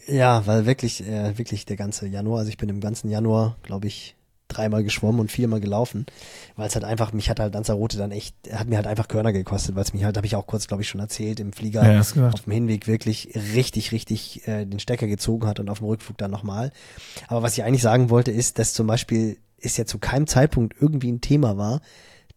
[0.08, 3.88] Ja, weil wirklich, äh, wirklich der ganze Januar, also ich bin im ganzen Januar, glaube
[3.88, 4.15] ich,
[4.48, 6.06] dreimal geschwommen und viermal gelaufen,
[6.54, 9.32] weil es halt einfach, mich hat halt Lanzarote dann echt, hat mir halt einfach Körner
[9.32, 11.90] gekostet, weil es mich halt, habe ich auch kurz, glaube ich, schon erzählt, im Flieger
[11.90, 15.88] ja, auf dem Hinweg wirklich richtig, richtig äh, den Stecker gezogen hat und auf dem
[15.88, 16.72] Rückflug dann nochmal.
[17.28, 20.76] Aber was ich eigentlich sagen wollte, ist, dass zum Beispiel es ja zu keinem Zeitpunkt
[20.80, 21.80] irgendwie ein Thema war,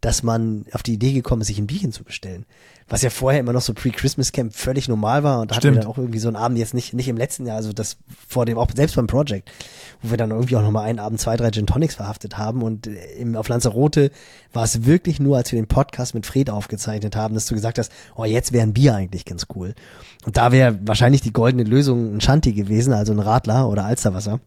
[0.02, 2.45] dass man auf die Idee gekommen ist, sich ein Bierchen zu bestellen.
[2.89, 5.41] Was ja vorher immer noch so Pre-Christmas-Camp völlig normal war.
[5.41, 5.65] Und da Stimmt.
[5.65, 7.71] hatten wir dann auch irgendwie so einen Abend jetzt nicht, nicht im letzten Jahr, also
[7.71, 7.97] das
[8.27, 9.49] vor dem, auch selbst beim Project,
[10.01, 12.61] wo wir dann irgendwie auch nochmal einen Abend zwei, drei Gin Tonics verhaftet haben.
[12.63, 14.11] Und äh, im, auf Lanzarote
[14.53, 17.77] war es wirklich nur, als wir den Podcast mit Fred aufgezeichnet haben, dass du gesagt
[17.77, 19.75] hast, oh, jetzt wäre ein Bier eigentlich ganz cool.
[20.25, 24.39] Und da wäre wahrscheinlich die goldene Lösung ein Shanty gewesen, also ein Radler oder Alsterwasser.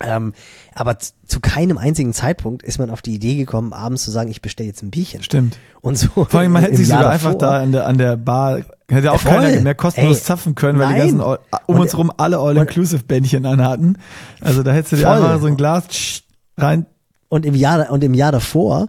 [0.00, 0.32] Ähm,
[0.74, 4.42] aber zu keinem einzigen Zeitpunkt ist man auf die Idee gekommen, abends zu sagen, ich
[4.42, 5.22] bestelle jetzt ein Bierchen.
[5.22, 5.58] Stimmt.
[5.80, 6.08] Und so.
[6.24, 9.20] Vor allem, man hätte sich sogar einfach da an der, an der Bar, hätte auch
[9.20, 9.32] Voll.
[9.32, 11.08] keiner mehr kostenlos Ey, zapfen können, weil nein.
[11.08, 13.98] die ganzen, um uns rum alle All-Inclusive-Bändchen anhatten.
[14.40, 16.22] Also da hättest du dir einfach so ein Glas
[16.56, 16.86] rein.
[17.28, 18.88] Und im Jahr, und im Jahr davor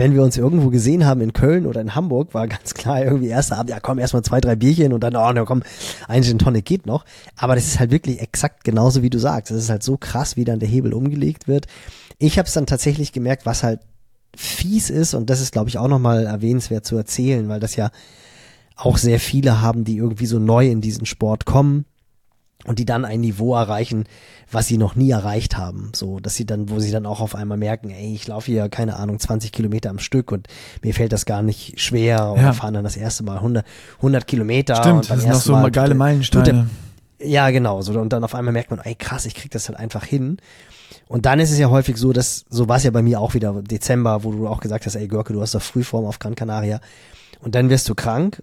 [0.00, 3.28] wenn wir uns irgendwo gesehen haben in Köln oder in Hamburg, war ganz klar irgendwie
[3.28, 5.62] erster Abend, ja komm, erstmal zwei, drei Bierchen und dann, oh, na komm,
[6.08, 7.04] ein Gin Tonic geht noch.
[7.36, 9.50] Aber das ist halt wirklich exakt genauso, wie du sagst.
[9.50, 11.66] Es ist halt so krass, wie dann der Hebel umgelegt wird.
[12.16, 13.80] Ich habe es dann tatsächlich gemerkt, was halt
[14.34, 17.90] fies ist und das ist, glaube ich, auch nochmal erwähnenswert zu erzählen, weil das ja
[18.76, 21.84] auch sehr viele haben, die irgendwie so neu in diesen Sport kommen
[22.64, 24.04] und die dann ein Niveau erreichen,
[24.50, 25.92] was sie noch nie erreicht haben.
[25.94, 28.68] So, dass sie dann, wo sie dann auch auf einmal merken, ey, ich laufe hier,
[28.68, 30.48] keine Ahnung, 20 Kilometer am Stück und
[30.82, 32.52] mir fällt das gar nicht schwer und ja.
[32.52, 33.64] fahren dann das erste Mal 100,
[33.96, 34.76] 100 Kilometer.
[34.76, 36.68] Stimmt, das sind noch so mal geile Meilensteine.
[37.22, 37.82] Ja, genau.
[37.82, 40.38] So, und dann auf einmal merkt man, ey, krass, ich krieg das halt einfach hin.
[41.06, 43.34] Und dann ist es ja häufig so, dass, so war es ja bei mir auch
[43.34, 46.34] wieder Dezember, wo du auch gesagt hast, ey, Görke, du hast doch Frühform auf Gran
[46.34, 46.80] Canaria.
[47.40, 48.42] Und dann wirst du krank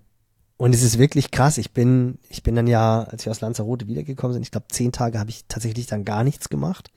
[0.57, 1.59] und es ist wirklich krass.
[1.59, 4.91] Ich bin, ich bin dann ja, als wir aus Lanzarote wiedergekommen sind, ich glaube, zehn
[4.91, 6.91] Tage habe ich tatsächlich dann gar nichts gemacht.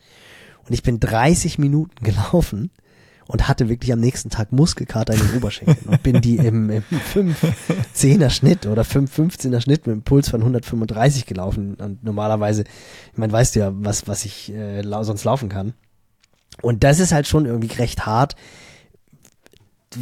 [0.67, 2.71] Und ich bin 30 Minuten gelaufen
[3.27, 6.83] und hatte wirklich am nächsten Tag Muskelkater in den Oberschenkeln und bin die im, im
[7.15, 11.75] 5-10er Schnitt oder 5-15er Schnitt mit einem Puls von 135 gelaufen.
[11.75, 12.65] Und normalerweise,
[13.13, 15.75] ich meine, weißt du ja, was, was ich äh, sonst laufen kann.
[16.63, 18.37] Und das ist halt schon irgendwie recht hart,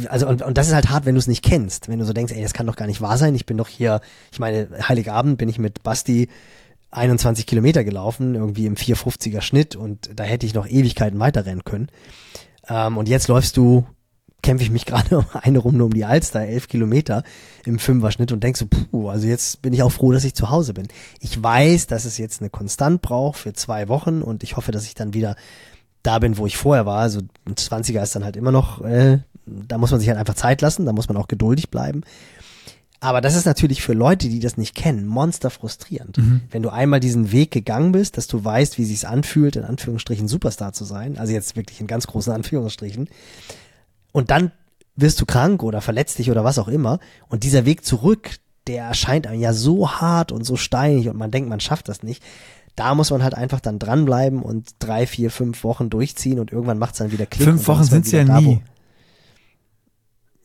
[0.07, 2.13] also und, und das ist halt hart, wenn du es nicht kennst, wenn du so
[2.13, 3.35] denkst, ey, das kann doch gar nicht wahr sein.
[3.35, 4.01] Ich bin doch hier,
[4.31, 6.29] ich meine, Heiligabend bin ich mit Basti
[6.91, 11.87] 21 Kilometer gelaufen, irgendwie im 450er Schnitt und da hätte ich noch Ewigkeiten weiterrennen können.
[12.67, 13.85] Ähm, und jetzt läufst du,
[14.41, 17.23] kämpfe ich mich gerade eine Runde um die Alster, elf Kilometer
[17.65, 20.49] im Fünfer-Schnitt und denkst so, puh, also jetzt bin ich auch froh, dass ich zu
[20.49, 20.87] Hause bin.
[21.19, 24.85] Ich weiß, dass es jetzt eine Konstant braucht für zwei Wochen und ich hoffe, dass
[24.85, 25.35] ich dann wieder
[26.01, 26.99] da bin, wo ich vorher war.
[26.99, 29.19] Also ein 20er ist dann halt immer noch äh,
[29.67, 32.01] da muss man sich halt einfach Zeit lassen, da muss man auch geduldig bleiben.
[33.01, 36.17] Aber das ist natürlich für Leute, die das nicht kennen, monster frustrierend.
[36.17, 36.41] Mhm.
[36.51, 40.27] Wenn du einmal diesen Weg gegangen bist, dass du weißt, wie sich's anfühlt, in Anführungsstrichen
[40.27, 43.07] Superstar zu sein, also jetzt wirklich in ganz großen Anführungsstrichen,
[44.11, 44.51] und dann
[44.95, 46.99] wirst du krank oder verletzt dich oder was auch immer,
[47.29, 48.31] und dieser Weg zurück,
[48.67, 52.03] der erscheint einem ja so hart und so steinig und man denkt, man schafft das
[52.03, 52.21] nicht.
[52.75, 56.77] Da muss man halt einfach dann dranbleiben und drei, vier, fünf Wochen durchziehen und irgendwann
[56.77, 57.45] macht's dann wieder Klick.
[57.45, 58.61] Fünf Wochen sind's ja da, nie.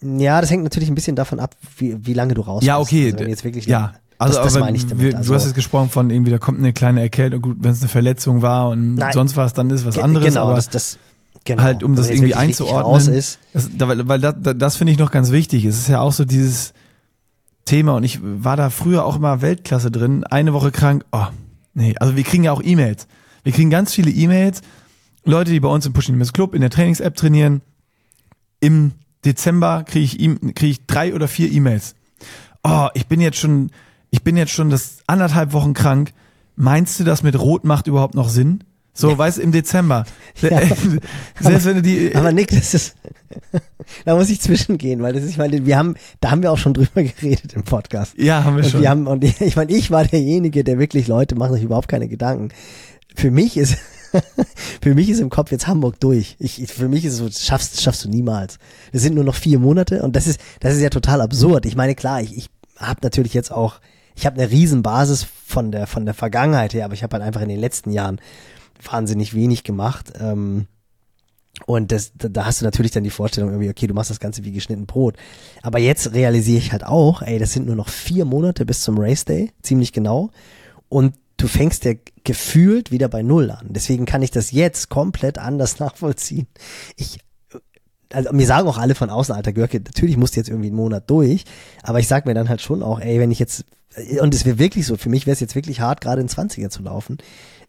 [0.05, 3.07] Ja, das hängt natürlich ein bisschen davon ab, wie, wie lange du raus Ja, okay.
[3.07, 3.95] Also wenn jetzt wirklich ja.
[4.19, 5.05] Also, das, das meine ich damit.
[5.05, 7.73] Wir, also, du hast jetzt gesprochen von irgendwie, da kommt eine kleine Erkältung, gut, wenn
[7.73, 10.27] es eine Verletzung war und nein, sonst was, dann ist was anderes.
[10.27, 10.99] Genau, aber das, das,
[11.45, 11.63] genau.
[11.63, 13.15] halt, um das irgendwie einzuordnen.
[13.15, 13.39] Ist.
[13.53, 15.65] Das, weil, weil das, das finde ich noch ganz wichtig.
[15.65, 16.75] Es ist ja auch so dieses
[17.65, 20.25] Thema und ich war da früher auch immer Weltklasse drin.
[20.25, 21.27] Eine Woche krank, oh,
[21.75, 21.95] nee.
[21.99, 23.09] Also wir kriegen ja auch E-Mails.
[23.43, 24.61] Wir kriegen ganz viele E-Mails.
[25.25, 27.63] Leute, die bei uns im Pushing Limits Club in der Trainings-App trainieren,
[28.61, 28.93] im
[29.25, 31.95] Dezember kriege ich, e krieg ich drei oder vier E-Mails.
[32.63, 33.71] Oh, ich bin jetzt schon,
[34.11, 36.13] ich bin jetzt schon das anderthalb Wochen krank.
[36.57, 38.63] Meinst du, das mit Rot macht überhaupt noch Sinn?
[38.97, 40.05] So, weißt du, im Dezember.
[40.41, 40.61] Ja.
[41.41, 42.15] Selbst wenn du die.
[42.15, 42.97] Aber Nick, das ist,
[44.05, 46.59] da muss ich zwischengehen, weil das ist, ich meine, wir haben, da haben wir auch
[46.59, 48.15] schon drüber geredet im Podcast.
[48.19, 48.83] ja, haben wir Und schon.
[48.83, 52.09] wir haben, und ich meine, ich war derjenige, der wirklich Leute machen sich überhaupt keine
[52.09, 52.51] Gedanken.
[53.17, 53.77] Für mich ist,
[54.83, 56.37] für mich ist im Kopf jetzt Hamburg durch.
[56.39, 58.59] Ich, für mich ist es so, schaffst, schaffst du niemals.
[58.93, 61.67] Es sind nur noch vier Monate und das ist, das ist ja total absurd.
[61.67, 63.81] Ich meine, klar, ich, ich habe natürlich jetzt auch,
[64.15, 67.25] ich habe eine riesen Basis von der, von der Vergangenheit her, aber ich habe halt
[67.25, 68.21] einfach in den letzten Jahren
[68.83, 70.13] wahnsinnig wenig gemacht.
[70.19, 70.67] Ähm,
[71.67, 74.21] und das, da, da hast du natürlich dann die Vorstellung irgendwie, okay, du machst das
[74.21, 75.17] Ganze wie geschnitten Brot.
[75.63, 78.99] Aber jetzt realisiere ich halt auch, ey, das sind nur noch vier Monate bis zum
[78.99, 80.31] Race Day, ziemlich genau.
[80.89, 81.93] Und du fängst ja
[82.25, 83.67] gefühlt wieder bei Null an.
[83.71, 86.47] Deswegen kann ich das jetzt komplett anders nachvollziehen.
[86.97, 87.19] Ich,
[88.13, 90.77] also mir sagen auch alle von außen, alter Görke, natürlich musst du jetzt irgendwie einen
[90.77, 91.45] Monat durch.
[91.83, 93.65] Aber ich sag mir dann halt schon auch, ey, wenn ich jetzt,
[94.21, 96.69] und es wäre wirklich so, für mich wäre es jetzt wirklich hart, gerade in 20er
[96.69, 97.19] zu laufen.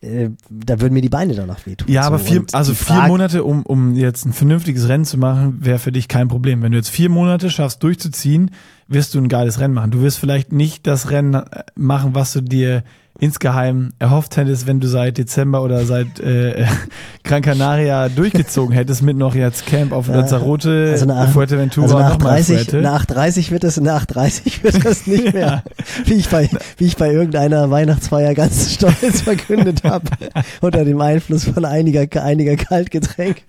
[0.01, 1.89] Äh, da würden mir die Beine danach wehtun.
[1.91, 5.17] Ja, aber vier, Und also vier Frage- Monate, um, um jetzt ein vernünftiges Rennen zu
[5.17, 6.61] machen, wäre für dich kein Problem.
[6.61, 8.51] Wenn du jetzt vier Monate schaffst durchzuziehen,
[8.87, 9.91] wirst du ein geiles Rennen machen.
[9.91, 12.83] Du wirst vielleicht nicht das Rennen äh, machen, was du dir
[13.19, 16.65] insgeheim erhofft hättest, wenn du seit Dezember oder seit äh,
[17.23, 22.09] Gran Canaria durchgezogen hättest mit noch jetzt Camp auf Lanzarote, also eine, Fuerteventura also nach
[22.17, 22.81] nochmal 30, Fuerte.
[22.81, 25.63] nach 30 wird das, nach 30 wird das nicht mehr, Ja.
[26.05, 30.05] wie ich bei, wie ich bei irgendeiner Weihnachtsfeier ganz stolz verkündet habe,
[30.61, 33.41] unter dem Einfluss von einiger, einiger Kaltgetränke.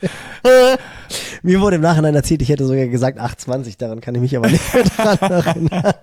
[1.43, 4.49] Mir wurde im Nachhinein erzählt, ich hätte sogar gesagt 8,20, daran kann ich mich aber
[4.49, 5.95] nicht mehr dran erinnern.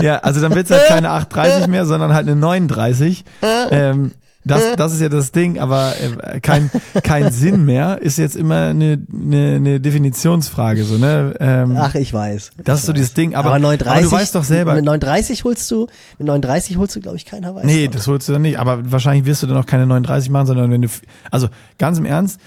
[0.00, 3.24] Ja, also dann wird's halt keine 8,30 mehr, sondern halt eine 39.
[3.70, 4.12] Ähm,
[4.48, 5.92] das, das ist ja das Ding, aber
[6.22, 6.70] äh, kein,
[7.02, 10.84] kein Sinn mehr ist jetzt immer eine, eine, eine Definitionsfrage.
[10.84, 11.34] So, ne?
[11.38, 12.52] ähm, Ach, ich weiß.
[12.64, 13.34] das ist so dieses Ding.
[13.34, 14.74] Aber, aber 39, aber du weißt doch selber.
[14.74, 15.86] Mit 39 holst du,
[16.18, 17.66] mit 39 holst du, glaube ich, kein Hawaii.
[17.66, 18.58] Nee, das holst du dann nicht.
[18.58, 20.88] Aber wahrscheinlich wirst du dann auch keine 39 machen, sondern wenn du,
[21.30, 21.48] also
[21.78, 22.40] ganz im Ernst,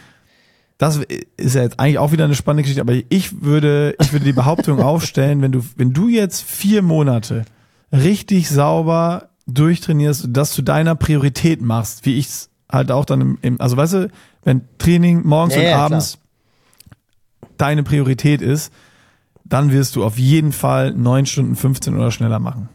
[0.81, 0.99] das
[1.37, 4.33] ist ja jetzt eigentlich auch wieder eine spannende Geschichte, aber ich würde, ich würde die
[4.33, 7.45] Behauptung aufstellen, wenn du, wenn du jetzt vier Monate
[7.91, 13.21] richtig sauber durchtrainierst und das zu deiner Priorität machst, wie ich es halt auch dann
[13.21, 14.09] im, im, also weißt du,
[14.43, 15.85] wenn Training morgens Ja, und ja, klar.
[15.85, 16.17] abends
[17.57, 18.73] deine Priorität ist,
[19.45, 22.69] dann wirst du auf jeden Fall neun Stunden 15 oder schneller machen.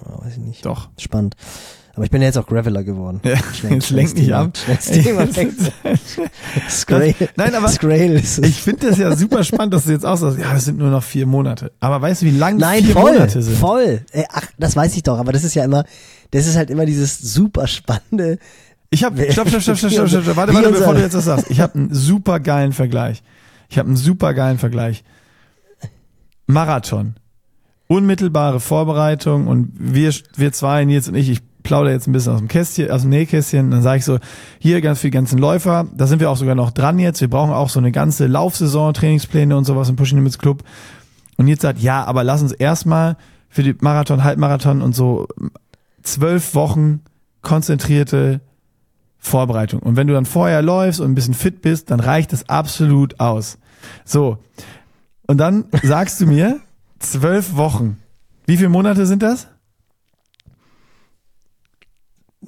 [0.00, 0.64] Oh, weiß ich nicht.
[0.64, 0.88] Doch.
[0.96, 1.36] Spannend.
[1.96, 3.22] Aber ich bin ja jetzt auch Graveler geworden.
[3.24, 3.38] Ja,
[3.70, 4.52] jetzt lenk nicht ab.
[4.84, 5.26] Thema.
[6.68, 7.14] Scrail.
[7.36, 10.38] Nein, aber Scrail ist Ich finde das ja super spannend, dass du jetzt auch sagst,
[10.38, 11.72] ja, das sind nur noch vier Monate.
[11.80, 13.56] Aber weißt du, wie lang Nein, vier voll, Monate sind?
[13.56, 14.02] voll.
[14.12, 15.84] Äh, Ach, das weiß ich doch, aber das ist ja immer,
[16.32, 18.38] das ist halt immer dieses super spannende.
[18.90, 21.24] Ich habe, stopp, stopp, stopp, stopp, stopp, stopp, stopp, warte, warte, bevor du jetzt das
[21.24, 21.50] sagst.
[21.50, 23.22] Ich habe einen super geilen Vergleich.
[23.70, 25.02] Ich habe einen super geilen Vergleich.
[26.46, 27.14] Marathon.
[27.88, 32.38] Unmittelbare Vorbereitung und wir, wir zwei, Nils und ich, ich plaudere jetzt ein bisschen aus
[32.38, 34.18] dem Kästchen, aus dem Nähkästchen, dann sage ich so,
[34.58, 37.52] hier ganz viele ganzen Läufer, da sind wir auch sogar noch dran jetzt, wir brauchen
[37.52, 40.62] auch so eine ganze Laufsaison, Trainingspläne und sowas im Pushing Limits Club.
[41.36, 43.16] Und jetzt sagt, ja, aber lass uns erstmal
[43.48, 45.28] für die Marathon, Halbmarathon und so
[46.02, 47.00] zwölf Wochen
[47.42, 48.40] konzentrierte
[49.18, 49.80] Vorbereitung.
[49.80, 53.20] Und wenn du dann vorher läufst und ein bisschen fit bist, dann reicht das absolut
[53.20, 53.58] aus.
[54.04, 54.38] So.
[55.26, 56.60] Und dann sagst du mir,
[56.98, 57.98] zwölf Wochen.
[58.46, 59.48] Wie viele Monate sind das?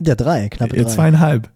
[0.00, 0.90] Ja, drei, knappe Ja, drei.
[0.90, 1.50] zweieinhalb.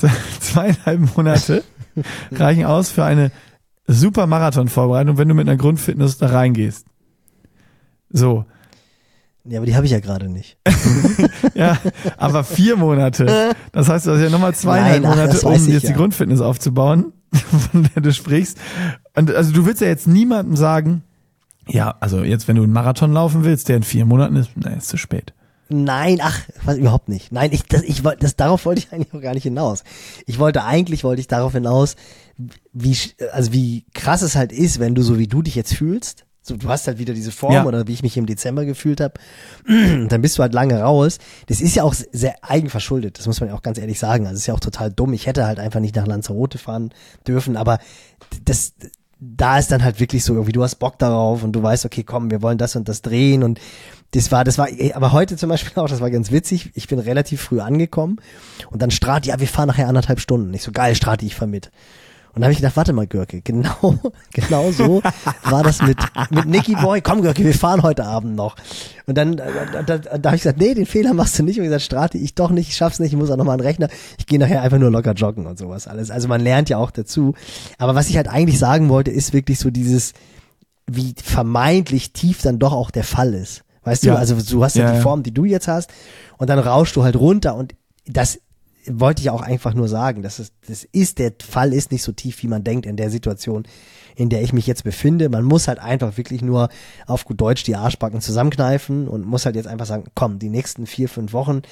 [0.40, 1.64] Zweieinhalb Monate
[2.32, 3.32] reichen aus für eine
[3.86, 6.86] super Marathon-Vorbereitung, wenn du mit einer Grundfitness da reingehst.
[8.10, 8.44] So.
[9.44, 10.58] Ja, aber die habe ich ja gerade nicht.
[11.54, 11.76] Ja,
[12.16, 13.54] aber vier Monate.
[13.72, 15.90] Das heißt, du hast ja nochmal zweieinhalb Nein, ach, Monate, um jetzt ja.
[15.90, 18.58] die Grundfitness aufzubauen, von der du sprichst.
[19.16, 21.02] Und also du willst ja jetzt niemandem sagen,
[21.66, 24.70] ja, also jetzt, wenn du einen Marathon laufen willst, der in vier Monaten ist, na,
[24.70, 25.34] ist zu spät.
[25.68, 27.30] Nein, ach, was, überhaupt nicht.
[27.30, 29.84] Nein, ich, das, ich wollte, das, darauf wollte ich eigentlich auch gar nicht hinaus.
[30.26, 31.96] Ich wollte eigentlich, wollte ich darauf hinaus,
[32.72, 32.96] wie,
[33.32, 36.24] also wie krass es halt ist, wenn du so wie du dich jetzt fühlst.
[36.40, 37.66] So, du hast halt wieder diese Form Ja.
[37.66, 39.14] oder wie ich mich im Dezember gefühlt habe,
[40.08, 41.18] dann bist du halt lange raus.
[41.46, 44.26] Das ist ja auch sehr eigenverschuldet, das muss man ja auch ganz ehrlich sagen.
[44.26, 45.12] Also ist ja auch total dumm.
[45.12, 46.90] Ich hätte halt einfach nicht nach Lanzarote fahren
[47.26, 47.78] dürfen, aber
[48.46, 48.72] das,
[49.20, 52.04] da ist dann halt wirklich so irgendwie, du hast Bock darauf und du weißt, okay,
[52.04, 53.60] komm, wir wollen das und das drehen und
[54.12, 56.70] das war, das war, aber heute zum Beispiel auch, das war ganz witzig.
[56.74, 58.20] Ich bin relativ früh angekommen
[58.70, 60.54] und dann Strati, ja, wir fahren nachher anderthalb Stunden.
[60.54, 61.70] Ich so, geil, Strati, ich fahr mit.
[62.38, 63.98] Und dann habe ich gedacht, warte mal, Görke, genau,
[64.32, 65.02] genau so
[65.42, 65.98] war das mit,
[66.30, 67.00] mit Nicky Boy.
[67.00, 68.54] Komm, Görke, wir fahren heute Abend noch.
[69.06, 71.58] Und dann, äh, da, da, da habe ich gesagt, nee, den Fehler machst du nicht.
[71.58, 73.66] Und ich gesagt, Strati, ich doch nicht, ich schaff's nicht, ich muss auch nochmal einen
[73.66, 73.88] Rechner.
[74.18, 76.12] Ich gehe nachher einfach nur locker joggen und sowas alles.
[76.12, 77.34] Also man lernt ja auch dazu.
[77.76, 80.12] Aber was ich halt eigentlich sagen wollte, ist wirklich so dieses,
[80.86, 83.64] wie vermeintlich tief dann doch auch der Fall ist.
[83.82, 84.12] Weißt Ja.
[84.12, 85.00] du, also du hast ja, Ja, die.
[85.00, 85.90] Form, die du jetzt hast,
[86.36, 87.74] und dann rauschst du halt runter und
[88.06, 88.38] das
[88.90, 92.12] wollte ich auch einfach nur sagen, dass es, das ist, der Fall ist nicht so
[92.12, 93.64] tief, wie man denkt in der Situation,
[94.16, 95.28] in der ich mich jetzt befinde.
[95.28, 96.68] Man muss halt einfach wirklich nur
[97.06, 100.86] auf gut Deutsch die Arschbacken zusammenkneifen und muss halt jetzt einfach sagen, komm, die nächsten
[100.86, 101.62] vier, fünf Wochen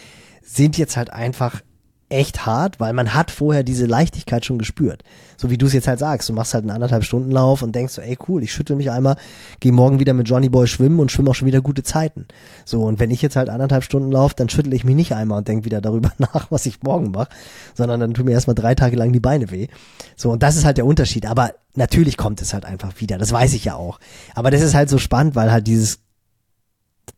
[0.42, 1.60] sind jetzt halt einfach
[2.08, 5.02] echt hart, weil man hat vorher diese Leichtigkeit schon gespürt.
[5.36, 6.28] So wie du es jetzt halt sagst.
[6.28, 8.90] Du machst halt einen anderthalb Stunden Lauf und denkst so, ey cool, ich schüttel mich
[8.90, 9.16] einmal,
[9.60, 12.26] gehe morgen wieder mit Johnny Boy schwimmen und schwimme auch schon wieder gute Zeiten.
[12.64, 15.38] So, und wenn ich jetzt halt anderthalb Stunden laufe, dann schüttel ich mich nicht einmal
[15.38, 17.28] und denk wieder darüber nach, was ich morgen mache,
[17.74, 19.66] sondern dann tun mir erstmal drei Tage lang die Beine weh.
[20.14, 21.26] So, und das ist halt der Unterschied.
[21.26, 23.18] Aber natürlich kommt es halt einfach wieder.
[23.18, 23.98] Das weiß ich ja auch.
[24.34, 25.98] Aber das ist halt so spannend, weil halt dieses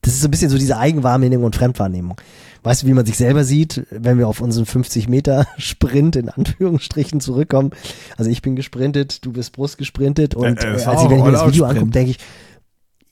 [0.02, 2.20] das ist so ein bisschen so diese Eigenwahrnehmung und Fremdwahrnehmung.
[2.62, 6.28] Weißt du, wie man sich selber sieht, wenn wir auf unseren 50 Meter Sprint in
[6.28, 7.70] Anführungsstrichen zurückkommen?
[8.16, 11.24] Also ich bin gesprintet, du bist Brust gesprintet und Äh, äh, als ich, wenn ich
[11.24, 12.18] mir das Video angucke, denke ich,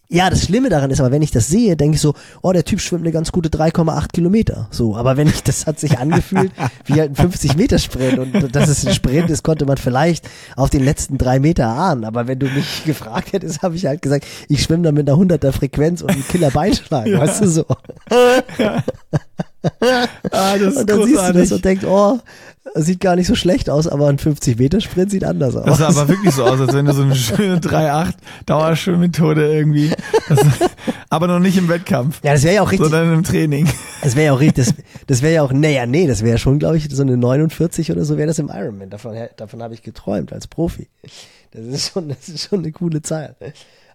[0.09, 2.65] ja, das Schlimme daran ist aber, wenn ich das sehe, denke ich so, oh, der
[2.65, 4.69] Typ schwimmt eine ganz gute 3,8 Kilometer.
[4.71, 6.53] So, aber wenn ich, das hat sich angefühlt
[6.85, 10.29] wie halt ein 50 Meter Sprint und dass es ein Sprint ist, konnte man vielleicht
[10.55, 12.05] auf den letzten drei Meter ahnen.
[12.05, 15.19] Aber wenn du mich gefragt hättest, habe ich halt gesagt, ich schwimme da mit einer
[15.19, 17.67] 100er Frequenz und einem Killer Beinschlag, weißt du so.
[20.31, 21.53] Ah, das Und dann siehst du das großartig.
[21.53, 22.19] und denkst, oh,
[22.75, 25.65] sieht gar nicht so schlecht aus, aber ein 50 Meter Sprint sieht anders aus.
[25.65, 28.15] Das sah aber wirklich so aus, als wenn du so eine schöne 3-8
[28.47, 29.91] Dauerschwimmmethode irgendwie,
[30.29, 30.39] das,
[31.11, 33.69] aber noch nicht im Wettkampf, ja, das wäre ja auch richtig, sondern im Training.
[34.03, 34.75] das wäre ja auch richtig, das,
[35.07, 37.93] das wäre ja auch, nee, ja, nee, das wäre schon, glaube ich, so eine 49
[37.93, 38.91] oder so wäre das im Ironman.
[38.91, 40.89] Davon, davon habe ich geträumt als Profi.
[41.53, 43.37] Das ist schon, das ist schon eine coole Zahl.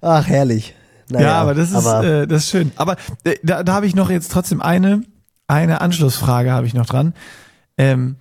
[0.02, 0.73] Ach, herrlich.
[1.10, 2.72] Naja, ja, aber das ist, aber, äh, das ist schön.
[2.77, 2.95] Aber
[3.26, 5.03] äh, da, da habe ich noch jetzt trotzdem eine,
[5.52, 7.14] eine Anschlussfrage habe ich noch dran.
[7.78, 8.15] Ähm,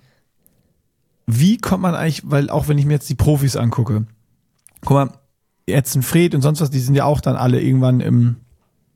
[1.25, 4.05] wie kommt man eigentlich, weil auch wenn ich mir jetzt die Profis angucke,
[4.81, 5.09] guck mal,
[5.69, 8.35] ein Fred und sonst was, die sind ja auch dann alle irgendwann im,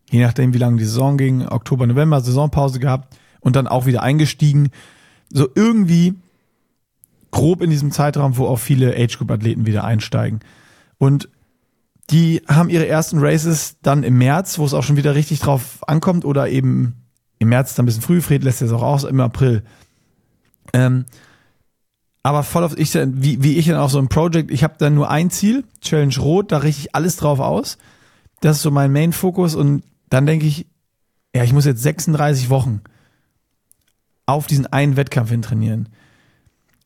[0.09, 4.03] je nachdem wie lange die Saison ging, Oktober, November, Saisonpause gehabt und dann auch wieder
[4.03, 4.69] eingestiegen.
[5.29, 6.15] So irgendwie
[7.31, 10.41] grob in diesem Zeitraum, wo auch viele Age-Group-Athleten wieder einsteigen.
[10.97, 11.29] Und
[12.09, 15.87] die haben ihre ersten Races dann im März, wo es auch schon wieder richtig drauf
[15.87, 17.04] ankommt, oder eben
[17.39, 19.63] im März dann ein bisschen früh, Fred lässt es auch aus, im April.
[20.73, 21.05] Ähm,
[22.23, 24.95] aber voll auf ich, wie, wie ich dann auch so ein Project, ich habe dann
[24.95, 27.77] nur ein Ziel, Challenge Rot, da richte ich alles drauf aus.
[28.41, 30.65] Das ist so mein Main-Fokus und dann denke ich,
[31.35, 32.81] ja, ich muss jetzt 36 Wochen
[34.25, 35.89] auf diesen einen Wettkampf hin trainieren.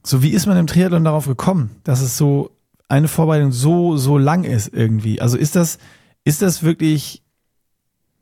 [0.03, 2.51] So, wie ist man im Triathlon darauf gekommen, dass es so
[2.87, 5.21] eine Vorbereitung so, so lang ist irgendwie?
[5.21, 5.77] Also ist das,
[6.23, 7.23] ist das wirklich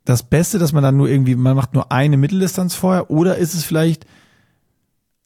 [0.08, 3.10] das Beste, dass man dann nur irgendwie, man macht nur eine Mitteldistanz vorher?
[3.10, 4.06] Oder ist es vielleicht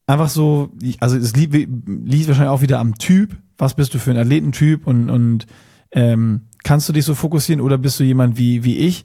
[0.08, 4.10] einfach so, also es liegt, liegt wahrscheinlich auch wieder am Typ, was bist du für
[4.10, 4.84] ein Athletentyp?
[4.84, 5.46] Und, und
[5.92, 9.04] ähm, kannst du dich so fokussieren oder bist du jemand wie, wie ich,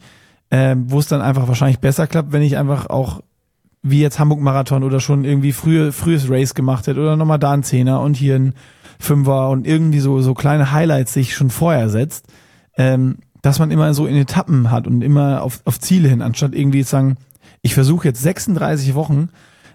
[0.49, 3.21] ähm, wo es dann einfach wahrscheinlich besser klappt, wenn ich einfach auch
[3.83, 7.51] wie jetzt Hamburg Marathon oder schon irgendwie frühe, frühes Race gemacht hätte oder nochmal da
[7.51, 8.55] ein Zehner und hier ein
[8.97, 12.25] Fünfer und irgendwie so, so kleine Highlights sich schon vorher setzt,
[12.77, 13.17] ähm,
[13.47, 16.83] dass man immer so in Etappen hat und immer auf, auf Ziele hin, anstatt irgendwie
[16.83, 17.15] zu sagen,
[17.61, 19.29] ich versuche jetzt 36 Wochen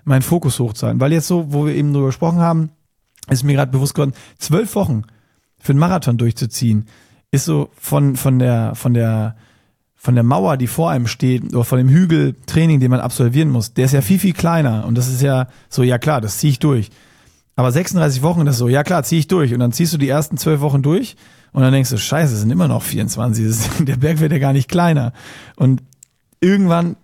[0.05, 1.01] meinen Fokus hochzuhalten.
[1.01, 2.69] Weil jetzt so, wo wir eben drüber gesprochen haben,
[3.31, 5.05] ist mir gerade bewusst geworden, zwölf Wochen
[5.59, 6.85] für einen Marathon durchzuziehen,
[7.31, 9.37] ist so von, von der, von der,
[9.95, 13.49] von der Mauer, die vor einem steht, oder von dem Hügel Training, den man absolvieren
[13.49, 14.85] muss, der ist ja viel, viel kleiner.
[14.85, 16.91] Und das ist ja so, ja klar, das ziehe ich durch.
[17.57, 19.55] Aber 36 Wochen, das ist so, ja klar, ziehe ich durch.
[19.55, 21.17] Und dann ziehst du die ersten zwölf Wochen durch
[21.53, 23.47] und dann denkst du, scheiße, es sind immer noch 24.
[23.47, 25.13] Das ist, der Berg wird ja gar nicht kleiner.
[25.57, 25.83] Und
[26.41, 26.97] irgendwann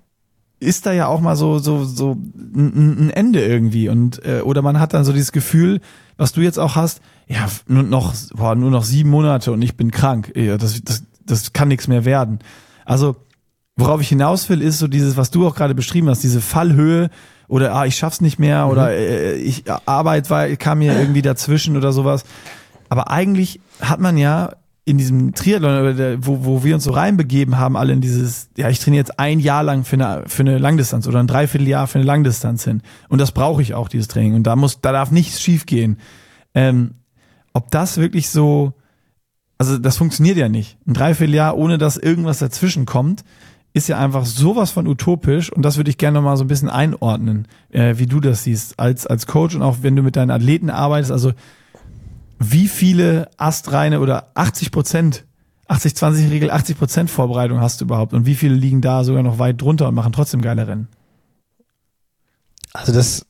[0.60, 4.60] ist da ja auch mal so so so ein, ein Ende irgendwie und äh, oder
[4.60, 5.80] man hat dann so dieses Gefühl,
[6.16, 9.76] was du jetzt auch hast, ja nur noch boah, nur noch sieben Monate und ich
[9.76, 12.40] bin krank, ja, das das das kann nichts mehr werden.
[12.84, 13.16] Also
[13.76, 17.10] worauf ich hinaus will, ist so dieses, was du auch gerade beschrieben hast, diese Fallhöhe
[17.46, 18.70] oder ah ich schaff's nicht mehr Mhm.
[18.72, 22.24] oder äh, ich Arbeit war kam mir irgendwie dazwischen oder sowas.
[22.88, 24.50] Aber eigentlich hat man ja
[24.84, 28.80] in diesem Triathlon, wo, wo wir uns so reinbegeben haben, alle in dieses, ja, ich
[28.80, 32.06] trainiere jetzt ein Jahr lang für eine, für eine Langdistanz oder ein Dreivierteljahr für eine
[32.06, 32.80] Langdistanz hin.
[33.10, 34.34] Und das brauche ich auch, dieses Training.
[34.34, 35.98] Und da muss, da darf nichts schief gehen.
[36.54, 36.94] Ähm,
[37.52, 38.72] ob das wirklich so,
[39.58, 40.78] also das funktioniert ja nicht.
[40.86, 43.24] Ein Dreivierteljahr, ohne dass irgendwas dazwischen kommt,
[43.74, 46.48] ist ja einfach sowas von utopisch und das würde ich gerne noch mal so ein
[46.48, 50.16] bisschen einordnen, äh, wie du das siehst als, als Coach und auch wenn du mit
[50.16, 51.32] deinen Athleten arbeitest, also
[52.38, 55.24] wie viele astreine oder 80 Prozent,
[55.68, 59.60] 80-20-Regel, 80 Prozent Vorbereitung hast du überhaupt und wie viele liegen da sogar noch weit
[59.60, 60.88] drunter und machen trotzdem geile Rennen?
[62.72, 63.26] Also das,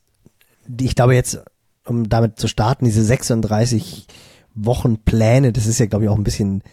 [0.79, 1.41] ich glaube jetzt,
[1.85, 4.07] um damit zu starten, diese 36
[4.53, 6.63] Wochen Pläne, das ist ja, glaube ich, auch ein bisschen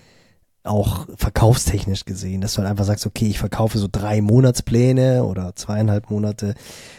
[0.67, 5.55] auch verkaufstechnisch gesehen, dass du halt einfach sagst, okay, ich verkaufe so drei Monatspläne oder
[5.57, 6.55] zweieinhalb Monate,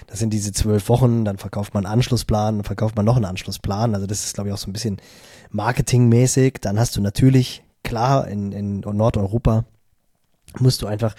[0.07, 3.25] das sind diese zwölf Wochen, dann verkauft man einen Anschlussplan, dann verkauft man noch einen
[3.25, 4.97] Anschlussplan, also das ist glaube ich auch so ein bisschen
[5.51, 9.65] marketingmäßig, dann hast du natürlich, klar, in, in Nordeuropa
[10.59, 11.15] musst du einfach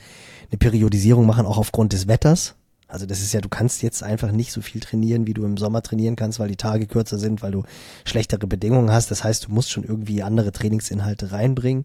[0.51, 2.55] eine Periodisierung machen, auch aufgrund des Wetters,
[2.89, 5.59] also das ist ja, du kannst jetzt einfach nicht so viel trainieren, wie du im
[5.59, 7.65] Sommer trainieren kannst, weil die Tage kürzer sind, weil du
[8.07, 9.11] schlechtere Bedingungen hast.
[9.11, 11.85] Das heißt, du musst schon irgendwie andere Trainingsinhalte reinbringen.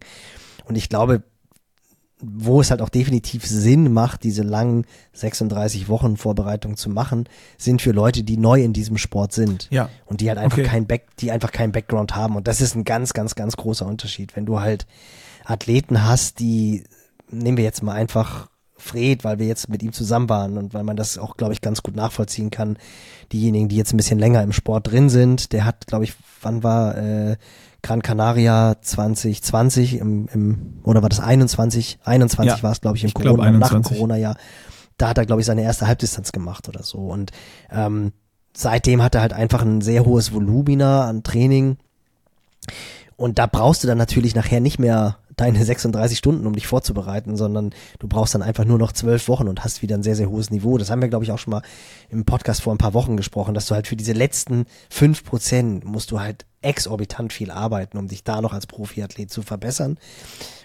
[0.64, 1.22] Und ich glaube,
[2.20, 7.28] wo es halt auch definitiv Sinn macht, diese langen 36 Wochen Vorbereitung zu machen,
[7.58, 9.68] sind für Leute, die neu in diesem Sport sind.
[9.70, 9.90] Ja.
[10.06, 10.66] Und die halt einfach Okay.
[10.66, 12.36] kein Back, die einfach keinen Background haben.
[12.36, 14.36] Und das ist ein ganz, ganz, ganz großer Unterschied.
[14.36, 14.86] Wenn du halt
[15.44, 16.84] Athleten hast, die,
[17.30, 20.84] nehmen wir jetzt mal einfach Fred, weil wir jetzt mit ihm zusammen waren und weil
[20.84, 22.78] man das auch, glaube ich, ganz gut nachvollziehen kann.
[23.32, 26.62] Diejenigen, die jetzt ein bisschen länger im Sport drin sind, der hat, glaube ich, wann
[26.62, 27.36] war äh,
[27.84, 31.98] Gran Canaria 2020 im, im oder war das 21?
[32.02, 33.96] 21 Ja, war es, glaube ich, im ich glaub, Corona, nach dem 21.
[33.96, 34.36] Corona-Jahr.
[34.96, 36.98] Da hat er, glaube ich, seine erste Halbdistanz gemacht oder so.
[36.98, 37.30] Und
[37.70, 38.12] ähm,
[38.56, 41.76] seitdem hat er halt einfach ein sehr hohes Volumina an Training.
[43.16, 47.36] Und da brauchst du dann natürlich nachher nicht mehr deine 36 Stunden, um dich vorzubereiten,
[47.36, 50.30] sondern du brauchst dann einfach nur noch zwölf Wochen und hast wieder ein sehr, sehr
[50.30, 50.78] hohes Niveau.
[50.78, 51.62] Das haben wir, glaube ich, auch schon mal
[52.08, 55.84] im Podcast vor ein paar Wochen gesprochen, dass du halt für diese letzten fünf Prozent
[55.84, 59.98] musst du halt exorbitant viel arbeiten, um dich da noch als Profiathlet zu verbessern.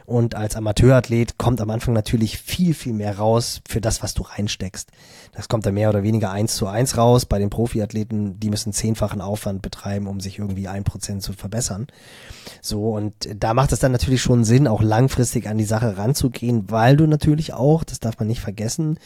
[0.09, 4.23] Und als Amateurathlet kommt am Anfang natürlich viel, viel mehr raus für das, was du
[4.23, 4.89] reinsteckst.
[5.33, 7.27] Das kommt dann mehr oder weniger eins zu eins raus.
[7.27, 11.85] Bei den Profiathleten, die müssen zehnfachen Aufwand betreiben, um sich irgendwie ein Prozent zu verbessern.
[12.59, 16.71] So, und da macht es dann natürlich schon Sinn, auch langfristig an die Sache ranzugehen,
[16.71, 18.97] weil du natürlich auch, das darf man nicht vergessen,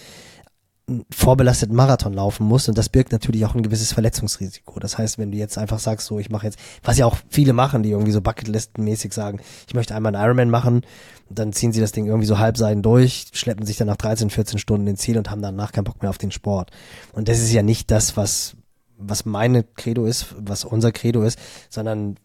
[0.87, 4.79] einen vorbelasteten Marathon laufen musst und das birgt natürlich auch ein gewisses Verletzungsrisiko.
[4.79, 7.53] Das heißt, wenn du jetzt einfach sagst, so ich mache jetzt, was ja auch viele
[7.53, 10.81] machen, die irgendwie so Bucketlistenmäßig sagen, ich möchte einmal einen Ironman machen,
[11.29, 14.59] dann ziehen sie das Ding irgendwie so halbseiden durch, schleppen sich dann nach 13, 14
[14.59, 16.71] Stunden ins Ziel und haben danach keinen Bock mehr auf den Sport.
[17.13, 18.57] Und das ist ja nicht das, was
[18.97, 21.39] was meine Credo ist, was unser Credo ist,
[21.69, 22.17] sondern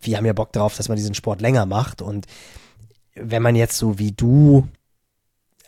[0.00, 2.26] wir haben ja Bock darauf, dass man diesen Sport länger macht und
[3.14, 4.66] wenn man jetzt so wie du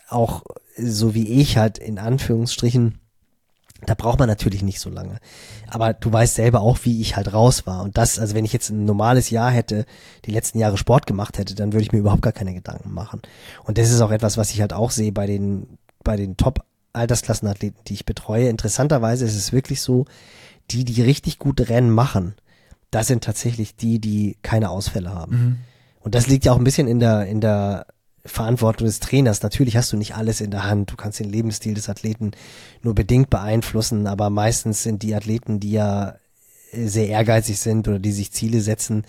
[0.09, 0.43] auch
[0.77, 2.99] so wie ich halt in Anführungsstrichen,
[3.85, 5.19] da braucht man natürlich nicht so lange.
[5.69, 7.83] Aber du weißt selber auch, wie ich halt raus war.
[7.83, 9.85] Und das, also wenn ich jetzt ein normales Jahr hätte,
[10.25, 13.21] die letzten Jahre Sport gemacht hätte, dann würde ich mir überhaupt gar keine Gedanken machen.
[13.65, 17.79] Und das ist auch etwas, was ich halt auch sehe bei den, bei den Top-Altersklassenathleten,
[17.87, 18.49] die ich betreue.
[18.49, 20.05] Interessanterweise ist es wirklich so,
[20.71, 22.35] die, die richtig gute Rennen machen,
[22.91, 25.31] das sind tatsächlich die, die keine Ausfälle haben.
[25.31, 25.57] Mhm.
[25.99, 27.85] Und das liegt ja auch ein bisschen in der, in der
[28.27, 29.41] Verantwortung des Trainers.
[29.41, 30.91] Natürlich hast du nicht alles in der Hand.
[30.91, 32.31] Du kannst den Lebensstil des Athleten
[32.83, 36.15] nur bedingt beeinflussen, aber meistens sind die Athleten, die ja
[36.73, 39.03] sehr ehrgeizig sind oder die sich Ziele setzen,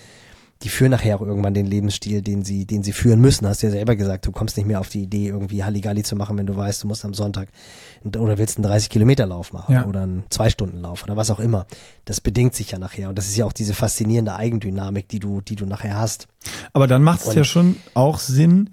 [0.63, 3.47] die führen nachher auch irgendwann den Lebensstil, den sie, den sie führen müssen.
[3.47, 6.17] Hast du ja selber gesagt, du kommst nicht mehr auf die Idee, irgendwie Halligalli zu
[6.17, 7.49] machen, wenn du weißt, du musst am Sonntag
[8.05, 9.87] oder willst einen 30 Kilometer Lauf machen Ja.
[9.87, 11.67] oder einen zwei Stunden Lauf oder was auch immer.
[12.07, 13.09] Das bedingt sich ja nachher.
[13.09, 16.27] Und das ist ja auch diese faszinierende Eigendynamik, die du, die du nachher hast.
[16.73, 18.71] Aber dann macht es ja schon auch Sinn,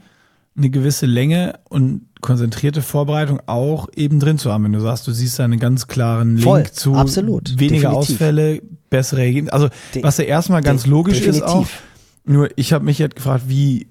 [0.58, 4.64] eine gewisse Länge und konzentrierte Vorbereitung auch eben drin zu haben.
[4.64, 8.12] Wenn du sagst, du siehst da einen ganz klaren Link Voll, zu absolut, weniger definitiv.
[8.16, 9.54] Ausfälle, bessere Ergebnisse.
[9.54, 11.60] Also De- was ja erstmal ganz De- logisch ist auch.
[11.66, 11.82] definitiv.
[12.26, 13.88] Nur ich habe mich jetzt gefragt, wie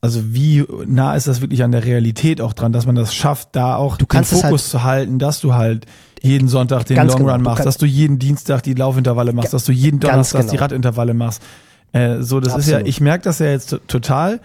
[0.00, 3.50] also wie nah ist das wirklich an der Realität auch dran, dass man das schafft,
[3.52, 5.86] da auch Du den es Fokus halt- zu halten, dass du halt
[6.20, 9.32] jeden Sonntag den Long genau, Run du machst, kannst- dass du jeden Dienstag die Laufintervalle
[9.32, 10.60] machst, dass du jeden Donnerstag die genau.
[10.62, 11.40] Radintervalle machst.
[11.92, 12.88] Äh, so, das ist ja, Absolut.
[12.88, 14.40] ich merke das ja jetzt to- total.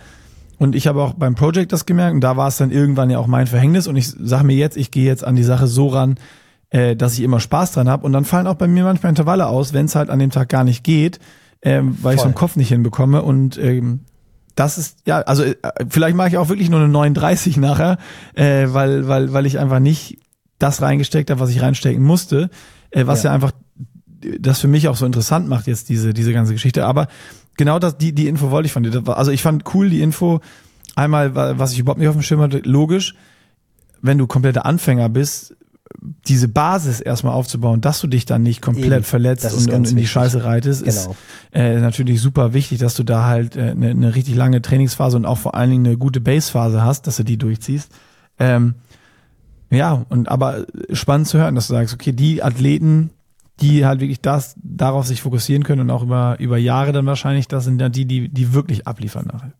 [0.59, 3.17] Und ich habe auch beim Project das gemerkt und da war es dann irgendwann ja
[3.17, 5.87] auch mein Verhängnis und ich sage mir jetzt, ich gehe jetzt an die Sache so
[5.87, 6.19] ran,
[6.69, 9.47] äh, dass ich immer Spaß dran habe und dann fallen auch bei mir manchmal Intervalle
[9.47, 11.19] aus, wenn es halt an dem Tag gar nicht geht,
[11.61, 12.31] ähm, weil ich Voll.
[12.31, 14.01] vom Kopf nicht hinbekomme und ähm,
[14.55, 15.55] das ist, ja, also äh,
[15.87, 17.97] vielleicht mache ich auch wirklich nur eine 39 nachher,
[18.33, 20.19] äh, weil, weil, weil ich einfach nicht
[20.57, 22.49] das reingesteckt habe, was ich reinstecken musste,
[22.91, 23.29] äh, was ja.
[23.29, 23.35] Ja.
[23.35, 23.53] einfach
[24.39, 26.85] das für mich auch so interessant macht jetzt diese, diese ganze Geschichte.
[26.85, 27.07] Aber
[27.59, 29.03] genau das, die, die Info wollte ich von dir.
[29.09, 30.39] Also ich fand cool die Info,
[30.95, 33.13] einmal, wa- was ich überhaupt nicht auf dem Schirm hatte, logisch,
[34.01, 35.55] wenn du kompletter Anfänger bist,
[36.27, 39.03] diese Basis erstmal aufzubauen, dass du dich dann nicht komplett Eben.
[39.03, 40.11] verletzt ist und, in die wichtig.
[40.11, 41.15] Scheiße reitest, ist Genau.
[41.51, 45.25] äh, natürlich super wichtig, dass du da halt äh, eine, eine richtig lange Trainingsphase und
[45.25, 47.91] auch vor allen Dingen eine gute Basephase hast, dass du die durchziehst.
[48.39, 48.75] Ähm,
[49.71, 53.09] ja, und aber spannend zu hören, dass du sagst, okay, die Athleten,
[53.61, 57.47] die halt wirklich das darauf sich fokussieren können und auch über über Jahre dann wahrscheinlich,
[57.47, 59.53] das sind ja die, die die wirklich abliefern nachher.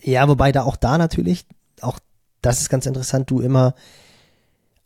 [0.00, 1.46] Ja, wobei da auch da natürlich,
[1.80, 1.98] auch
[2.42, 3.74] das ist ganz interessant, du immer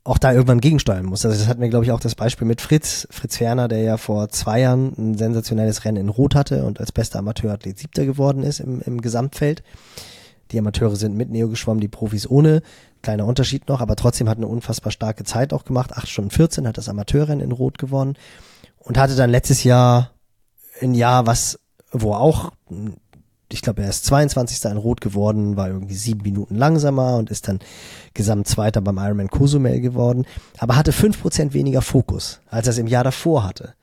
[0.02, 1.26] auch da irgendwann gegensteuern musst.
[1.26, 3.96] Also das hatten wir, glaube ich, auch das Beispiel mit Fritz, Fritz Ferner, der ja
[3.96, 8.42] vor zwei Jahren ein sensationelles Rennen in Rot hatte und als bester Amateurathlet Siebter geworden
[8.42, 9.62] ist im, im Gesamtfeld.
[10.52, 12.62] Die Amateure sind mit Neo geschwommen, die Profis ohne.
[13.02, 15.96] Kleiner Unterschied noch, aber trotzdem hat eine unfassbar starke Zeit auch gemacht.
[15.96, 18.16] 8 Stunden 14 hat das Amateurrennen in Rot gewonnen
[18.78, 20.10] und hatte dann letztes Jahr
[20.82, 21.58] ein Jahr, was,
[21.92, 22.52] wo auch,
[23.50, 24.70] ich glaube, er ist 22.
[24.70, 27.60] in Rot geworden, war irgendwie sieben Minuten langsamer und ist dann
[28.14, 30.26] Gesamtzweiter beim Ironman Cozumel geworden,
[30.58, 33.74] aber hatte fünf Prozent weniger Fokus, als er es im Jahr davor hatte.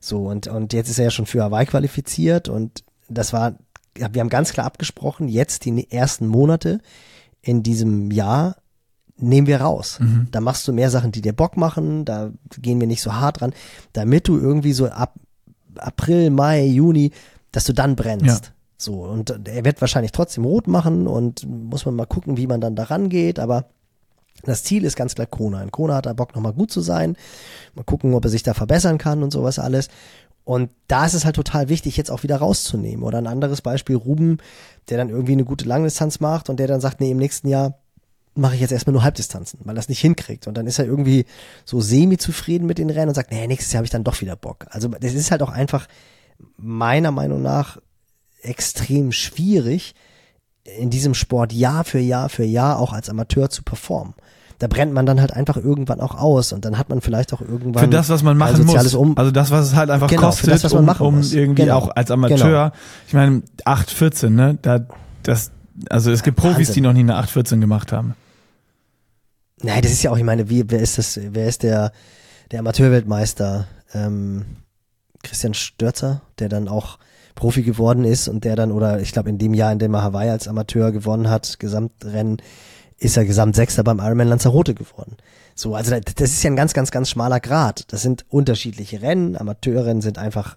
[0.00, 3.54] So, und, und jetzt ist er ja schon für Hawaii qualifiziert und das war,
[3.94, 6.80] wir haben ganz klar abgesprochen, jetzt die ersten Monate
[7.40, 8.56] in diesem Jahr
[9.18, 9.98] nehmen wir raus.
[10.00, 10.28] Mhm.
[10.30, 13.42] Da machst du mehr Sachen, die dir Bock machen, da gehen wir nicht so hart
[13.42, 13.52] ran,
[13.92, 15.14] damit du irgendwie so ab
[15.76, 17.12] April, Mai, Juni,
[17.52, 18.44] dass du dann brennst.
[18.46, 18.50] Ja.
[18.78, 22.60] So, und er wird wahrscheinlich trotzdem rot machen und muss man mal gucken, wie man
[22.60, 23.70] dann da rangeht, aber
[24.42, 25.62] das Ziel ist ganz klar Kona.
[25.62, 27.16] In Kona hat er Bock, nochmal gut zu sein.
[27.74, 29.88] Mal gucken, ob er sich da verbessern kann und sowas alles.
[30.44, 33.02] Und da ist es halt total wichtig, jetzt auch wieder rauszunehmen.
[33.02, 34.38] Oder ein anderes Beispiel, Ruben,
[34.90, 37.78] der dann irgendwie eine gute Langdistanz macht und der dann sagt, nee, im nächsten Jahr
[38.36, 40.46] mache ich jetzt erstmal nur Halbdistanzen, weil es nicht hinkriegt.
[40.46, 41.26] Und dann ist er irgendwie
[41.64, 44.36] so semi-zufrieden mit den Rennen und sagt, nee, nächstes Jahr habe ich dann doch wieder
[44.36, 44.66] Bock.
[44.70, 45.86] Also das ist halt auch einfach
[46.56, 47.78] meiner Meinung nach
[48.42, 49.94] extrem schwierig,
[50.78, 54.14] in diesem Sport Jahr für Jahr für Jahr auch als Amateur zu performen.
[54.58, 57.42] Da brennt man dann halt einfach irgendwann auch aus und dann hat man vielleicht auch
[57.42, 58.94] irgendwann Für das, was man machen muss.
[58.94, 61.76] Um also das, was es halt einfach Genau, kostet, das, um, um irgendwie Genau.
[61.76, 62.72] auch als Amateur.
[63.06, 64.58] Ich meine, 8,14, ne?
[64.62, 64.86] Da,
[65.22, 65.50] das,
[65.90, 66.74] also es gibt Profis, Wahnsinn.
[66.74, 68.14] die noch nie eine 8,14 gemacht haben.
[69.62, 71.92] Nein, das ist ja auch, ich meine, wie, wer ist das, wer ist der,
[72.50, 73.66] der Amateurweltmeister?
[73.94, 74.44] Ähm,
[75.22, 76.98] Christian Störzer, der dann auch
[77.34, 80.02] Profi geworden ist und der dann, oder ich glaube in dem Jahr, in dem er
[80.02, 82.38] Hawaii als Amateur gewonnen hat, Gesamtrennen,
[82.98, 85.16] ist er Gesamtsechster beim Ironman Lanzarote geworden.
[85.54, 87.92] So, also da- das ist ja ein ganz, ganz, ganz schmaler Grad.
[87.92, 89.36] Das sind unterschiedliche Rennen.
[89.36, 90.56] Amateurrennen sind einfach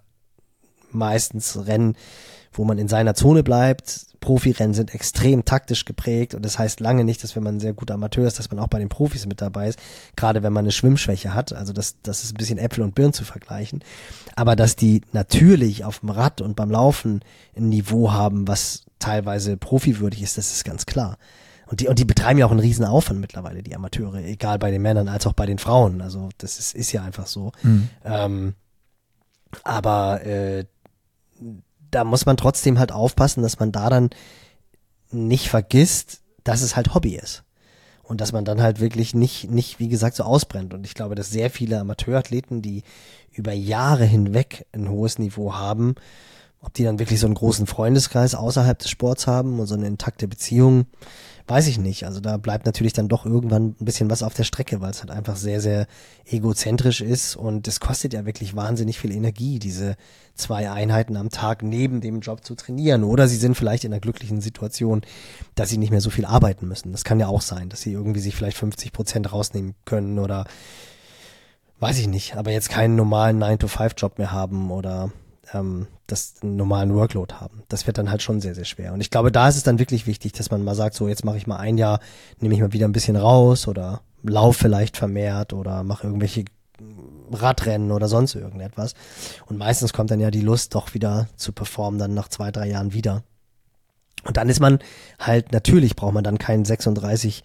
[0.91, 1.95] meistens Rennen,
[2.51, 4.07] wo man in seiner Zone bleibt.
[4.19, 7.73] Profirennen sind extrem taktisch geprägt und das heißt lange nicht, dass wenn man ein sehr
[7.73, 9.79] guter Amateur ist, dass man auch bei den Profis mit dabei ist,
[10.15, 11.53] gerade wenn man eine Schwimmschwäche hat.
[11.53, 13.81] Also das, das ist ein bisschen Äpfel und Birnen zu vergleichen.
[14.35, 17.21] Aber dass die natürlich auf dem Rad und beim Laufen
[17.55, 21.17] ein Niveau haben, was teilweise profiwürdig ist, das ist ganz klar.
[21.67, 24.71] Und die, und die betreiben ja auch einen riesen Aufwand mittlerweile, die Amateure, egal bei
[24.71, 26.01] den Männern als auch bei den Frauen.
[26.01, 27.51] Also das ist, ist ja einfach so.
[28.03, 28.55] Ähm,
[29.63, 30.65] aber äh,
[31.91, 34.09] da muss man trotzdem halt aufpassen, dass man da dann
[35.11, 37.43] nicht vergisst, dass es halt Hobby ist.
[38.03, 40.73] Und dass man dann halt wirklich nicht, nicht, wie gesagt, so ausbrennt.
[40.73, 42.81] Und ich glaube, dass sehr viele Amateurathleten, die
[43.31, 45.93] über Jahre hinweg ein hohes Niveau haben,
[46.59, 49.87] ob die dann wirklich so einen großen Freundeskreis außerhalb des Sports haben und so eine
[49.87, 50.87] intakte Beziehung,
[51.49, 52.05] weiß ich nicht.
[52.05, 54.99] Also da bleibt natürlich dann doch irgendwann ein bisschen was auf der Strecke, weil es
[54.99, 55.87] halt einfach sehr, sehr
[56.25, 59.95] egozentrisch ist und es kostet ja wirklich wahnsinnig viel Energie, diese
[60.35, 63.03] zwei Einheiten am Tag neben dem Job zu trainieren.
[63.03, 65.01] Oder sie sind vielleicht in einer glücklichen Situation,
[65.55, 66.91] dass sie nicht mehr so viel arbeiten müssen.
[66.91, 70.45] Das kann ja auch sein, dass sie irgendwie sich vielleicht 50 Prozent rausnehmen können oder
[71.79, 75.11] weiß ich nicht, aber jetzt keinen normalen 9-to-5-Job mehr haben oder
[75.53, 77.63] ähm, das normalen Workload haben.
[77.67, 78.93] Das wird dann halt schon sehr, sehr schwer.
[78.93, 81.25] Und ich glaube, da ist es dann wirklich wichtig, dass man mal sagt, so jetzt
[81.25, 81.99] mache ich mal ein Jahr,
[82.39, 86.45] nehme ich mal wieder ein bisschen raus oder lauf vielleicht vermehrt oder mache irgendwelche
[87.31, 88.93] Radrennen oder sonst irgendetwas.
[89.47, 92.69] Und meistens kommt dann ja die Lust, doch wieder zu performen, dann nach zwei, drei
[92.69, 93.23] Jahren wieder.
[94.25, 94.79] Und dann ist man
[95.19, 97.43] halt, natürlich braucht man dann keinen 36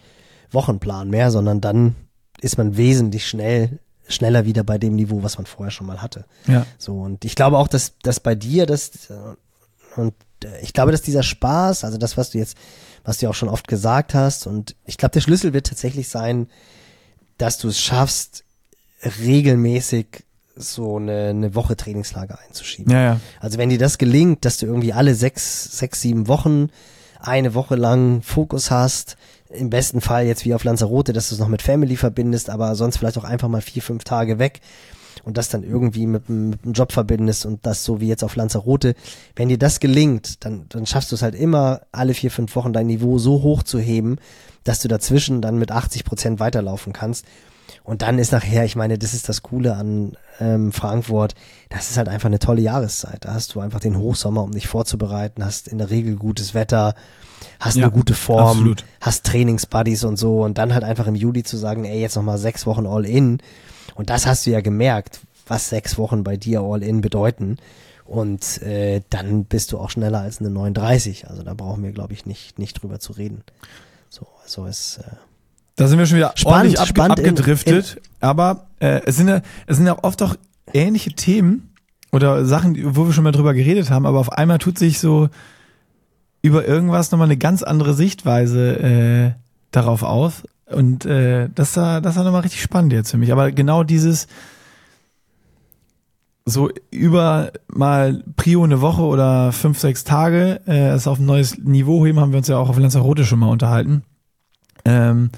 [0.51, 1.95] Wochenplan mehr, sondern dann
[2.41, 6.25] ist man wesentlich schnell, schneller wieder bei dem Niveau, was man vorher schon mal hatte.
[6.47, 6.65] Ja.
[6.77, 10.13] So, und ich glaube auch, dass, dass bei dir das, äh, und
[10.43, 12.57] äh, ich glaube, dass dieser Spaß, also das, was du jetzt,
[13.03, 16.47] was du auch schon oft gesagt hast, und ich glaube, der Schlüssel wird tatsächlich sein,
[17.37, 18.43] dass du es schaffst,
[19.19, 20.23] regelmäßig
[20.55, 22.91] so eine, eine Woche Trainingslager einzuschieben.
[22.91, 23.19] Ja, ja.
[23.39, 26.69] Also wenn dir das gelingt, dass du irgendwie alle sechs, sechs, sieben Wochen
[27.19, 29.17] eine Woche lang Fokus hast,
[29.49, 32.75] im besten Fall jetzt wie auf Lanzarote, dass du es noch mit Family verbindest, aber
[32.75, 34.61] sonst vielleicht auch einfach mal vier, fünf Tage weg
[35.23, 38.35] und das dann irgendwie mit, mit dem Job verbindest und das so wie jetzt auf
[38.35, 38.95] Lanzarote.
[39.35, 42.73] Wenn dir das gelingt, dann, dann schaffst du es halt immer, alle vier, fünf Wochen
[42.73, 44.17] dein Niveau so hoch zu heben,
[44.63, 47.25] dass du dazwischen dann mit 80 Prozent weiterlaufen kannst.
[47.83, 51.33] Und dann ist nachher, ich meine, das ist das Coole an ähm, Frankfurt,
[51.69, 53.25] das ist halt einfach eine tolle Jahreszeit.
[53.25, 56.93] Da hast du einfach den Hochsommer, um dich vorzubereiten, hast in der Regel gutes Wetter,
[57.59, 58.85] hast Ja, eine gute Form, absolut.
[59.01, 62.37] hast Trainingsbuddies und so und dann halt einfach im Juli zu sagen, ey, jetzt nochmal
[62.37, 63.39] sechs Wochen All-In.
[63.95, 67.57] Und das hast du ja gemerkt, was sechs Wochen bei dir All-In bedeuten.
[68.03, 71.27] Und äh, dann bist du auch schneller als eine 39.
[71.29, 73.43] Also da brauchen wir, glaube ich, nicht, nicht drüber zu reden.
[74.09, 75.03] So, also es äh,
[75.75, 78.01] Da sind wir schon wieder Spannend, ordentlich abge spannend in- abgedriftet.
[78.21, 80.35] aber äh, es sind ja, es sind ja oft auch
[80.73, 81.73] ähnliche Themen
[82.11, 85.29] oder Sachen, wo wir schon mal drüber geredet haben, aber auf einmal tut sich so
[86.45, 89.31] über irgendwas nochmal eine ganz andere Sichtweise äh,
[89.71, 90.43] darauf aus.
[90.67, 93.31] Und äh, das war, das war nochmal richtig spannend jetzt für mich.
[93.31, 94.27] Aber genau dieses
[96.45, 101.57] so über mal Prio eine Woche oder fünf, sechs Tage, äh, es auf ein neues
[101.57, 104.03] Niveau heben, haben wir uns ja auch auf Lanzarote schon mal unterhalten.
[104.85, 105.31] Ähm,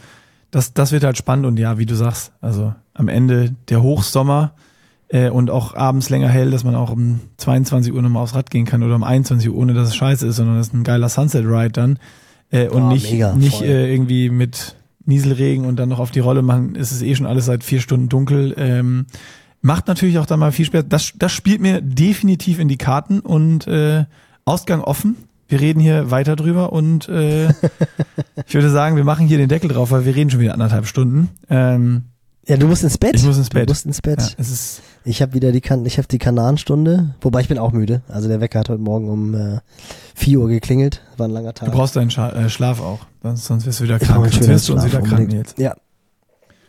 [0.52, 4.52] das, das wird halt spannend und ja, wie du sagst, also am Ende der Hochsommer
[5.10, 8.52] äh, und auch abends länger hell, dass man auch um 22 Uhr nochmal aufs Rad
[8.52, 10.84] gehen kann oder um 21 Uhr, ohne dass es scheiße ist, sondern das ist ein
[10.84, 12.00] geiler Sunset Ride dann
[12.52, 14.76] äh, und Oh, nicht, mega, nicht äh, irgendwie mit
[15.06, 17.80] Nieselregen und dann noch auf die Rolle machen, ist es eh schon alles seit vier
[17.80, 18.54] Stunden dunkel.
[18.58, 19.06] Ähm,
[19.62, 20.86] macht natürlich auch da mal viel Spaß.
[20.90, 24.06] Das, das spielt mir definitiv in die Karten und äh,
[24.46, 25.16] Ausgang offen.
[25.48, 27.48] Wir reden hier weiter drüber und äh,
[28.46, 30.88] ich würde sagen, wir machen hier den Deckel drauf, weil wir reden schon wieder anderthalb
[30.88, 31.30] Stunden.
[31.50, 32.04] Ähm,
[32.48, 33.15] Ja, du musst ins Bett.
[33.15, 33.68] Ich muss ins Bett.
[33.68, 34.22] Du musst ins Bett.
[34.22, 37.57] ja, es ist Ich habe wieder die kan ich habe die Kanarenstunde, wobei ich bin
[37.57, 38.02] auch müde.
[38.07, 39.60] Also der Wecker hat heute Morgen um äh,
[40.15, 41.02] 4 Uhr geklingelt.
[41.18, 41.69] War ein langer Tag.
[41.69, 42.99] Du brauchst deinen Scha äh, Schlaf auch,
[43.36, 44.32] sonst, wirst du wieder krank.
[44.32, 45.60] Sonst wirst du uns wieder krank jetzt.
[45.60, 45.76] Ja.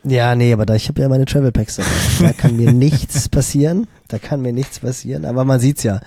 [0.04, 1.88] Ja, nee, aber da ich habe ja meine Travel Packs dabei.
[2.20, 3.86] Da kann mir nichts passieren.
[4.08, 5.24] Da kann mir nichts passieren.
[5.24, 6.00] Aber man sieht's ja.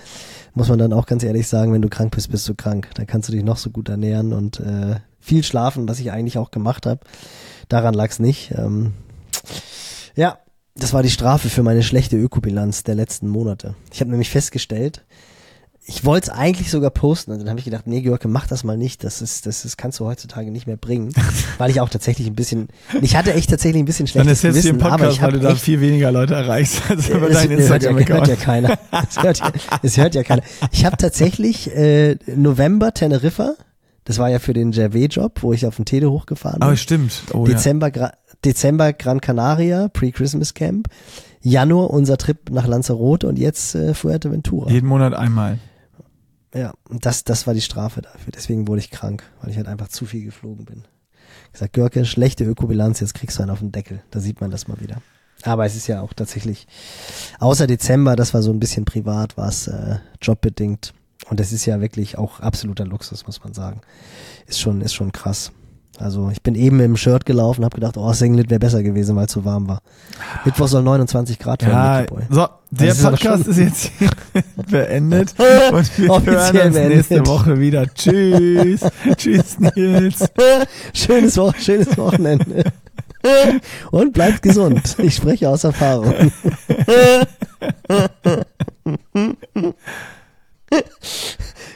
[0.54, 2.90] Muss man dann auch ganz ehrlich sagen, wenn du krank bist, bist du krank.
[2.96, 6.38] Da kannst du dich noch so gut ernähren und äh, viel schlafen, was ich eigentlich
[6.38, 7.00] auch gemacht habe.
[7.70, 8.54] Daran lag's nicht.
[8.58, 8.94] Ähm,
[10.16, 10.38] ja,
[10.76, 13.76] das war die Strafe für meine schlechte Ökobilanz der letzten Monate.
[13.94, 15.04] Ich habe nämlich festgestellt,
[15.84, 18.64] ich wollte es eigentlich sogar posten und dann habe ich gedacht, nee, George, mach das
[18.64, 19.04] mal nicht.
[19.04, 21.12] Das ist, das, das kannst du heutzutage nicht mehr bringen,
[21.58, 22.68] weil ich auch tatsächlich ein bisschen,
[23.02, 25.32] ich hatte echt tatsächlich ein bisschen Dann schlechtes ist jetzt Gewissen, aber Podcast, ich weil
[25.34, 28.36] du da viel weniger Leute erreichst als über es, deinen es hört, ja, hört ja
[28.36, 28.78] keiner.
[29.10, 29.52] Es hört, ja-
[29.82, 30.44] es hört ja keiner.
[30.72, 33.56] Ich habe tatsächlich äh, November Teneriffa,
[34.06, 36.64] das war ja für den Gervais-Job, wo ich auf den Tede hochgefahren bin.
[36.68, 37.24] Aber stimmt.
[37.34, 37.54] Oh, ja.
[37.54, 38.14] Dezember, Gra
[38.44, 40.88] Dezember Gran Canaria, Pre-Christmas Camp.
[41.42, 44.70] Januar unser Trip nach Lanzarote und jetzt äh, Fuerteventura.
[44.70, 45.58] Jeden Monat einmal.
[46.54, 48.32] Ja, und das, das war die Strafe dafür.
[48.36, 50.84] Deswegen wurde ich krank, weil ich halt einfach zu viel geflogen bin.
[51.48, 54.02] Ich gesagt, Görke, schlechte Ökobilanz, jetzt kriegst du einen auf den Deckel.
[54.12, 54.98] Da sieht man das mal wieder.
[55.44, 56.68] Aber es ist ja auch tatsächlich,
[57.40, 60.94] außer Dezember, das war so ein bisschen privat, war es äh, jobbedingt.
[61.30, 63.82] Und das ist ja wirklich auch absoluter Luxus, muss man sagen.
[64.46, 65.52] Ist schon, ist schon krass.
[66.02, 69.26] Also ich bin eben im Shirt gelaufen, habe gedacht, oh, Singlet wäre besser gewesen, weil
[69.28, 69.82] es so warm war.
[70.46, 74.10] Mittwoch soll 29 Grad werden, Ja, so, der Das ist aber Podcast ist jetzt hier
[74.70, 75.34] beendet
[75.72, 77.28] und wir Offiziell hören uns nächste.
[77.28, 77.86] Woche wieder.
[77.94, 78.82] Tschüss.
[79.18, 80.26] Tschüss, Nils.
[80.94, 82.64] schönes, Wo schönes Wochenende.
[83.92, 84.96] Und bleibt gesund.
[84.98, 86.32] Ich spreche aus Erfahrung.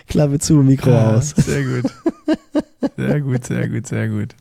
[0.07, 1.29] Klappe zu, Mikro Ah, aus.
[1.37, 1.91] Sehr gut.
[2.97, 4.35] Sehr gut, sehr gut, sehr gut.